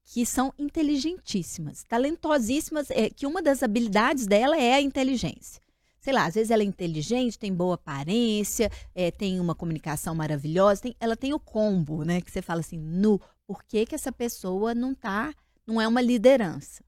que 0.05 0.25
são 0.25 0.53
inteligentíssimas, 0.59 1.85
talentosíssimas, 1.85 2.91
é, 2.91 3.11
que 3.11 3.27
uma 3.27 3.43
das 3.43 3.63
habilidades 3.63 4.27
dela 4.27 4.57
é 4.57 4.75
a 4.75 4.81
inteligência. 4.81 5.61
Sei 6.01 6.13
lá, 6.13 6.25
às 6.27 6.35
vezes 6.35 6.51
ela 6.51 6.63
é 6.63 6.67
inteligente, 6.67 7.39
tem 7.39 7.55
boa 7.55 7.75
aparência, 7.75 8.71
é, 8.95 9.11
tem 9.11 9.39
uma 9.39 9.55
comunicação 9.55 10.15
maravilhosa, 10.15 10.83
tem- 10.83 10.97
ela 10.99 11.17
tem 11.17 11.35
o 11.35 11.39
combo, 11.41 12.05
né? 12.05 12.21
Que 12.23 12.31
você 12.31 12.41
fala 12.41 12.61
assim, 12.61 12.79
nu, 12.79 13.21
por 13.47 13.63
que, 13.65 13.85
que 13.85 13.95
essa 13.95 14.11
pessoa 14.11 14.75
não 14.75 14.95
tá, 14.95 15.35
não 15.67 15.81
é 15.81 15.87
uma 15.87 16.01
liderança, 16.01 16.83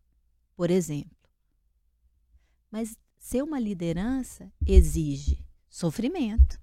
por 0.57 0.71
exemplo. 0.71 1.11
Mas 2.71 2.97
ser 3.19 3.43
uma 3.43 3.61
liderança 3.61 4.51
exige 4.67 5.45
sofrimento. 5.69 6.61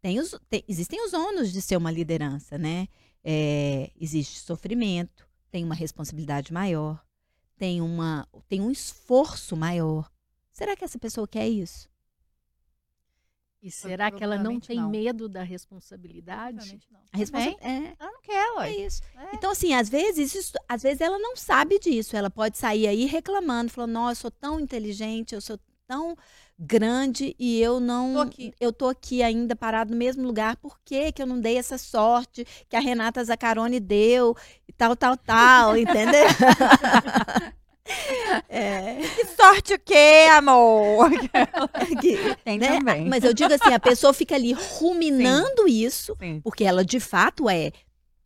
Tem 0.00 0.18
os, 0.18 0.38
tem- 0.48 0.64
existem 0.66 1.04
os 1.04 1.12
ônus 1.12 1.52
de 1.52 1.60
ser 1.60 1.76
uma 1.76 1.90
liderança, 1.90 2.56
né? 2.56 2.88
É, 3.22 3.90
existe 4.00 4.38
sofrimento, 4.40 5.28
tem 5.50 5.64
uma 5.64 5.74
responsabilidade 5.74 6.52
maior, 6.52 7.04
tem, 7.58 7.80
uma, 7.80 8.26
tem 8.48 8.60
um 8.60 8.70
esforço 8.70 9.56
maior. 9.56 10.10
Será 10.56 10.74
que 10.74 10.82
essa 10.82 10.98
pessoa 10.98 11.28
quer 11.28 11.46
isso? 11.46 11.86
E 13.62 13.70
será 13.70 14.10
que 14.10 14.24
ela 14.24 14.38
não 14.38 14.58
tem 14.58 14.78
não. 14.78 14.88
medo 14.88 15.28
da 15.28 15.42
responsabilidade? 15.42 16.80
Não. 16.90 16.98
A 17.12 17.18
resposta 17.18 17.50
é, 17.60 17.94
Ela 18.00 18.10
não 18.12 18.22
quer, 18.22 18.46
é 18.46 18.52
ué. 18.56 18.70
isso. 18.76 19.02
É. 19.14 19.34
Então, 19.34 19.50
assim, 19.50 19.74
às 19.74 19.90
vezes, 19.90 20.34
isso- 20.34 20.54
às 20.66 20.82
vezes 20.82 21.02
ela 21.02 21.18
não 21.18 21.36
sabe 21.36 21.78
disso. 21.78 22.16
Ela 22.16 22.30
pode 22.30 22.56
sair 22.56 22.86
aí 22.86 23.04
reclamando, 23.04 23.70
falando, 23.70 23.92
nossa, 23.92 24.12
eu 24.12 24.22
sou 24.22 24.30
tão 24.30 24.58
inteligente, 24.58 25.34
eu 25.34 25.42
sou 25.42 25.58
tão 25.86 26.16
grande 26.58 27.36
e 27.38 27.60
eu 27.60 27.78
não. 27.78 28.14
Tô 28.14 28.20
aqui. 28.20 28.54
Eu 28.58 28.72
tô 28.72 28.88
aqui 28.88 29.22
ainda 29.22 29.54
parado 29.54 29.90
no 29.90 29.96
mesmo 29.98 30.22
lugar. 30.26 30.56
Por 30.56 30.80
que, 30.82 31.12
que 31.12 31.20
eu 31.20 31.26
não 31.26 31.38
dei 31.38 31.58
essa 31.58 31.76
sorte 31.76 32.46
que 32.66 32.76
a 32.76 32.80
Renata 32.80 33.22
Zaccaroni 33.22 33.78
deu 33.78 34.34
e 34.66 34.72
tal, 34.72 34.96
tal, 34.96 35.18
tal, 35.18 35.76
entendeu? 35.76 36.24
é, 38.48 38.96
Que 39.14 39.26
sorte 39.36 39.74
o 39.74 39.78
quê, 39.78 40.26
amor? 40.32 41.10
Tem 42.44 42.58
né? 42.58 42.78
também. 42.78 43.08
Mas 43.08 43.24
eu 43.24 43.32
digo 43.34 43.52
assim, 43.52 43.72
a 43.72 43.80
pessoa 43.80 44.12
fica 44.12 44.34
ali 44.34 44.52
ruminando 44.52 45.66
isso 45.68 46.16
Sim. 46.18 46.40
porque 46.42 46.64
ela 46.64 46.84
de 46.84 47.00
fato 47.00 47.48
é 47.48 47.72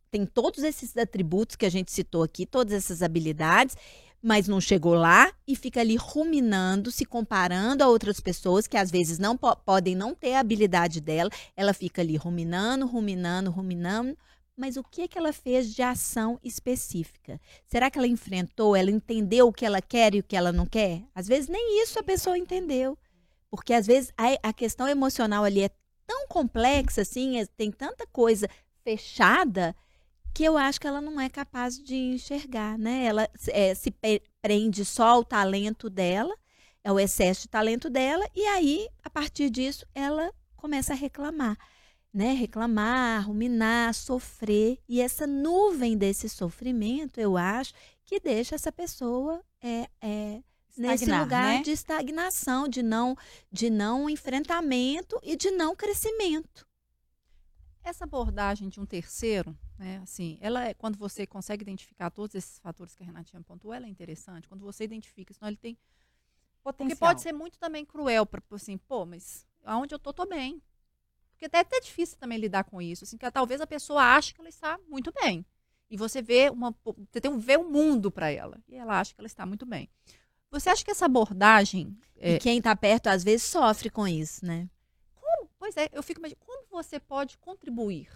tem 0.09 0.25
todos 0.25 0.63
esses 0.63 0.95
atributos 0.97 1.55
que 1.55 1.65
a 1.65 1.69
gente 1.71 1.91
citou 1.91 2.21
aqui, 2.23 2.45
todas 2.45 2.73
essas 2.73 3.01
habilidades, 3.01 3.77
mas 4.21 4.45
não 4.47 4.59
chegou 4.59 4.93
lá 4.93 5.31
e 5.47 5.55
fica 5.55 5.79
ali 5.79 5.95
ruminando, 5.95 6.91
se 6.91 7.05
comparando 7.05 7.81
a 7.83 7.87
outras 7.87 8.19
pessoas 8.19 8.67
que 8.67 8.75
às 8.75 8.91
vezes 8.91 9.17
não 9.17 9.37
po- 9.37 9.55
podem 9.55 9.95
não 9.95 10.13
ter 10.13 10.33
a 10.33 10.41
habilidade 10.41 10.99
dela. 10.99 11.29
Ela 11.55 11.73
fica 11.73 12.01
ali 12.01 12.17
ruminando, 12.17 12.85
ruminando, 12.85 13.49
ruminando. 13.49 14.17
Mas 14.55 14.77
o 14.77 14.83
que 14.83 15.07
que 15.07 15.17
ela 15.17 15.33
fez 15.33 15.73
de 15.73 15.81
ação 15.81 16.39
específica? 16.43 17.39
Será 17.65 17.89
que 17.89 17.97
ela 17.97 18.07
enfrentou, 18.07 18.75
ela 18.75 18.91
entendeu 18.91 19.47
o 19.47 19.53
que 19.53 19.65
ela 19.65 19.81
quer 19.81 20.13
e 20.13 20.19
o 20.19 20.23
que 20.23 20.35
ela 20.35 20.51
não 20.51 20.65
quer? 20.65 21.03
Às 21.15 21.27
vezes 21.27 21.47
nem 21.49 21.81
isso 21.81 21.97
a 21.99 22.03
pessoa 22.03 22.37
entendeu. 22.37 22.97
Porque 23.49 23.73
às 23.73 23.87
vezes 23.87 24.11
a, 24.17 24.49
a 24.49 24.53
questão 24.53 24.87
emocional 24.87 25.43
ali 25.43 25.63
é 25.63 25.69
tão 26.05 26.27
complexa, 26.27 27.01
assim, 27.01 27.37
é- 27.39 27.45
tem 27.45 27.71
tanta 27.71 28.05
coisa 28.07 28.47
fechada 28.83 29.75
que 30.33 30.43
eu 30.43 30.57
acho 30.57 30.79
que 30.79 30.87
ela 30.87 31.01
não 31.01 31.19
é 31.19 31.29
capaz 31.29 31.77
de 31.77 31.95
enxergar, 31.95 32.77
né? 32.77 33.03
Ela 33.05 33.29
é, 33.49 33.73
se 33.75 33.93
prende 34.41 34.85
só 34.85 35.07
ao 35.07 35.23
talento 35.25 35.89
dela, 35.89 36.33
é 36.83 36.91
o 36.91 36.99
excesso 36.99 37.41
de 37.43 37.47
talento 37.49 37.89
dela, 37.89 38.25
e 38.33 38.45
aí, 38.45 38.87
a 39.03 39.09
partir 39.09 39.49
disso, 39.49 39.85
ela 39.93 40.31
começa 40.55 40.93
a 40.93 40.95
reclamar, 40.95 41.57
né? 42.13 42.33
Reclamar, 42.33 43.25
ruminar, 43.27 43.93
sofrer, 43.93 44.79
e 44.87 44.99
essa 45.01 45.25
nuvem 45.25 45.97
desse 45.97 46.27
sofrimento, 46.27 47.19
eu 47.19 47.37
acho, 47.37 47.73
que 48.03 48.19
deixa 48.19 48.55
essa 48.55 48.71
pessoa 48.71 49.41
é, 49.61 49.89
é, 50.01 50.43
nesse 50.77 51.03
Estagnar, 51.05 51.21
lugar 51.21 51.53
né? 51.57 51.61
de 51.61 51.71
estagnação, 51.71 52.67
de 52.67 52.83
não, 52.83 53.15
de 53.51 53.69
não 53.69 54.09
enfrentamento 54.09 55.19
e 55.23 55.35
de 55.35 55.51
não 55.51 55.75
crescimento. 55.75 56.67
essa 57.83 58.03
abordagem 58.03 58.69
de 58.69 58.79
um 58.79 58.85
terceiro, 58.85 59.57
né, 59.77 59.99
assim, 60.03 60.37
ela 60.39 60.67
é, 60.67 60.73
quando 60.73 60.97
você 60.97 61.25
consegue 61.25 61.63
identificar 61.63 62.11
todos 62.11 62.35
esses 62.35 62.59
fatores 62.59 62.93
que 62.93 63.01
a 63.01 63.05
Renatinha 63.05 63.41
pontuou, 63.41 63.73
ela 63.73 63.87
é 63.87 63.89
interessante. 63.89 64.47
Quando 64.47 64.61
você 64.61 64.83
identifica, 64.83 65.33
senão 65.33 65.47
ele 65.47 65.57
tem. 65.57 65.75
Porque 66.63 66.83
Potencial. 66.83 67.09
pode 67.09 67.21
ser 67.21 67.33
muito 67.33 67.57
também 67.57 67.83
cruel 67.83 68.23
para 68.25 68.41
assim, 68.51 68.77
pô, 68.77 69.03
mas 69.05 69.47
aonde 69.63 69.95
eu 69.95 69.99
tô, 69.99 70.13
tô 70.13 70.27
bem. 70.27 70.61
Porque 71.41 71.47
até 71.47 71.57
é 71.57 71.61
até 71.61 71.79
difícil 71.79 72.19
também 72.19 72.37
lidar 72.37 72.63
com 72.65 72.79
isso, 72.79 73.03
assim, 73.03 73.17
que 73.17 73.31
talvez 73.31 73.59
a 73.59 73.65
pessoa 73.65 74.15
ache 74.15 74.31
que 74.31 74.39
ela 74.39 74.47
está 74.49 74.77
muito 74.87 75.11
bem. 75.11 75.43
E 75.89 75.97
você 75.97 76.21
vê 76.21 76.51
uma, 76.51 76.75
você 77.11 77.19
tem 77.19 77.31
um 77.31 77.39
vê 77.39 77.57
o 77.57 77.67
mundo 77.67 78.11
para 78.11 78.29
ela 78.29 78.59
e 78.69 78.75
ela 78.75 78.99
acha 78.99 79.15
que 79.15 79.19
ela 79.19 79.25
está 79.25 79.43
muito 79.43 79.65
bem. 79.65 79.89
Você 80.51 80.69
acha 80.69 80.85
que 80.85 80.91
essa 80.91 81.05
abordagem, 81.05 81.97
é, 82.17 82.35
E 82.35 82.39
quem 82.39 82.61
tá 82.61 82.75
perto, 82.75 83.07
às 83.07 83.23
vezes, 83.23 83.41
sofre 83.47 83.89
com 83.89 84.07
isso, 84.07 84.45
né? 84.45 84.69
pois 85.57 85.75
é, 85.77 85.89
eu 85.93 86.03
fico 86.03 86.19
imaginando 86.19 86.45
como 86.45 86.63
você 86.69 86.99
pode 86.99 87.37
contribuir, 87.39 88.07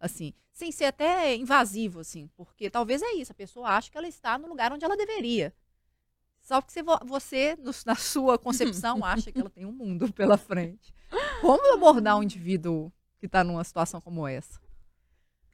assim, 0.00 0.32
sem 0.52 0.72
ser 0.72 0.86
até 0.86 1.36
invasivo, 1.36 2.00
assim, 2.00 2.28
porque 2.36 2.68
talvez 2.68 3.02
é 3.02 3.12
isso, 3.12 3.30
a 3.30 3.36
pessoa 3.36 3.68
acha 3.68 3.88
que 3.90 3.96
ela 3.98 4.08
está 4.08 4.36
no 4.36 4.48
lugar 4.48 4.72
onde 4.72 4.84
ela 4.84 4.96
deveria. 4.96 5.54
Só 6.40 6.60
que 6.60 6.72
você, 6.72 6.82
vo- 6.82 7.00
você, 7.04 7.56
na 7.86 7.94
sua 7.94 8.36
concepção, 8.36 9.04
acha 9.06 9.30
que 9.30 9.40
ela 9.40 9.50
tem 9.50 9.64
um 9.64 9.72
mundo 9.72 10.12
pela 10.12 10.36
frente. 10.36 10.92
Como 11.44 11.74
abordar 11.74 12.16
um 12.16 12.22
indivíduo 12.22 12.90
que 13.18 13.26
está 13.26 13.44
numa 13.44 13.62
situação 13.64 14.00
como 14.00 14.26
essa? 14.26 14.58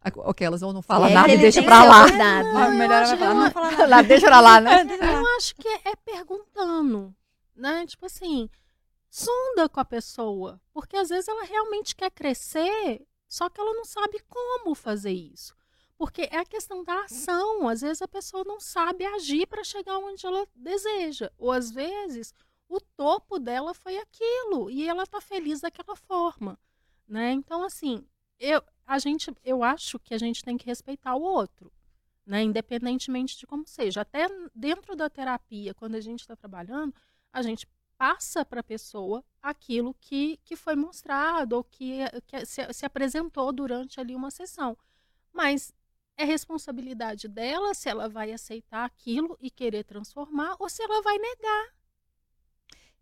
Aqu- 0.00 0.22
Aquelas 0.22 0.62
ou 0.62 0.72
não 0.72 0.80
fala 0.82 1.10
É, 1.10 1.14
nada 1.14 1.32
e 1.32 1.36
deixa 1.38 1.62
pra 1.62 1.84
lá. 1.84 2.04
abordado. 2.04 2.48
Ah, 2.56 2.68
melhor 2.70 3.02
ela 3.02 3.16
falar, 3.16 3.34
não 3.34 3.50
falar 3.50 3.70
nada. 3.88 4.02
Deixa 4.08 4.26
pra 4.26 4.40
lá, 4.40 4.60
né? 4.60 4.82
Eu 5.22 5.26
acho 5.36 5.54
que 5.56 5.68
é 5.68 5.94
perguntando, 6.04 7.14
né? 7.54 7.84
Tipo 7.86 8.06
assim, 8.06 8.48
sonda 9.10 9.68
com 9.68 9.80
a 9.80 9.84
pessoa, 9.84 10.60
porque 10.72 10.96
às 10.96 11.08
vezes 11.10 11.28
ela 11.28 11.44
realmente 11.44 11.94
quer 11.94 12.10
crescer, 12.10 13.04
só 13.28 13.48
que 13.50 13.60
ela 13.60 13.74
não 13.74 13.84
sabe 13.84 14.20
como 14.28 14.74
fazer 14.74 15.12
isso. 15.12 15.54
Porque 15.98 16.22
é 16.30 16.38
a 16.38 16.46
questão 16.46 16.82
da 16.82 17.04
ação, 17.04 17.68
às 17.68 17.82
vezes 17.82 18.00
a 18.00 18.08
pessoa 18.08 18.42
não 18.46 18.58
sabe 18.58 19.04
agir 19.04 19.46
para 19.46 19.62
chegar 19.62 19.98
onde 19.98 20.24
ela 20.24 20.46
deseja, 20.54 21.30
ou 21.36 21.52
às 21.52 21.70
vezes 21.70 22.32
o 22.70 22.80
topo 22.80 23.38
dela 23.38 23.74
foi 23.74 23.98
aquilo 23.98 24.70
e 24.70 24.88
ela 24.88 25.06
tá 25.06 25.20
feliz 25.20 25.60
daquela 25.60 25.96
forma, 25.96 26.58
né? 27.06 27.32
Então 27.32 27.62
assim, 27.64 28.06
eu 28.38 28.62
a 28.86 28.98
gente 28.98 29.30
eu 29.44 29.62
acho 29.62 29.98
que 29.98 30.14
a 30.14 30.18
gente 30.18 30.42
tem 30.42 30.56
que 30.56 30.66
respeitar 30.66 31.14
o 31.14 31.22
outro 31.22 31.70
né? 32.30 32.44
Independentemente 32.44 33.36
de 33.36 33.44
como 33.44 33.66
seja. 33.66 34.02
Até 34.02 34.28
dentro 34.54 34.94
da 34.94 35.10
terapia, 35.10 35.74
quando 35.74 35.96
a 35.96 36.00
gente 36.00 36.20
está 36.20 36.36
trabalhando, 36.36 36.94
a 37.32 37.42
gente 37.42 37.66
passa 37.98 38.44
para 38.44 38.60
a 38.60 38.62
pessoa 38.62 39.24
aquilo 39.42 39.92
que, 39.94 40.38
que 40.44 40.54
foi 40.54 40.76
mostrado 40.76 41.56
ou 41.56 41.64
que, 41.64 41.98
que 42.28 42.46
se, 42.46 42.72
se 42.72 42.86
apresentou 42.86 43.52
durante 43.52 43.98
ali 43.98 44.14
uma 44.14 44.30
sessão. 44.30 44.78
Mas 45.32 45.74
é 46.16 46.24
responsabilidade 46.24 47.26
dela 47.26 47.74
se 47.74 47.88
ela 47.88 48.08
vai 48.08 48.32
aceitar 48.32 48.84
aquilo 48.84 49.36
e 49.40 49.50
querer 49.50 49.82
transformar 49.82 50.54
ou 50.60 50.68
se 50.68 50.82
ela 50.84 51.02
vai 51.02 51.18
negar. 51.18 51.74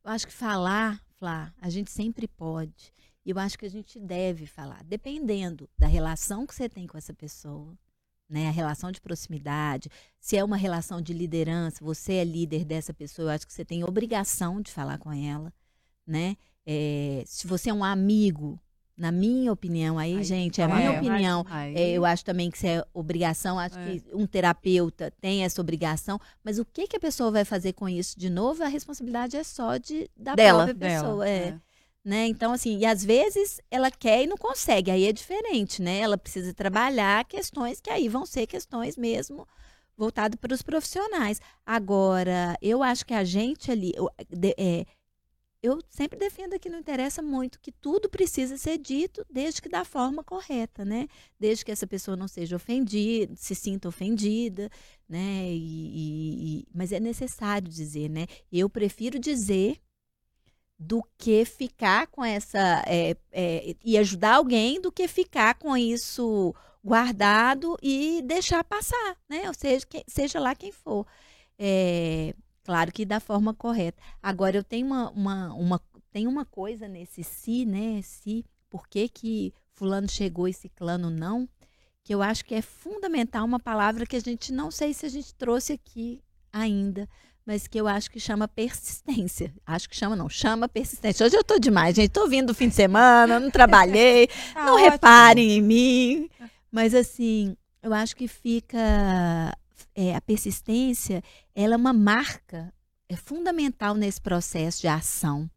Eu 0.08 0.12
acho 0.12 0.26
que 0.26 0.32
falar, 0.32 1.04
Flá, 1.18 1.52
a 1.60 1.68
gente 1.68 1.90
sempre 1.90 2.26
pode. 2.26 2.94
E 3.26 3.30
eu 3.30 3.38
acho 3.38 3.58
que 3.58 3.66
a 3.66 3.68
gente 3.68 4.00
deve 4.00 4.46
falar, 4.46 4.82
dependendo 4.82 5.68
da 5.76 5.86
relação 5.86 6.46
que 6.46 6.54
você 6.54 6.66
tem 6.66 6.86
com 6.86 6.96
essa 6.96 7.12
pessoa, 7.12 7.78
né? 8.26 8.48
A 8.48 8.50
relação 8.50 8.90
de 8.90 9.02
proximidade, 9.02 9.90
se 10.18 10.34
é 10.34 10.42
uma 10.42 10.56
relação 10.56 11.02
de 11.02 11.12
liderança, 11.12 11.84
você 11.84 12.14
é 12.14 12.24
líder 12.24 12.64
dessa 12.64 12.94
pessoa, 12.94 13.26
eu 13.26 13.34
acho 13.34 13.46
que 13.46 13.52
você 13.52 13.66
tem 13.66 13.84
obrigação 13.84 14.62
de 14.62 14.72
falar 14.72 14.96
com 14.96 15.12
ela, 15.12 15.52
né? 16.06 16.38
É, 16.64 17.22
se 17.26 17.46
você 17.46 17.68
é 17.68 17.74
um 17.74 17.84
amigo, 17.84 18.58
na 18.98 19.12
minha 19.12 19.52
opinião, 19.52 19.96
aí, 19.98 20.16
Aí, 20.16 20.24
gente, 20.24 20.60
é 20.60 20.64
a 20.64 20.68
minha 20.68 20.92
é, 20.92 20.98
opinião. 20.98 21.46
Aí- 21.48 21.74
É, 21.76 21.90
eu 21.90 22.04
acho 22.04 22.24
também 22.24 22.50
que 22.50 22.56
isso 22.56 22.66
é 22.66 22.84
obrigação, 22.92 23.58
acho 23.58 23.78
É. 23.78 23.84
que 23.84 24.02
um 24.12 24.26
terapeuta 24.26 25.12
tem 25.20 25.44
essa 25.44 25.60
obrigação, 25.60 26.20
mas 26.42 26.58
o 26.58 26.64
que, 26.64 26.86
que 26.88 26.96
a 26.96 27.00
pessoa 27.00 27.30
vai 27.30 27.44
fazer 27.44 27.72
com 27.74 27.88
isso 27.88 28.18
de 28.18 28.28
novo, 28.28 28.62
a 28.64 28.68
responsabilidade 28.68 29.36
é 29.36 29.44
só 29.44 29.76
de, 29.76 30.10
da 30.16 30.34
Dela. 30.34 30.64
própria 30.64 30.74
Dela, 30.88 31.02
pessoa. 31.04 31.28
é. 31.28 31.36
é. 31.48 31.58
Né? 32.04 32.26
Então, 32.26 32.52
assim, 32.52 32.78
e 32.78 32.86
às 32.86 33.04
vezes 33.04 33.60
ela 33.70 33.90
quer 33.90 34.22
e 34.22 34.26
não 34.26 34.36
consegue, 34.36 34.90
aí 34.90 35.04
é 35.06 35.12
diferente, 35.12 35.82
né? 35.82 35.98
Ela 35.98 36.16
precisa 36.16 36.54
trabalhar 36.54 37.22
questões 37.26 37.80
que 37.82 37.90
aí 37.90 38.08
vão 38.08 38.24
ser 38.24 38.46
questões 38.46 38.96
mesmo 38.96 39.46
voltadas 39.96 40.38
para 40.40 40.54
os 40.54 40.62
profissionais. 40.62 41.38
Agora, 41.66 42.56
eu 42.62 42.82
acho 42.82 43.04
que 43.04 43.12
a 43.12 43.24
gente 43.24 43.70
ali, 43.70 43.92
é, 44.56 44.86
eu 45.62 45.80
sempre 45.90 46.18
defendo 46.18 46.58
que 46.58 46.68
não 46.70 46.78
interessa 46.78 47.20
muito 47.22 47.60
que 47.60 47.72
tudo 47.72 48.08
precisa 48.08 48.56
ser 48.56 48.78
dito 48.78 49.24
desde 49.30 49.60
que 49.60 49.68
da 49.68 49.84
forma 49.84 50.22
correta, 50.22 50.84
né? 50.84 51.08
Desde 51.38 51.64
que 51.64 51.72
essa 51.72 51.86
pessoa 51.86 52.16
não 52.16 52.28
seja 52.28 52.56
ofendida, 52.56 53.34
se 53.36 53.54
sinta 53.54 53.88
ofendida, 53.88 54.70
né? 55.08 55.50
E, 55.50 55.56
e- 55.58 56.60
e- 56.60 56.66
mas 56.72 56.92
é 56.92 57.00
necessário 57.00 57.68
dizer, 57.68 58.08
né? 58.08 58.26
Eu 58.52 58.70
prefiro 58.70 59.18
dizer 59.18 59.80
do 60.78 61.02
que 61.18 61.44
ficar 61.44 62.06
com 62.06 62.24
essa 62.24 62.84
é, 62.86 63.16
é, 63.32 63.74
e 63.84 63.98
ajudar 63.98 64.36
alguém 64.36 64.80
do 64.80 64.92
que 64.92 65.08
ficar 65.08 65.54
com 65.56 65.76
isso 65.76 66.54
guardado 66.84 67.76
e 67.82 68.22
deixar 68.22 68.62
passar, 68.64 69.16
né? 69.28 69.48
Ou 69.48 69.54
seja, 69.54 69.84
que- 69.86 70.04
seja 70.06 70.38
lá 70.38 70.54
quem 70.54 70.70
for. 70.70 71.04
É, 71.58 72.34
claro 72.68 72.92
que 72.92 73.06
da 73.06 73.18
forma 73.18 73.54
correta. 73.54 74.02
Agora 74.22 74.54
eu 74.58 74.62
tenho 74.62 74.86
uma, 74.86 75.10
uma, 75.12 75.54
uma 75.54 75.80
tem 76.12 76.26
uma 76.26 76.44
coisa 76.44 76.86
nesse 76.86 77.24
se, 77.24 77.64
né? 77.64 78.02
Se, 78.02 78.44
por 78.68 78.86
que 78.86 79.08
que 79.08 79.54
fulano 79.72 80.06
chegou 80.06 80.46
e 80.46 80.52
ciclano 80.52 81.08
não? 81.08 81.48
Que 82.04 82.14
eu 82.14 82.20
acho 82.20 82.44
que 82.44 82.54
é 82.54 82.60
fundamental 82.60 83.46
uma 83.46 83.58
palavra 83.58 84.04
que 84.04 84.16
a 84.16 84.20
gente 84.20 84.52
não 84.52 84.70
sei 84.70 84.92
se 84.92 85.06
a 85.06 85.08
gente 85.08 85.34
trouxe 85.34 85.72
aqui 85.72 86.20
ainda, 86.52 87.08
mas 87.46 87.66
que 87.66 87.80
eu 87.80 87.88
acho 87.88 88.10
que 88.10 88.20
chama 88.20 88.46
persistência. 88.46 89.50
Acho 89.66 89.88
que 89.88 89.96
chama 89.96 90.14
não, 90.14 90.28
chama 90.28 90.68
persistência. 90.68 91.24
Hoje 91.24 91.38
eu 91.38 91.44
tô 91.44 91.58
demais, 91.58 91.96
gente. 91.96 92.10
Tô 92.10 92.28
vindo 92.28 92.48
do 92.48 92.54
fim 92.54 92.68
de 92.68 92.74
semana, 92.74 93.40
não 93.40 93.50
trabalhei, 93.50 94.26
Tá 94.52 94.66
não 94.66 94.74
ótimo. 94.74 94.90
reparem 94.90 95.52
em 95.52 95.62
mim. 95.62 96.30
Mas 96.70 96.94
assim, 96.94 97.56
eu 97.82 97.94
acho 97.94 98.14
que 98.14 98.28
fica 98.28 99.56
é, 99.98 100.14
a 100.14 100.20
persistência, 100.20 101.24
ela 101.52 101.74
é 101.74 101.76
uma 101.76 101.92
marca 101.92 102.72
é 103.08 103.16
fundamental 103.16 103.96
nesse 103.96 104.20
processo 104.20 104.80
de 104.82 104.86
ação. 104.86 105.50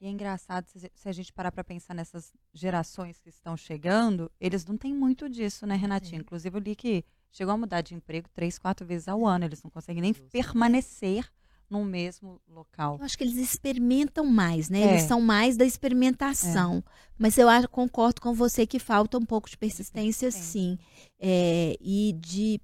E 0.00 0.06
é 0.06 0.08
engraçado, 0.08 0.66
se 0.68 1.08
a 1.08 1.10
gente 1.10 1.32
parar 1.32 1.50
para 1.50 1.64
pensar 1.64 1.94
nessas 1.94 2.32
gerações 2.54 3.18
que 3.18 3.28
estão 3.28 3.56
chegando, 3.56 4.30
eles 4.38 4.64
não 4.64 4.76
têm 4.76 4.94
muito 4.94 5.28
disso, 5.28 5.66
né, 5.66 5.74
Renatinha? 5.74 6.20
Sim. 6.20 6.22
Inclusive, 6.22 6.56
eu 6.56 6.60
li 6.60 6.76
que 6.76 7.04
chegou 7.32 7.52
a 7.52 7.56
mudar 7.56 7.80
de 7.80 7.94
emprego 7.94 8.28
três, 8.32 8.56
quatro 8.56 8.86
vezes 8.86 9.08
ao 9.08 9.26
ano. 9.26 9.46
Eles 9.46 9.62
não 9.64 9.70
conseguem 9.70 10.00
nem 10.00 10.14
permanecer 10.14 11.28
no 11.70 11.84
mesmo 11.84 12.40
local. 12.48 12.96
Eu 12.98 13.04
acho 13.04 13.16
que 13.16 13.24
eles 13.24 13.36
experimentam 13.36 14.24
mais, 14.24 14.68
né? 14.68 14.80
É. 14.80 14.90
Eles 14.90 15.02
são 15.02 15.20
mais 15.20 15.56
da 15.56 15.64
experimentação. 15.64 16.82
Mas 17.18 17.36
eu 17.36 17.48
acho, 17.48 17.68
concordo 17.68 18.20
com 18.20 18.32
você 18.32 18.66
que 18.66 18.78
falta 18.78 19.18
um 19.18 19.24
pouco 19.24 19.50
de 19.50 19.56
persistência, 19.56 20.30
sim. 20.30 20.78
É, 21.18 21.76
e 21.80 22.14
de, 22.18 22.60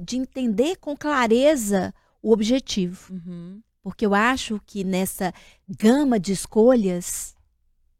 de 0.00 0.16
entender 0.16 0.76
com 0.76 0.96
clareza 0.96 1.94
o 2.22 2.32
objetivo. 2.32 3.14
Uhum. 3.14 3.62
Porque 3.82 4.04
eu 4.04 4.14
acho 4.14 4.60
que 4.66 4.82
nessa 4.82 5.32
gama 5.68 6.18
de 6.18 6.32
escolhas, 6.32 7.36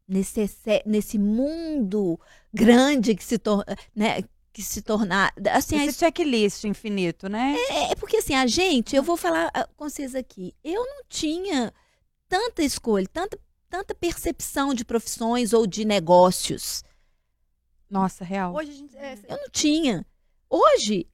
nesse, 0.07 0.49
nesse 0.85 1.17
mundo 1.17 2.19
grande 2.53 3.15
que 3.15 3.23
se 3.23 3.37
torna, 3.37 3.65
né, 3.95 4.23
que 4.57 4.63
se 4.63 4.81
tornar, 4.81 5.31
assim, 5.51 5.77
a 5.77 5.85
Esse 5.85 5.99
checklist 5.99 6.63
infinito, 6.63 7.29
né? 7.29 7.55
é, 7.69 7.91
é 7.91 7.95
porque 7.95 8.17
assim, 8.17 8.33
a 8.33 8.47
gente, 8.47 8.95
eu 8.95 9.03
vou 9.03 9.15
falar 9.15 9.51
ah, 9.53 9.69
com 9.77 9.87
vocês 9.87 10.15
aqui, 10.15 10.51
eu 10.63 10.83
não 10.83 11.03
tinha 11.07 11.71
tanta 12.27 12.63
escolha, 12.63 13.05
tanta, 13.13 13.37
tanta 13.69 13.93
percepção 13.93 14.73
de 14.73 14.83
profissões 14.83 15.53
ou 15.53 15.67
de 15.67 15.85
negócios. 15.85 16.83
Nossa, 17.87 18.23
real. 18.25 18.55
Hoje 18.55 18.71
a 18.71 18.73
gente. 18.73 18.97
é, 18.97 19.13
Eu 19.29 19.37
não 19.37 19.49
tinha. 19.51 20.03
Hoje, 20.49 21.05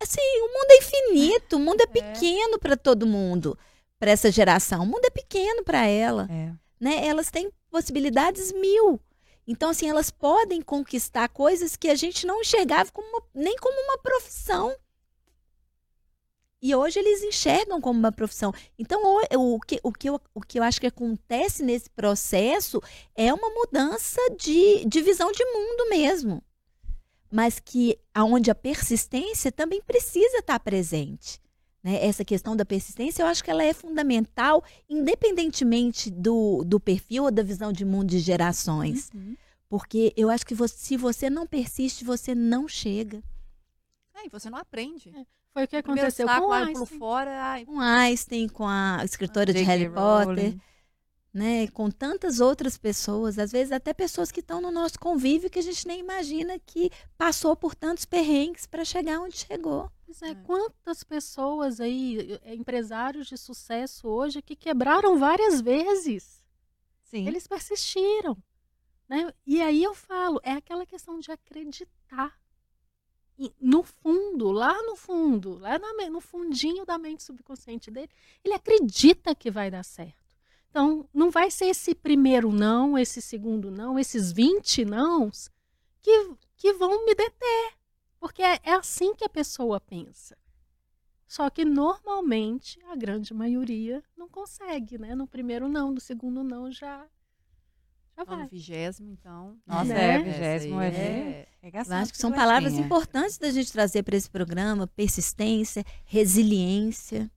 assim, 0.00 0.20
o 0.20 0.46
mundo 0.46 0.70
é 0.70 0.76
infinito, 0.76 1.56
o 1.56 1.58
mundo 1.58 1.80
é 1.80 1.86
pequeno 1.88 2.56
para 2.60 2.76
todo 2.76 3.04
mundo, 3.04 3.58
para 3.98 4.12
essa 4.12 4.30
geração. 4.30 4.84
O 4.84 4.86
mundo 4.86 5.04
é 5.06 5.10
pequeno 5.10 5.64
para 5.64 5.88
ela, 5.88 6.28
É. 6.30 6.52
né? 6.78 7.04
Elas 7.04 7.32
têm 7.32 7.50
possibilidades 7.68 8.52
mil. 8.52 9.00
Então, 9.46 9.70
assim, 9.70 9.88
elas 9.88 10.10
podem 10.10 10.62
conquistar 10.62 11.28
coisas 11.28 11.76
que 11.76 11.88
a 11.88 11.94
gente 11.94 12.26
não 12.26 12.40
enxergava 12.40 12.90
como 12.92 13.08
uma- 13.08 13.22
nem 13.34 13.56
como 13.56 13.80
uma 13.82 13.98
profissão. 13.98 14.74
E 16.60 16.76
hoje 16.76 17.00
eles 17.00 17.24
enxergam 17.24 17.80
como 17.80 17.98
uma 17.98 18.12
profissão. 18.12 18.54
Então, 18.78 19.02
o, 19.04 19.56
o 19.56 19.60
que, 19.60 19.80
o, 19.82 19.92
que 19.92 20.08
eu, 20.08 20.20
o 20.32 20.40
que 20.40 20.60
eu 20.60 20.62
acho 20.62 20.80
que 20.80 20.86
acontece 20.86 21.64
nesse 21.64 21.90
processo 21.90 22.80
é 23.16 23.34
uma 23.34 23.50
mudança 23.50 24.20
de, 24.38 24.84
de 24.84 25.02
visão 25.02 25.32
de 25.32 25.44
mundo 25.44 25.88
mesmo. 25.90 26.40
Mas 27.28 27.58
que 27.58 27.98
aonde 28.14 28.48
a 28.48 28.54
persistência 28.54 29.50
também 29.50 29.82
precisa 29.82 30.36
estar 30.38 30.60
presente. 30.60 31.41
Né? 31.82 32.04
Essa 32.04 32.24
questão 32.24 32.54
da 32.56 32.64
persistência, 32.64 33.22
eu 33.22 33.26
acho 33.26 33.42
que 33.42 33.50
ela 33.50 33.64
é 33.64 33.72
fundamental, 33.72 34.62
independentemente 34.88 36.10
do, 36.10 36.62
do 36.64 36.78
perfil 36.80 37.24
ou 37.24 37.30
da 37.30 37.42
visão 37.42 37.72
de 37.72 37.84
mundo 37.84 38.08
de 38.08 38.18
gerações. 38.18 39.10
Uhum. 39.14 39.36
Porque 39.68 40.12
eu 40.16 40.28
acho 40.30 40.46
que 40.46 40.54
você- 40.54 40.76
se 40.76 40.96
você 40.96 41.28
não 41.30 41.46
persiste, 41.46 42.04
você 42.04 42.34
não 42.34 42.68
chega. 42.68 43.22
Aí 44.14 44.28
você 44.30 44.48
não 44.50 44.58
aprende. 44.58 45.12
Foi 45.52 45.64
o 45.64 45.68
que 45.68 45.76
aconteceu 45.76 46.26
saco, 46.26 46.40
com 46.40 46.46
pulo 46.48 46.54
Einstein. 46.64 46.98
fora. 46.98 47.42
Ai, 47.42 47.64
Com 47.66 47.80
Einstein, 47.80 48.48
com 48.48 48.66
a 48.66 49.00
escritora 49.04 49.52
de 49.52 49.58
J.K. 49.60 49.66
Harry 49.70 49.90
Potter, 49.90 50.56
né? 51.32 51.66
Com 51.68 51.90
tantas 51.90 52.40
outras 52.40 52.76
pessoas, 52.78 53.38
às 53.38 53.50
vezes 53.52 53.72
até 53.72 53.92
pessoas 53.92 54.30
que 54.30 54.40
estão 54.40 54.60
no 54.60 54.70
nosso 54.70 54.98
convívio 54.98 55.50
que 55.50 55.58
a 55.58 55.62
gente 55.62 55.86
nem 55.86 56.00
imagina 56.00 56.58
que 56.64 56.90
passou 57.18 57.56
por 57.56 57.74
tantos 57.74 58.04
perrengues 58.04 58.66
para 58.66 58.84
chegar 58.84 59.20
onde 59.20 59.36
chegou. 59.38 59.90
Pois 60.18 60.30
é, 60.30 60.34
quantas 60.34 61.02
pessoas 61.02 61.80
aí, 61.80 62.38
eh, 62.44 62.54
empresários 62.54 63.26
de 63.26 63.38
sucesso 63.38 64.06
hoje, 64.06 64.42
que 64.42 64.54
quebraram 64.54 65.16
várias 65.18 65.62
vezes. 65.62 66.44
Sim. 67.04 67.26
Eles 67.26 67.46
persistiram. 67.46 68.36
Né? 69.08 69.32
E 69.46 69.62
aí 69.62 69.82
eu 69.82 69.94
falo, 69.94 70.38
é 70.42 70.52
aquela 70.52 70.84
questão 70.84 71.18
de 71.18 71.32
acreditar. 71.32 72.38
E 73.38 73.54
no 73.58 73.82
fundo, 73.82 74.52
lá 74.52 74.82
no 74.82 74.96
fundo, 74.96 75.58
lá 75.58 75.78
na 75.78 76.10
no 76.10 76.20
fundinho 76.20 76.84
da 76.84 76.98
mente 76.98 77.22
subconsciente 77.22 77.90
dele, 77.90 78.10
ele 78.44 78.52
acredita 78.52 79.34
que 79.34 79.50
vai 79.50 79.70
dar 79.70 79.82
certo. 79.82 80.36
Então, 80.68 81.08
não 81.12 81.30
vai 81.30 81.50
ser 81.50 81.66
esse 81.66 81.94
primeiro 81.94 82.52
não, 82.52 82.98
esse 82.98 83.22
segundo 83.22 83.70
não, 83.70 83.98
esses 83.98 84.30
20 84.30 84.84
nãos 84.84 85.50
que, 86.02 86.34
que 86.54 86.74
vão 86.74 87.06
me 87.06 87.14
deter. 87.14 87.81
Porque 88.22 88.40
é, 88.40 88.60
é 88.62 88.74
assim 88.74 89.16
que 89.16 89.24
a 89.24 89.28
pessoa 89.28 89.80
pensa. 89.80 90.38
Só 91.26 91.50
que 91.50 91.64
normalmente 91.64 92.78
a 92.88 92.94
grande 92.94 93.34
maioria 93.34 94.00
não 94.16 94.28
consegue, 94.28 94.96
né? 94.96 95.12
No 95.16 95.26
primeiro 95.26 95.68
não, 95.68 95.90
no 95.90 95.98
segundo 96.00 96.44
não 96.44 96.70
já 96.70 97.04
já 98.16 98.24
Tá 98.24 98.30
no 98.32 98.38
vai. 98.38 98.46
vigésimo, 98.48 99.10
então. 99.10 99.58
Nossa, 99.66 99.92
Né? 99.92 100.14
é, 100.14 100.18
vigésimo 100.22 100.78
aí 100.78 100.94
é. 100.94 101.48
é- 101.64 101.70
Eu 101.84 101.94
acho 101.96 102.12
que 102.12 102.18
são 102.18 102.30
palavras 102.30 102.74
importantes. 102.74 102.86
importantes 102.86 103.38
da 103.38 103.50
gente 103.50 103.72
trazer 103.72 104.04
para 104.04 104.16
esse 104.16 104.30
programa: 104.30 104.86
persistência, 104.86 105.84
resiliência, 106.04 107.28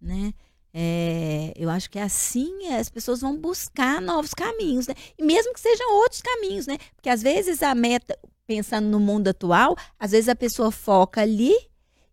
né? 0.00 0.32
É, 0.72 1.52
eu 1.56 1.68
acho 1.68 1.90
que 1.90 1.98
assim 1.98 2.68
as 2.68 2.88
pessoas 2.88 3.20
vão 3.20 3.36
buscar 3.36 4.00
novos 4.00 4.32
caminhos, 4.32 4.86
né? 4.86 4.94
E 5.18 5.22
mesmo 5.22 5.52
que 5.52 5.60
sejam 5.60 5.92
outros 5.96 6.22
caminhos, 6.22 6.66
né? 6.66 6.78
Porque 6.96 7.10
às 7.10 7.20
vezes 7.22 7.62
a 7.62 7.74
meta, 7.74 8.18
pensando 8.46 8.86
no 8.88 9.00
mundo 9.00 9.28
atual, 9.28 9.76
às 9.98 10.10
vezes 10.12 10.28
a 10.28 10.34
pessoa 10.36 10.70
foca 10.70 11.20
ali 11.22 11.54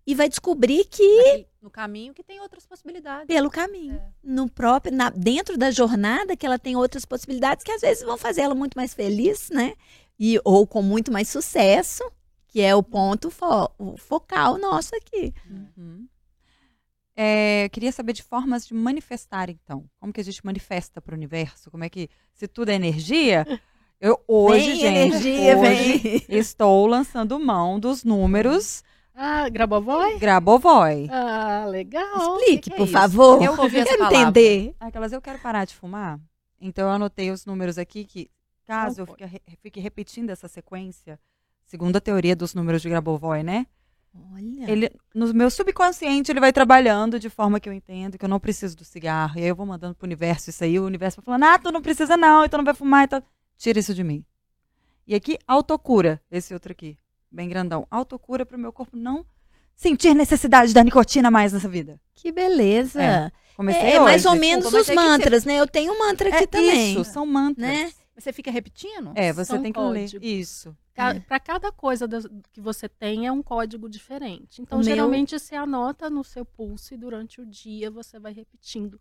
e 0.05 0.15
vai 0.15 0.27
descobrir 0.29 0.85
que 0.85 1.17
naquele- 1.17 1.47
no 1.61 1.69
caminho 1.69 2.13
que 2.13 2.23
tem 2.23 2.39
outras 2.39 2.65
possibilidades. 2.65 3.27
pelo 3.27 3.49
caminho, 3.49 3.95
É. 3.95 4.09
no 4.23 4.49
próprio, 4.49 4.93
na- 4.93 5.09
dentro 5.11 5.57
da 5.57 5.69
jornada, 5.71 6.35
que 6.35 6.45
ela 6.45 6.57
tem 6.57 6.75
outras 6.75 7.05
possibilidades 7.05 7.63
que 7.63 7.71
às 7.71 7.81
vezes 7.81 8.03
vão 8.03 8.17
fazer 8.17 8.41
ela 8.41 8.55
muito 8.55 8.75
mais 8.75 8.93
feliz, 8.93 9.49
né? 9.49 9.73
E, 10.19 10.39
ou 10.43 10.65
com 10.65 10.81
muito 10.81 11.11
mais 11.11 11.27
sucesso, 11.29 12.03
que 12.47 12.61
é 12.61 12.75
o 12.75 12.81
ponto 12.83 13.29
fo- 13.29 13.69
o 13.77 13.95
focal 13.97 14.57
nosso 14.57 14.95
aqui. 14.95 15.33
Uhum. 15.49 16.07
É, 17.15 17.69
queria 17.69 17.91
saber 17.91 18.13
de 18.13 18.23
formas 18.23 18.65
de 18.65 18.73
manifestar, 18.73 19.49
então. 19.49 19.85
Como 19.99 20.11
que 20.13 20.21
a 20.21 20.23
gente 20.23 20.43
manifesta 20.45 21.01
para 21.01 21.13
o 21.13 21.17
universo? 21.17 21.69
Como 21.69 21.83
é 21.83 21.89
que, 21.89 22.09
se 22.33 22.47
tudo 22.47 22.69
é 22.69 22.73
energia, 22.75 23.45
eu 24.01 24.19
hoje, 24.27 24.65
Vem 24.67 24.75
gente, 24.75 24.85
energia, 24.85 25.57
hoje 25.57 25.97
vem. 26.27 26.39
estou 26.39 26.85
lançando 26.87 27.39
mão 27.39 27.79
dos 27.79 28.03
números 28.03 28.83
Ah, 29.15 29.47
Grabovoi? 29.49 30.17
Grabovoi. 30.17 31.07
Ah, 31.11 31.65
legal. 31.67 32.39
Explique, 32.39 32.61
que 32.63 32.69
que 32.69 32.73
é 32.73 32.77
por 32.77 32.83
isso? 32.85 32.93
favor. 32.93 33.41
Eu 33.43 33.57
ouvi 33.59 33.77
essa 33.77 33.95
Quero 33.97 34.05
entender. 34.15 34.73
Aquelas, 34.79 35.11
eu 35.13 35.21
quero 35.21 35.37
parar 35.39 35.65
de 35.65 35.75
fumar. 35.75 36.19
Então 36.59 36.85
eu 36.87 36.91
anotei 36.91 37.29
os 37.31 37.45
números 37.45 37.77
aqui 37.77 38.03
que, 38.05 38.29
caso 38.65 38.97
Não 38.97 39.03
eu 39.03 39.07
fique, 39.07 39.25
re- 39.25 39.41
fique 39.61 39.79
repetindo 39.79 40.29
essa 40.29 40.47
sequência, 40.47 41.19
segundo 41.65 41.95
a 41.97 42.01
teoria 42.01 42.35
dos 42.35 42.53
números 42.55 42.81
de 42.81 42.89
Grabovoi, 42.89 43.43
né? 43.43 43.65
Olha. 44.33 44.69
Ele, 44.69 44.89
no 45.15 45.33
meu 45.33 45.49
subconsciente, 45.49 46.31
ele 46.31 46.39
vai 46.39 46.51
trabalhando 46.51 47.17
de 47.19 47.29
forma 47.29 47.59
que 47.59 47.69
eu 47.69 47.73
entendo 47.73 48.17
que 48.17 48.25
eu 48.25 48.29
não 48.29 48.39
preciso 48.39 48.75
do 48.75 48.83
cigarro. 48.83 49.37
E 49.39 49.41
aí 49.43 49.47
eu 49.47 49.55
vou 49.55 49.65
mandando 49.65 49.95
pro 49.95 50.05
universo 50.05 50.49
isso 50.49 50.63
aí, 50.63 50.77
o 50.79 50.85
universo 50.85 51.17
vai 51.17 51.25
falando, 51.25 51.43
ah, 51.45 51.57
tu 51.59 51.71
não 51.71 51.81
precisa 51.81 52.17
não, 52.17 52.43
então 52.43 52.57
não 52.57 52.65
vai 52.65 52.73
fumar, 52.73 53.05
então 53.05 53.21
tira 53.61 53.79
isso 53.79 53.93
de 53.93 54.03
mim. 54.03 54.25
E 55.07 55.13
aqui, 55.15 55.37
autocura, 55.47 56.21
esse 56.31 56.53
outro 56.53 56.71
aqui, 56.71 56.97
bem 57.31 57.47
grandão. 57.49 57.87
Autocura 57.91 58.45
pro 58.45 58.57
meu 58.57 58.71
corpo 58.73 58.95
não 58.97 59.25
sentir 59.75 60.13
necessidade 60.13 60.73
da 60.73 60.83
nicotina 60.83 61.29
mais 61.31 61.53
nessa 61.53 61.67
vida. 61.69 61.99
Que 62.13 62.31
beleza. 62.31 63.01
É, 63.01 63.31
Comecei 63.55 63.81
É, 63.81 63.95
é 63.95 63.99
mais 63.99 64.25
hoje. 64.25 64.33
ou 64.35 64.39
menos 64.39 64.73
os 64.73 64.89
é 64.89 64.93
mantras, 64.95 65.43
né? 65.45 65.59
Eu 65.59 65.67
tenho 65.67 65.93
um 65.93 65.99
mantra 65.99 66.29
aqui 66.29 66.43
É 66.43 66.47
também. 66.47 66.91
isso, 66.93 67.03
são 67.03 67.25
mantras. 67.25 67.67
Né? 67.67 67.91
Você 68.17 68.31
fica 68.33 68.51
repetindo? 68.51 69.11
É, 69.15 69.31
você 69.33 69.51
São 69.53 69.61
tem 69.61 69.71
que 69.71 69.79
códigos. 69.79 70.13
ler. 70.13 70.23
Isso. 70.23 70.75
Para 71.27 71.39
cada 71.39 71.71
coisa 71.71 72.07
que 72.51 72.61
você 72.61 72.87
tem 72.87 73.25
é 73.25 73.31
um 73.31 73.41
código 73.41 73.89
diferente. 73.89 74.61
Então, 74.61 74.77
O 74.79 74.83
meu- 74.83 74.93
geralmente, 74.93 75.37
você 75.39 75.55
anota 75.55 76.09
no 76.09 76.23
seu 76.23 76.45
pulso 76.45 76.93
e 76.93 76.97
durante 76.97 77.41
o 77.41 77.45
dia 77.45 77.89
você 77.89 78.19
vai 78.19 78.33
repetindo 78.33 78.99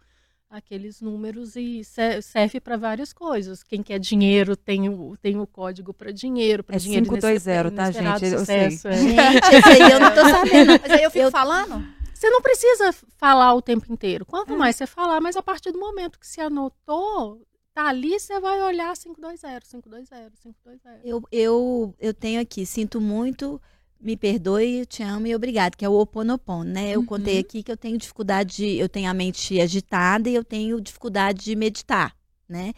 aqueles 0.51 1.01
números 1.01 1.55
e 1.55 1.85
se- 1.85 2.21
serve 2.23 2.61
para 2.61 2.77
várias 2.77 3.13
coisas. 3.13 3.63
Quem 3.63 3.83
quer 3.83 3.99
dinheiro 4.01 4.57
tem 4.57 4.89
o, 4.89 5.17
tem 5.23 5.39
o 5.39 5.47
código 5.47 5.95
para 5.95 6.11
dinheiro, 6.11 6.65
para 6.65 6.75
É 6.77 6.79
dinheiro 6.79 7.07
520, 7.07 7.75
tá, 7.75 7.91
gente? 7.93 8.25
Eu 8.27 8.45
sei. 8.45 8.71
sucesso, 8.73 8.89
é. 8.89 8.97
Gente, 8.99 9.47
esse 9.55 9.69
aí 9.83 9.93
eu 9.93 10.01
não 10.01 10.11
tô 10.13 10.21
sabendo. 10.29 10.81
Mas 10.83 10.91
aí 10.91 11.03
eu 11.05 11.11
fico 11.11 11.25
Eu- 11.27 11.31
falando? 11.31 12.01
Você 12.13 12.29
não 12.29 12.43
precisa 12.43 12.93
falar 13.17 13.55
o 13.55 13.63
tempo 13.63 13.91
inteiro. 13.91 14.25
É. 14.29 14.31
Quanto 14.31 14.55
mais 14.55 14.77
você 14.77 14.87
falar, 14.87 15.21
mas 15.23 15.37
a 15.37 15.43
partir 15.43 15.73
do 15.73 15.79
momento 15.81 16.19
que 16.21 16.27
você 16.27 16.43
anotou, 16.43 17.41
tá 17.73 17.87
ali, 17.89 18.19
você 18.21 18.39
vai 18.41 18.61
olhar 18.61 18.95
520, 18.95 19.63
520, 19.71 20.33
520. 20.43 21.01
Eu, 21.03 21.23
eu, 21.33 21.95
eu 21.99 22.13
tenho 22.13 22.39
aqui, 22.43 22.67
sinto 22.67 23.01
muito, 23.01 23.59
me 24.01 24.17
perdoe, 24.17 24.81
eu 24.81 24.87
te 24.87 25.03
amo 25.03 25.27
e 25.27 25.35
obrigado, 25.35 25.77
que 25.77 25.85
é 25.85 25.89
o 25.89 25.93
Oponopono, 25.95 26.65
né? 26.65 26.91
Eu 26.91 27.01
Uhum. 27.01 27.07
contei 27.07 27.39
aqui 27.39 27.63
que 27.63 27.71
eu 27.71 27.77
tenho 27.77 27.99
dificuldade, 27.99 28.57
de, 28.57 28.77
eu 28.79 28.89
tenho 28.89 29.11
a 29.11 29.15
mente 29.15 29.61
agitada 29.61 30.29
e 30.29 30.35
eu 30.35 30.45
tenho 30.45 30.81
dificuldade 30.81 31.45
de 31.45 31.55
meditar, 31.57 32.17
né? 32.49 32.73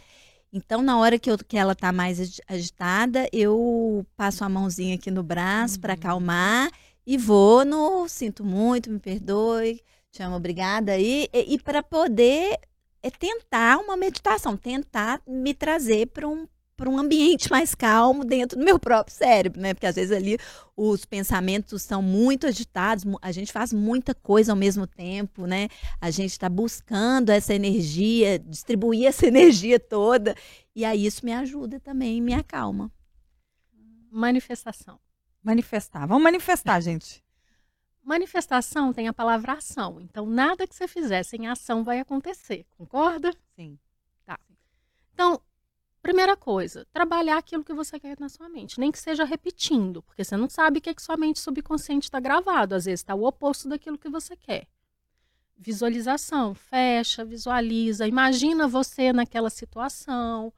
Então, 0.52 0.82
na 0.82 0.98
hora 0.98 1.18
que, 1.18 1.30
eu, 1.30 1.38
que 1.38 1.56
ela 1.56 1.74
tá 1.74 1.92
mais 1.92 2.20
agi- 2.20 2.42
agitada, 2.46 3.28
eu 3.32 4.06
passo 4.16 4.44
a 4.44 4.48
mãozinha 4.48 4.96
aqui 4.96 5.10
no 5.10 5.22
braço 5.22 5.80
para 5.80 5.94
Uhum. 5.94 5.94
acalmar 5.94 6.70
e 7.06 7.16
vou 7.18 7.64
no 7.64 8.08
sinto 8.08 8.44
muito, 8.44 8.90
me 8.90 8.98
perdoe, 8.98 9.80
te 10.10 10.22
amo, 10.22 10.36
obrigada. 10.36 10.98
E, 10.98 11.28
e, 11.32 11.58
para 11.58 11.82
poder 11.82 12.58
é, 13.02 13.10
tentar 13.10 13.78
uma 13.78 13.96
meditação, 13.96 14.56
tentar 14.56 15.22
me 15.26 15.54
trazer 15.54 16.06
para 16.08 16.28
um 16.28 16.46
para 16.82 16.90
um 16.90 16.98
ambiente 16.98 17.48
mais 17.48 17.76
calmo 17.76 18.24
dentro 18.24 18.58
do 18.58 18.64
meu 18.64 18.76
próprio 18.76 19.14
cérebro, 19.14 19.60
né? 19.60 19.72
Porque 19.72 19.86
às 19.86 19.94
vezes 19.94 20.10
ali 20.10 20.36
os 20.76 21.04
pensamentos 21.04 21.80
são 21.80 22.02
muito 22.02 22.44
agitados, 22.44 23.04
a 23.22 23.30
gente 23.30 23.52
faz 23.52 23.72
muita 23.72 24.12
coisa 24.16 24.50
ao 24.50 24.56
mesmo 24.56 24.84
tempo, 24.84 25.46
né? 25.46 25.68
A 26.00 26.10
gente 26.10 26.32
está 26.32 26.48
buscando 26.48 27.30
essa 27.30 27.54
energia, 27.54 28.36
distribuir 28.36 29.06
essa 29.06 29.24
energia 29.30 29.78
toda, 29.78 30.34
e 30.74 30.84
aí 30.84 31.06
isso 31.06 31.24
me 31.24 31.32
ajuda 31.32 31.78
também, 31.78 32.20
me 32.20 32.34
acalma. 32.34 32.90
Manifestação. 34.10 34.98
Manifestar. 35.40 36.04
Vamos 36.04 36.24
manifestar, 36.24 36.80
gente. 36.80 37.22
Manifestação 38.02 38.92
tem 38.92 39.06
a 39.06 39.12
palavra 39.12 39.52
ação. 39.52 40.00
Então, 40.00 40.26
nada 40.26 40.66
que 40.66 40.74
você 40.74 40.88
fizer 40.88 41.22
sem 41.22 41.46
ação 41.46 41.84
vai 41.84 42.00
acontecer. 42.00 42.66
Concorda? 42.76 43.32
Sim. 43.54 43.78
Tá. 44.24 44.36
Então, 45.14 45.40
primeira 46.02 46.36
coisa, 46.36 46.84
trabalhar 46.92 47.38
aquilo 47.38 47.64
que 47.64 47.72
você 47.72 47.98
quer 47.98 48.18
na 48.18 48.28
sua 48.28 48.48
mente. 48.48 48.78
Nem 48.80 48.90
que 48.90 48.98
seja 48.98 49.24
repetindo, 49.24 50.02
porque 50.02 50.24
você 50.24 50.36
não 50.36 50.50
sabe 50.50 50.78
o 50.78 50.82
que, 50.82 50.90
é 50.90 50.94
que 50.94 51.00
sua 51.00 51.16
mente 51.16 51.38
subconsciente 51.38 52.06
está 52.06 52.18
gravado. 52.18 52.74
Às 52.74 52.84
vezes 52.84 53.00
está 53.00 53.14
o 53.14 53.24
oposto 53.24 53.68
daquilo 53.68 53.96
que 53.96 54.08
você 54.08 54.36
quer. 54.36 54.66
Visualização. 55.56 56.54
Fecha, 56.54 57.24
visualiza. 57.24 58.06
Imagina 58.06 58.66
você 58.66 59.12
naquela 59.12 59.48
situação. 59.48 60.52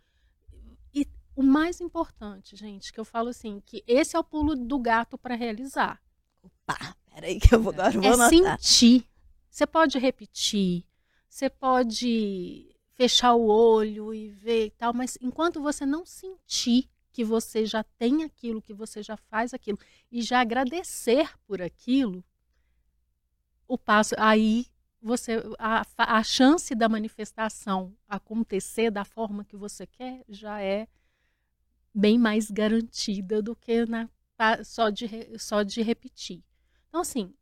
E 0.94 1.06
o 1.36 1.42
mais 1.42 1.80
importante, 1.80 2.56
gente, 2.56 2.90
que 2.90 2.98
eu 2.98 3.04
falo 3.04 3.28
assim, 3.28 3.60
que 3.66 3.84
esse 3.86 4.16
é 4.16 4.18
o 4.18 4.24
pulo 4.24 4.56
do 4.56 4.78
gato 4.78 5.18
para 5.18 5.34
realizar. 5.34 6.00
Pá, 6.64 6.96
peraí 7.14 7.38
que 7.38 7.54
eu 7.54 7.60
vou, 7.60 7.72
agora 7.72 7.94
eu 7.94 8.00
vou 8.00 8.24
É 8.24 8.28
sentir. 8.56 9.06
Você 9.50 9.66
pode 9.66 9.98
repetir, 9.98 10.84
você 11.28 11.48
pode 11.48 12.73
fechar 12.94 13.34
o 13.34 13.46
olho 13.46 14.14
e 14.14 14.28
ver 14.28 14.66
e 14.66 14.70
tal, 14.70 14.92
mas 14.92 15.18
enquanto 15.20 15.60
você 15.60 15.84
não 15.84 16.06
sentir 16.06 16.88
que 17.12 17.24
você 17.24 17.64
já 17.66 17.84
tem 17.84 18.24
aquilo, 18.24 18.62
que 18.62 18.74
você 18.74 19.02
já 19.02 19.16
faz 19.16 19.54
aquilo 19.54 19.78
e 20.10 20.22
já 20.22 20.40
agradecer 20.40 21.32
por 21.46 21.62
aquilo, 21.62 22.24
o 23.68 23.78
passo 23.78 24.14
aí 24.18 24.66
você 25.00 25.42
a, 25.58 25.84
a 25.98 26.22
chance 26.22 26.74
da 26.74 26.88
manifestação 26.88 27.94
acontecer 28.08 28.90
da 28.90 29.04
forma 29.04 29.44
que 29.44 29.56
você 29.56 29.86
quer 29.86 30.24
já 30.28 30.60
é 30.62 30.88
bem 31.94 32.18
mais 32.18 32.50
garantida 32.50 33.42
do 33.42 33.54
que 33.54 33.84
na, 33.86 34.08
só, 34.64 34.90
de, 34.90 35.38
só 35.38 35.62
de 35.62 35.82
repetir. 35.82 36.42
Então, 36.88 37.02
assim, 37.02 37.32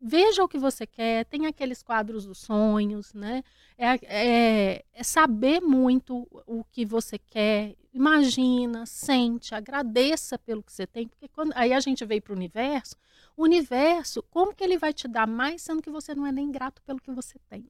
veja 0.00 0.44
o 0.44 0.48
que 0.48 0.58
você 0.58 0.86
quer, 0.86 1.24
tem 1.24 1.46
aqueles 1.46 1.82
quadros 1.82 2.26
dos 2.26 2.38
sonhos, 2.38 3.12
né? 3.14 3.42
É, 3.78 3.98
é, 4.04 4.84
é 4.92 5.02
saber 5.02 5.60
muito 5.60 6.26
o 6.46 6.64
que 6.64 6.84
você 6.84 7.18
quer, 7.18 7.74
imagina, 7.92 8.86
sente, 8.86 9.54
agradeça 9.54 10.38
pelo 10.38 10.62
que 10.62 10.72
você 10.72 10.86
tem, 10.86 11.08
porque 11.08 11.28
quando 11.28 11.52
aí 11.54 11.72
a 11.72 11.80
gente 11.80 12.04
veio 12.04 12.22
para 12.22 12.32
o 12.32 12.36
universo, 12.36 12.96
o 13.36 13.42
universo, 13.44 14.22
como 14.30 14.54
que 14.54 14.64
ele 14.64 14.78
vai 14.78 14.92
te 14.92 15.06
dar 15.08 15.26
mais, 15.26 15.62
sendo 15.62 15.82
que 15.82 15.90
você 15.90 16.14
não 16.14 16.26
é 16.26 16.32
nem 16.32 16.50
grato 16.50 16.82
pelo 16.82 17.00
que 17.00 17.10
você 17.10 17.38
tem? 17.48 17.66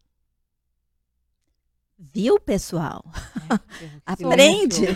Viu, 1.99 2.39
pessoal? 2.39 3.05
É, 3.81 3.89
Aprende. 4.05 4.87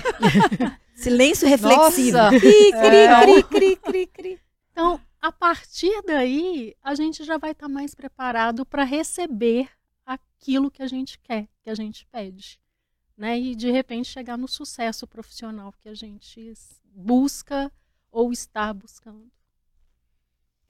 Silêncio 0.95 1.49
reflexivo. 1.49 2.19
Nossa. 2.19 2.39
Cri, 2.39 2.73
cri, 2.73 2.97
É. 2.97 3.21
cri, 3.23 3.43
cri, 3.43 3.77
cri, 3.77 4.07
cri. 4.07 4.41
Então, 4.71 5.01
a 5.21 5.31
partir 5.31 6.03
daí, 6.07 6.75
a 6.83 6.95
gente 6.95 7.25
já 7.25 7.37
vai 7.37 7.53
estar 7.53 7.69
mais 7.69 7.95
preparado 7.95 8.65
para 8.65 8.85
receber 8.85 9.69
aquilo 10.05 10.71
que 10.71 10.83
a 10.83 10.87
gente 10.87 11.19
quer, 11.19 11.49
que 11.63 11.69
a 11.69 11.75
gente 11.75 12.07
pede. 12.07 12.59
Né? 13.17 13.39
E, 13.39 13.55
de 13.55 13.71
repente, 13.71 14.09
chegar 14.09 14.39
no 14.39 14.49
sucesso 14.49 15.07
profissional 15.07 15.73
que 15.79 15.89
a 15.89 15.95
gente 15.95 16.55
busca 16.85 17.71
ou 18.11 18.33
está 18.33 18.73
buscando. 18.73 19.31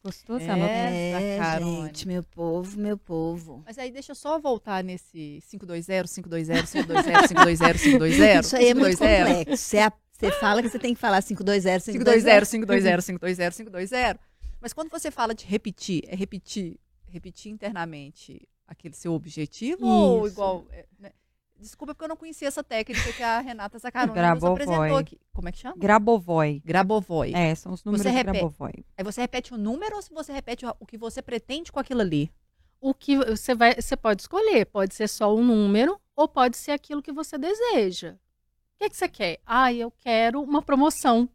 Gostou, 0.02 0.38
É. 0.38 1.38
É, 1.38 1.58
gente, 1.58 2.08
meu 2.08 2.22
povo, 2.22 2.78
meu 2.80 2.96
povo. 2.96 3.62
Mas 3.66 3.78
aí 3.78 3.92
deixa 3.92 4.12
eu 4.12 4.16
só 4.16 4.38
voltar 4.38 4.82
nesse 4.82 5.42
520, 5.50 5.84
520, 5.86 6.70
520, 6.70 7.28
520, 7.28 7.78
520. 7.78 8.44
Isso 8.44 8.56
aí 8.56 8.68
é 8.68 8.74
muito 8.74 8.96
520. 8.96 9.38
complexo. 9.38 9.76
Você, 10.12 10.30
fala 10.32 10.62
que 10.62 10.68
você 10.70 10.78
tem 10.78 10.94
que 10.94 11.00
falar 11.00 11.22
520, 11.22 11.62
520, 11.62 11.92
520. 11.92 13.06
520, 13.06 13.16
520, 13.18 13.56
520. 13.56 14.29
Mas 14.60 14.72
quando 14.72 14.90
você 14.90 15.10
fala 15.10 15.34
de 15.34 15.46
repetir, 15.46 16.02
é 16.06 16.14
repetir, 16.14 16.78
repetir 17.06 17.50
internamente 17.50 18.46
aquele 18.66 18.94
seu 18.94 19.12
objetivo 19.12 19.86
ou 19.86 20.26
Isso. 20.26 20.34
igual. 20.34 20.66
é, 20.70 20.86
né? 20.98 21.12
Desculpa 21.58 21.94
porque 21.94 22.04
eu 22.04 22.08
não 22.08 22.16
conhecia 22.16 22.48
essa 22.48 22.64
técnica 22.64 23.12
que 23.12 23.22
a 23.22 23.38
Renata 23.40 23.78
Zacaroni 23.78 24.18
nos 24.18 24.44
apresentou 24.44 24.96
aqui. 24.96 25.20
Como 25.32 25.48
é 25.48 25.52
que 25.52 25.58
chama? 25.58 25.76
Grabovoi. 25.76 26.62
Grabovoi. 26.64 27.34
É, 27.34 27.54
são 27.54 27.72
os 27.72 27.84
números 27.84 28.02
Você 28.02 28.10
de 28.10 28.14
repete. 28.16 28.38
Grabovoi. 28.38 28.84
Aí 28.96 29.04
você 29.04 29.20
repete 29.20 29.52
o 29.52 29.58
número 29.58 29.96
ou 29.96 30.02
se 30.02 30.10
você 30.10 30.32
repete 30.32 30.64
o 30.64 30.86
que 30.86 30.96
você 30.96 31.20
pretende 31.20 31.70
com 31.70 31.78
aquilo 31.78 32.00
ali? 32.00 32.32
O 32.80 32.94
que 32.94 33.18
você 33.18 33.54
vai, 33.54 33.74
você 33.74 33.94
pode 33.94 34.22
escolher, 34.22 34.64
pode 34.66 34.94
ser 34.94 35.06
só 35.06 35.34
um 35.34 35.44
número 35.44 36.00
ou 36.16 36.26
pode 36.26 36.56
ser 36.56 36.70
aquilo 36.70 37.02
que 37.02 37.12
você 37.12 37.36
deseja. 37.36 38.12
O 38.14 38.78
que, 38.78 38.88
que 38.88 38.96
você 38.96 39.08
quer? 39.08 39.38
Ah, 39.44 39.70
eu 39.70 39.90
quero 39.90 40.42
uma 40.42 40.62
promoção. 40.62 41.28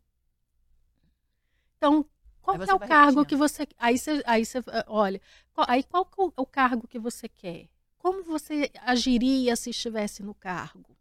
Então, 1.77 2.03
qual 2.45 2.57
é 2.69 2.73
o 2.73 2.79
cargo 2.79 3.25
que 3.25 3.35
você, 3.35 3.67
aí 3.77 3.97
você, 3.97 4.21
aí 4.25 4.45
você, 4.45 4.59
ah, 4.67 4.85
olha, 4.87 5.21
qual- 5.53 5.67
aí 5.69 5.83
qual 5.83 6.07
é 6.37 6.41
o- 6.41 6.45
cargo 6.45 6.87
que 6.87 6.99
você 6.99 7.27
quer? 7.27 7.67
Como 7.97 8.23
você 8.23 8.71
agiria 8.81 9.55
se 9.55 9.71
estivesse 9.71 10.21
no 10.23 10.33
cargo? 10.35 10.95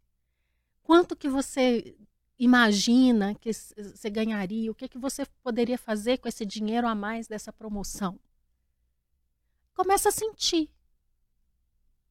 Quanto 0.83 1.15
que 1.15 1.29
você 1.29 1.95
imagina 2.39 3.35
que 3.35 3.49
s- 3.49 3.73
você 3.95 4.09
ganharia? 4.09 4.71
O 4.71 4.75
que 4.75 4.87
que 4.89 4.97
você 4.99 5.25
poderia 5.43 5.77
fazer 5.77 6.17
com 6.19 6.27
esse 6.29 6.45
dinheiro 6.45 6.87
a 6.87 6.95
mais 6.95 7.27
dessa 7.27 7.51
promoção? 7.53 8.19
Começa 9.75 10.09
a 10.09 10.11
sentir 10.11 10.69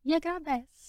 e 0.05 0.14
agradece. 0.14 0.84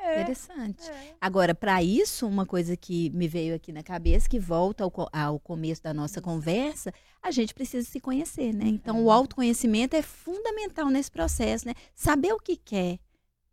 Interessante. 0.00 0.90
Agora, 1.20 1.54
para 1.54 1.82
isso, 1.82 2.26
uma 2.26 2.46
coisa 2.46 2.76
que 2.76 3.10
me 3.10 3.28
veio 3.28 3.54
aqui 3.54 3.72
na 3.72 3.82
cabeça, 3.82 4.28
que 4.28 4.38
volta 4.38 4.84
ao, 4.84 4.92
ao 5.12 5.38
começo 5.38 5.82
da 5.82 5.92
nossa 5.92 6.20
conversa, 6.20 6.92
a 7.22 7.30
gente 7.30 7.54
precisa 7.54 7.88
se 7.88 8.00
conhecer, 8.00 8.52
né? 8.54 8.66
Então, 8.66 9.02
o 9.04 9.10
autoconhecimento 9.10 9.96
é 9.96 10.02
fundamental 10.02 10.88
nesse 10.88 11.10
processo, 11.10 11.66
né? 11.66 11.74
Saber 11.94 12.32
o 12.32 12.38
que 12.38 12.56
quer, 12.56 12.98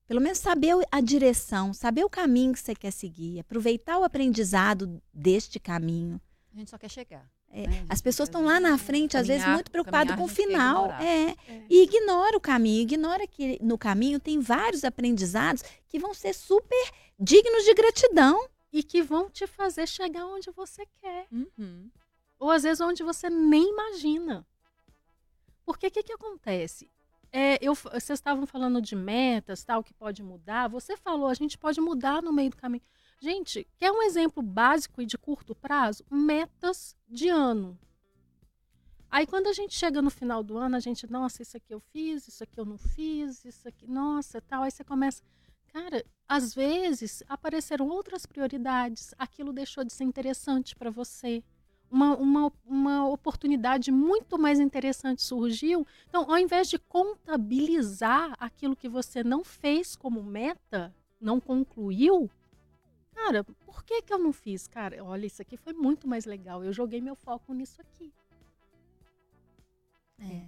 pelo 0.08 0.22
menos 0.22 0.38
saber 0.38 0.76
a 0.92 1.02
direção, 1.02 1.74
saber 1.74 2.04
o 2.04 2.10
caminho 2.10 2.54
que 2.54 2.60
você 2.60 2.76
quer 2.76 2.92
seguir, 2.92 3.40
aproveitar 3.40 3.98
o 3.98 4.04
aprendizado 4.04 5.02
deste 5.14 5.60
caminho. 5.60 6.22
A 6.54 6.58
gente 6.58 6.70
só 6.70 6.78
quer 6.78 6.90
chegar. 6.90 7.35
É, 7.50 7.68
né? 7.68 7.86
As 7.88 8.02
pessoas 8.02 8.28
estão 8.28 8.44
lá 8.44 8.60
na 8.60 8.78
frente, 8.78 9.16
às 9.16 9.28
vezes 9.28 9.48
muito 9.48 9.72
preocupado 9.72 10.10
caminhar 10.10 10.18
com 10.18 10.26
o 10.26 10.28
final. 10.36 10.92
É, 10.94 11.30
É. 11.48 11.66
e 11.70 11.84
ignora 11.84 12.36
o 12.36 12.42
caminho, 12.42 12.82
ignora 12.82 13.26
que 13.26 13.58
no 13.62 13.78
caminho 13.78 14.20
tem 14.20 14.40
vários 14.40 14.84
aprendizados 14.84 15.64
que 15.88 15.98
vão 15.98 16.14
ser 16.14 16.34
super 16.34 16.92
dignos 17.20 17.64
de 17.64 17.74
gratidão. 17.74 18.50
E 18.74 18.84
que 18.84 19.02
vão 19.02 19.30
te 19.30 19.48
fazer 19.48 19.88
chegar 19.88 20.26
onde 20.26 20.52
você 20.52 20.86
quer. 21.02 21.28
Uhum. 21.32 21.90
Ou 22.38 22.52
às 22.52 22.64
vezes 22.64 22.82
onde 22.82 23.04
você 23.04 23.30
nem 23.30 23.70
imagina. 23.70 24.46
Porque 25.66 25.88
o 25.88 25.92
que, 25.92 26.04
que 26.04 26.12
acontece? 26.12 26.92
É, 27.32 27.58
eu, 27.62 27.74
vocês 27.74 28.20
estavam 28.20 28.46
falando 28.46 28.82
de 28.82 28.94
metas, 28.94 29.64
tal, 29.64 29.82
que 29.82 29.94
pode 29.94 30.22
mudar. 30.22 30.68
Você 30.68 30.98
falou, 30.98 31.28
a 31.28 31.34
gente 31.34 31.58
pode 31.58 31.80
mudar 31.80 32.22
no 32.22 32.34
meio 32.34 32.50
do 32.50 32.58
caminho. 32.58 32.84
Gente, 33.20 33.68
quer 33.78 33.92
um 33.92 34.04
exemplo 34.04 34.44
básico 34.44 35.02
e 35.02 35.06
de 35.06 35.18
curto 35.18 35.56
prazo? 35.56 36.06
Metas 36.10 36.96
de 37.08 37.30
ano. 37.30 37.78
Aí 39.10 39.26
quando 39.26 39.48
a 39.48 39.54
gente 39.54 39.74
chega 39.74 40.02
no 40.02 40.10
final 40.10 40.44
do 40.44 40.58
ano, 40.58 40.76
a 40.76 40.80
gente, 40.80 41.10
nossa, 41.10 41.42
isso 41.42 41.56
aqui 41.56 41.74
eu 41.74 41.80
fiz, 41.80 42.28
isso 42.28 42.44
aqui 42.44 42.60
eu 42.60 42.66
não 42.66 42.78
fiz, 42.78 43.46
isso 43.46 43.68
aqui, 43.68 43.88
nossa, 43.88 44.42
tal. 44.42 44.64
Aí 44.64 44.72
você 44.72 44.84
começa, 44.84 45.24
cara, 45.68 46.06
às 46.28 46.54
vezes 46.54 47.24
apareceram 47.30 47.88
outras 47.88 48.26
prioridades, 48.26 49.14
aquilo 49.18 49.54
deixou 49.54 49.86
de 49.86 49.94
ser 49.94 50.04
interessante 50.04 50.76
para 50.76 50.90
você. 50.90 51.42
Uma, 51.90 52.18
uma, 52.18 52.52
uma 52.66 53.08
oportunidade 53.08 53.90
muito 53.90 54.38
mais 54.38 54.60
interessante 54.60 55.22
surgiu. 55.22 55.88
Então, 56.10 56.30
ao 56.30 56.38
invés 56.38 56.68
de 56.68 56.78
contabilizar 56.78 58.36
aquilo 58.38 58.76
que 58.76 58.90
você 58.90 59.24
não 59.24 59.46
fez 59.46 59.96
como 59.96 60.22
meta, 60.22 60.94
não 61.22 61.40
concluiu, 61.40 62.30
cara, 63.16 63.44
por 63.66 63.84
que, 63.84 64.02
que 64.02 64.14
eu 64.14 64.20
não 64.20 64.34
fiz? 64.34 64.68
Cara, 64.68 65.04
olha, 65.04 65.26
isso 65.26 65.42
aqui 65.42 65.58
foi 65.58 65.74
muito 65.74 66.08
mais 66.08 66.26
legal. 66.26 66.64
Eu 66.64 66.74
joguei 66.74 67.02
meu 67.02 67.16
foco 67.16 67.54
nisso 67.54 67.82
aqui. 67.82 68.12
É, 70.20 70.42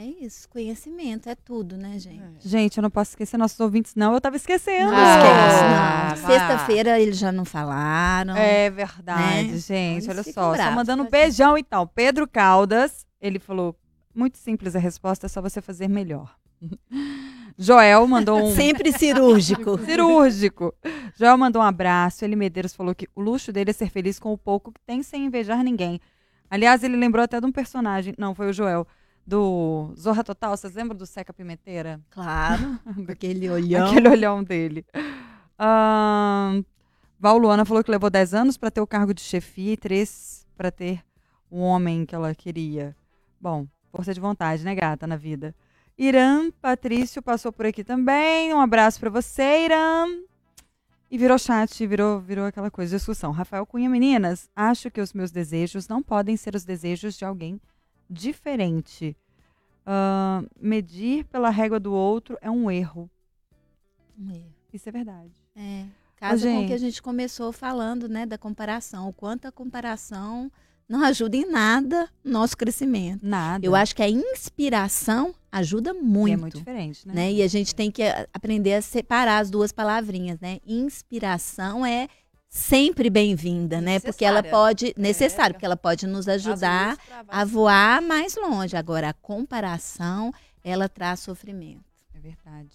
é 0.00 0.04
isso, 0.04 0.48
conhecimento 0.48 1.28
é 1.28 1.34
tudo, 1.34 1.76
né, 1.76 1.98
gente? 1.98 2.46
Gente, 2.46 2.76
eu 2.78 2.82
não 2.82 2.90
posso 2.90 3.12
esquecer 3.12 3.36
nossos 3.38 3.58
ouvintes, 3.60 3.94
não. 3.94 4.12
Eu 4.14 4.20
tava 4.20 4.36
esquecendo. 4.36 4.90
Não 4.90 4.96
Ah, 4.98 6.08
esquece, 6.14 6.22
não. 6.22 6.30
Sexta-feira 6.38 7.00
eles 7.00 7.18
já 7.18 7.32
não 7.32 7.44
falaram. 7.44 8.36
É 8.36 8.70
verdade, 8.70 9.52
Né? 9.52 9.58
gente. 9.58 10.04
Eles 10.04 10.08
Olha 10.08 10.22
só, 10.22 10.32
só 10.32 10.52
bravos 10.52 10.74
mandando 10.74 11.02
um 11.02 11.08
beijão 11.10 11.56
então. 11.56 11.86
Pedro 11.86 12.28
Caldas, 12.28 13.06
ele 13.20 13.38
falou: 13.38 13.74
muito 14.14 14.36
simples 14.38 14.76
a 14.76 14.78
resposta, 14.78 15.26
é 15.26 15.28
só 15.28 15.40
você 15.40 15.60
fazer 15.60 15.88
melhor. 15.88 16.36
Joel 17.62 18.06
mandou 18.06 18.42
um. 18.42 18.50
Sempre 18.56 18.90
cirúrgico. 18.90 19.76
Cirúrgico. 19.84 20.74
Joel 21.14 21.36
mandou 21.36 21.60
um 21.60 21.64
abraço. 21.64 22.24
Ele 22.24 22.34
Medeiros 22.34 22.74
falou 22.74 22.94
que 22.94 23.06
o 23.14 23.20
luxo 23.20 23.52
dele 23.52 23.68
é 23.68 23.72
ser 23.74 23.90
feliz 23.90 24.18
com 24.18 24.32
o 24.32 24.38
pouco 24.38 24.72
que 24.72 24.80
tem 24.86 25.02
sem 25.02 25.26
invejar 25.26 25.62
ninguém. 25.62 26.00
Aliás, 26.48 26.82
ele 26.82 26.96
lembrou 26.96 27.22
até 27.22 27.38
de 27.38 27.46
um 27.46 27.52
personagem. 27.52 28.14
Não, 28.16 28.34
foi 28.34 28.48
o 28.48 28.52
Joel. 28.52 28.86
Do 29.26 29.92
Zorra 29.94 30.24
Total. 30.24 30.56
Vocês 30.56 30.74
lembram 30.74 30.96
do 30.96 31.04
Seca 31.04 31.34
Pimenteira? 31.34 32.00
Claro, 32.08 32.80
aquele 33.06 33.50
olhão. 33.50 33.88
Aquele 33.88 34.08
olhão 34.08 34.42
dele. 34.42 34.84
Ahn, 35.58 36.64
Val 37.18 37.36
Luana 37.36 37.66
falou 37.66 37.84
que 37.84 37.90
levou 37.90 38.08
10 38.08 38.32
anos 38.32 38.56
para 38.56 38.70
ter 38.70 38.80
o 38.80 38.86
cargo 38.86 39.12
de 39.12 39.20
chefia 39.20 39.74
e 39.74 39.76
3 39.76 40.46
para 40.56 40.70
ter 40.70 41.04
o 41.50 41.60
homem 41.60 42.06
que 42.06 42.14
ela 42.14 42.34
queria. 42.34 42.96
Bom, 43.38 43.66
força 43.90 44.14
de 44.14 44.20
vontade, 44.20 44.64
né, 44.64 44.74
gata, 44.74 45.06
na 45.06 45.16
vida. 45.16 45.54
Irã 46.02 46.50
Patrício 46.62 47.20
passou 47.20 47.52
por 47.52 47.66
aqui 47.66 47.84
também. 47.84 48.54
Um 48.54 48.60
abraço 48.60 48.98
para 48.98 49.10
você, 49.10 49.66
Irã. 49.66 50.06
E 51.10 51.18
virou 51.18 51.38
chat, 51.38 51.86
virou, 51.86 52.18
virou 52.18 52.46
aquela 52.46 52.70
coisa, 52.70 52.96
discussão. 52.96 53.32
Rafael 53.32 53.66
Cunha, 53.66 53.86
meninas, 53.86 54.48
acho 54.56 54.90
que 54.90 54.98
os 54.98 55.12
meus 55.12 55.30
desejos 55.30 55.88
não 55.88 56.02
podem 56.02 56.38
ser 56.38 56.54
os 56.54 56.64
desejos 56.64 57.18
de 57.18 57.26
alguém 57.26 57.60
diferente. 58.08 59.14
Ahn, 59.84 60.46
medir 60.58 61.24
pela 61.24 61.50
régua 61.50 61.78
do 61.78 61.92
outro 61.92 62.38
é 62.40 62.50
um 62.50 62.70
erro. 62.70 63.10
Isso 64.72 64.88
é 64.88 64.92
verdade. 64.92 65.34
É. 65.54 65.84
Casa 66.16 66.48
com 66.48 66.56
o 66.56 66.60
que 66.62 66.68
gente. 66.68 66.72
a 66.72 66.78
gente 66.78 67.02
começou 67.02 67.52
falando, 67.52 68.08
né, 68.08 68.24
da 68.24 68.38
comparação. 68.38 69.06
O 69.06 69.12
quanto 69.12 69.46
a 69.46 69.52
comparação 69.52 70.50
não 70.90 71.04
ajuda 71.04 71.36
em 71.36 71.48
nada 71.48 72.08
no 72.24 72.32
nosso 72.32 72.56
crescimento. 72.56 73.20
Nada. 73.24 73.64
Eu 73.64 73.74
acho 73.76 73.94
que 73.94 74.02
a 74.02 74.08
inspiração 74.10 75.32
ajuda 75.52 75.90
E 75.90 76.02
muito. 76.02 76.34
é 76.34 76.36
muito 76.36 76.58
diferente, 76.58 77.06
né? 77.06 77.14
né? 77.14 77.32
E 77.32 77.42
a 77.42 77.46
gente 77.48 77.74
tem 77.74 77.90
que 77.90 78.02
a- 78.02 78.26
aprender 78.34 78.74
a 78.74 78.82
separar 78.82 79.38
as 79.38 79.50
duas 79.50 79.70
palavrinhas, 79.72 80.38
né? 80.40 80.58
Inspiração 80.66 81.86
é 81.86 82.08
sempre 82.48 83.08
bem-vinda, 83.08 83.80
né? 83.80 84.00
Porque 84.00 84.24
ela 84.24 84.42
pode 84.42 84.92
necessário, 84.96 85.50
É. 85.50 85.52
porque 85.54 85.64
ela 85.64 85.76
pode 85.76 86.06
nos 86.06 86.26
ajudar 86.28 86.96
a 87.28 87.44
voar 87.44 88.02
mais 88.02 88.34
longe. 88.36 88.76
Agora 88.76 89.10
a 89.10 89.12
comparação, 89.14 90.32
ela 90.64 90.88
traz 90.88 91.20
sofrimento. 91.20 91.84
É 92.14 92.18
verdade. 92.18 92.70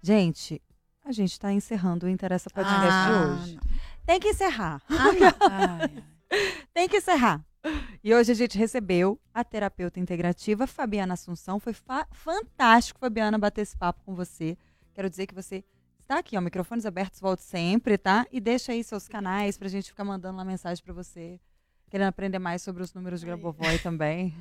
Gente, 0.00 0.62
a 1.04 1.10
gente 1.12 1.38
tá 1.40 1.52
encerrando 1.52 2.06
o 2.06 2.08
Interessa 2.08 2.48
Podcast 2.48 2.86
Ah, 2.88 3.08
de 3.34 3.40
hoje. 3.42 3.58
Tem 4.06 4.20
que 4.20 4.28
encerrar. 4.28 4.80
Ai, 4.88 5.18
ai. 5.50 6.04
Tem 6.72 6.88
que 6.88 6.96
encerrar. 6.98 7.44
E 8.02 8.14
hoje 8.14 8.32
a 8.32 8.34
gente 8.34 8.56
recebeu 8.56 9.20
a 9.34 9.44
terapeuta 9.44 10.00
integrativa 10.00 10.66
Fabiana 10.66 11.14
Assunção. 11.14 11.60
Foi 11.60 11.72
fa- 11.74 12.06
fantástico, 12.12 12.98
Fabiana, 13.00 13.38
bater 13.38 13.62
esse 13.62 13.76
papo 13.76 14.02
com 14.04 14.14
você. 14.14 14.56
Quero 14.94 15.10
dizer 15.10 15.26
que 15.26 15.34
você 15.34 15.62
está 16.00 16.18
aqui, 16.18 16.36
ó, 16.36 16.40
microfones 16.40 16.86
abertos, 16.86 17.20
volte 17.20 17.42
sempre, 17.42 17.98
tá? 17.98 18.26
E 18.32 18.40
deixa 18.40 18.72
aí 18.72 18.82
seus 18.82 19.06
canais 19.06 19.58
pra 19.58 19.68
gente 19.68 19.88
ficar 19.88 20.04
mandando 20.04 20.38
uma 20.38 20.44
mensagem 20.44 20.82
pra 20.82 20.94
você. 20.94 21.38
Querendo 21.90 22.08
aprender 22.08 22.38
mais 22.38 22.62
sobre 22.62 22.82
os 22.82 22.94
números 22.94 23.20
de 23.20 23.26
Grabovoi 23.26 23.78
também. 23.78 24.34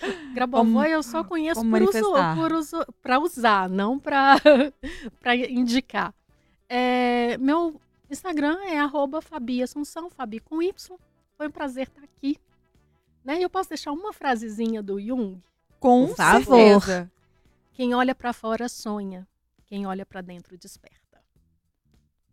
Grabovoi 0.34 0.90
eu 0.92 1.02
só 1.02 1.24
conheço 1.24 1.60
por 1.62 1.66
uso, 1.88 2.12
por 2.36 2.52
uso, 2.52 2.86
pra 3.02 3.18
usar, 3.18 3.68
não 3.68 3.98
pra, 3.98 4.36
pra 5.18 5.34
indicar. 5.34 6.14
É, 6.68 7.36
meu 7.38 7.80
Instagram 8.10 8.58
é 8.64 8.78
arroba 8.78 9.20
Fabi 9.22 9.62
Assunção, 9.62 10.10
Fabi 10.10 10.38
com 10.40 10.62
Y. 10.62 10.96
Foi 11.40 11.48
um 11.48 11.50
prazer 11.50 11.86
estar 11.88 12.02
aqui. 12.04 12.36
Né? 13.24 13.38
E 13.38 13.42
eu 13.42 13.48
posso 13.48 13.70
deixar 13.70 13.92
uma 13.92 14.12
frasezinha 14.12 14.82
do 14.82 15.00
Jung? 15.00 15.40
Com 15.78 16.08
Por 16.08 16.14
favor. 16.16 16.44
certeza. 16.82 17.10
Quem 17.72 17.94
olha 17.94 18.14
pra 18.14 18.34
fora 18.34 18.68
sonha, 18.68 19.26
quem 19.64 19.86
olha 19.86 20.04
pra 20.04 20.20
dentro 20.20 20.58
desperta. 20.58 21.18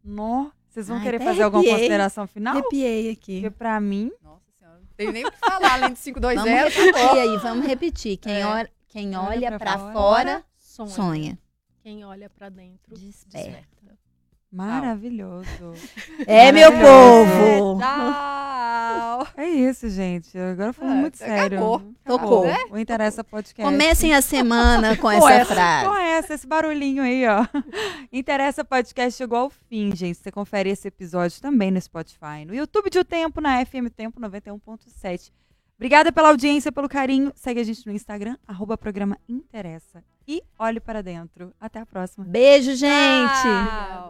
Nó, 0.04 0.52
vocês 0.68 0.90
vão 0.90 0.98
Ai, 0.98 1.04
querer 1.04 1.20
fazer 1.22 1.42
alguma 1.44 1.64
consideração 1.64 2.28
final? 2.28 2.58
Arrepiei 2.58 3.10
aqui. 3.12 3.36
Porque 3.40 3.50
pra 3.52 3.80
mim, 3.80 4.12
Nossa 4.22 4.44
senhora, 4.60 4.78
não 4.78 4.88
tem 4.98 5.10
nem 5.14 5.26
o 5.26 5.32
que 5.32 5.38
falar 5.38 5.74
além 5.76 5.94
de 5.94 6.12
Vamos 6.12 6.44
520. 6.44 6.76
repetir 6.76 7.20
aí, 7.22 7.38
vamos 7.38 7.66
repetir. 7.66 8.18
Quem, 8.18 8.42
É. 8.42 8.46
olha, 8.46 8.72
quem 8.90 9.16
Olha 9.16 9.30
olha 9.30 9.48
pra 9.52 9.60
pra 9.60 9.78
fora, 9.80 9.94
fora, 9.94 10.46
Sonha. 10.58 10.90
sonha. 10.90 11.40
Quem 11.82 12.04
olha 12.04 12.30
pra 12.30 12.50
dentro 12.50 12.94
Desperta. 12.94 13.48
desperta. 13.48 13.98
Maravilhoso. 14.58 15.74
É, 16.26 16.52
meu 16.52 16.72
povo! 16.72 17.80
Tchau. 17.80 19.28
É 19.38 19.48
isso, 19.48 19.90
gente. 19.90 20.38
Agora 20.38 20.74
foi 20.74 20.88
Ah, 20.88 20.92
muito 20.92 21.16
acabou. 21.24 21.38
sério. 21.38 21.96
Tocou. 22.06 22.48
Acabou. 22.50 22.72
O 22.76 22.78
Interessa 22.80 23.24
Podcast. 23.24 23.62
Comecem 23.72 24.14
a 24.14 24.22
semana 24.22 24.96
com 24.96 25.04
Com 25.04 25.12
essa 25.30 25.32
essa, 25.34 25.54
frase. 25.54 25.88
com 25.88 25.96
essa, 25.96 26.34
esse 26.34 26.48
barulhinho 26.48 27.04
aí, 27.04 27.24
ó. 27.28 27.46
Interessa 28.12 28.64
Podcast 28.66 29.18
chegou 29.18 29.38
ao 29.40 29.50
fim, 29.50 29.96
gente. 29.96 30.18
Você 30.18 30.32
confere 30.32 30.70
esse 30.70 30.88
episódio 30.88 31.42
também 31.42 31.72
no 31.72 31.80
Spotify, 31.80 32.46
no 32.46 32.54
YouTube 32.56 32.90
de 32.90 33.00
O 33.00 33.06
Tempo, 33.06 33.40
na 33.42 33.64
FM 33.66 33.90
Tempo 33.96 34.20
91.7. 34.20 35.32
Obrigada 35.78 36.12
pela 36.12 36.30
audiência, 36.30 36.72
pelo 36.72 36.90
carinho. 36.90 37.32
Segue 37.36 37.60
a 37.60 37.64
gente 37.64 37.86
no 37.86 37.92
Instagram, 37.94 38.36
arroba 38.48 38.76
programa 38.78 39.18
Interessa. 39.30 40.04
E 40.28 40.42
olhe 40.58 40.80
para 40.80 41.02
dentro. 41.04 41.54
Até 41.62 41.80
a 41.80 41.86
próxima. 41.86 42.26
Beijo, 42.26 42.76
gente! 42.76 43.42
Tchau. 43.44 44.06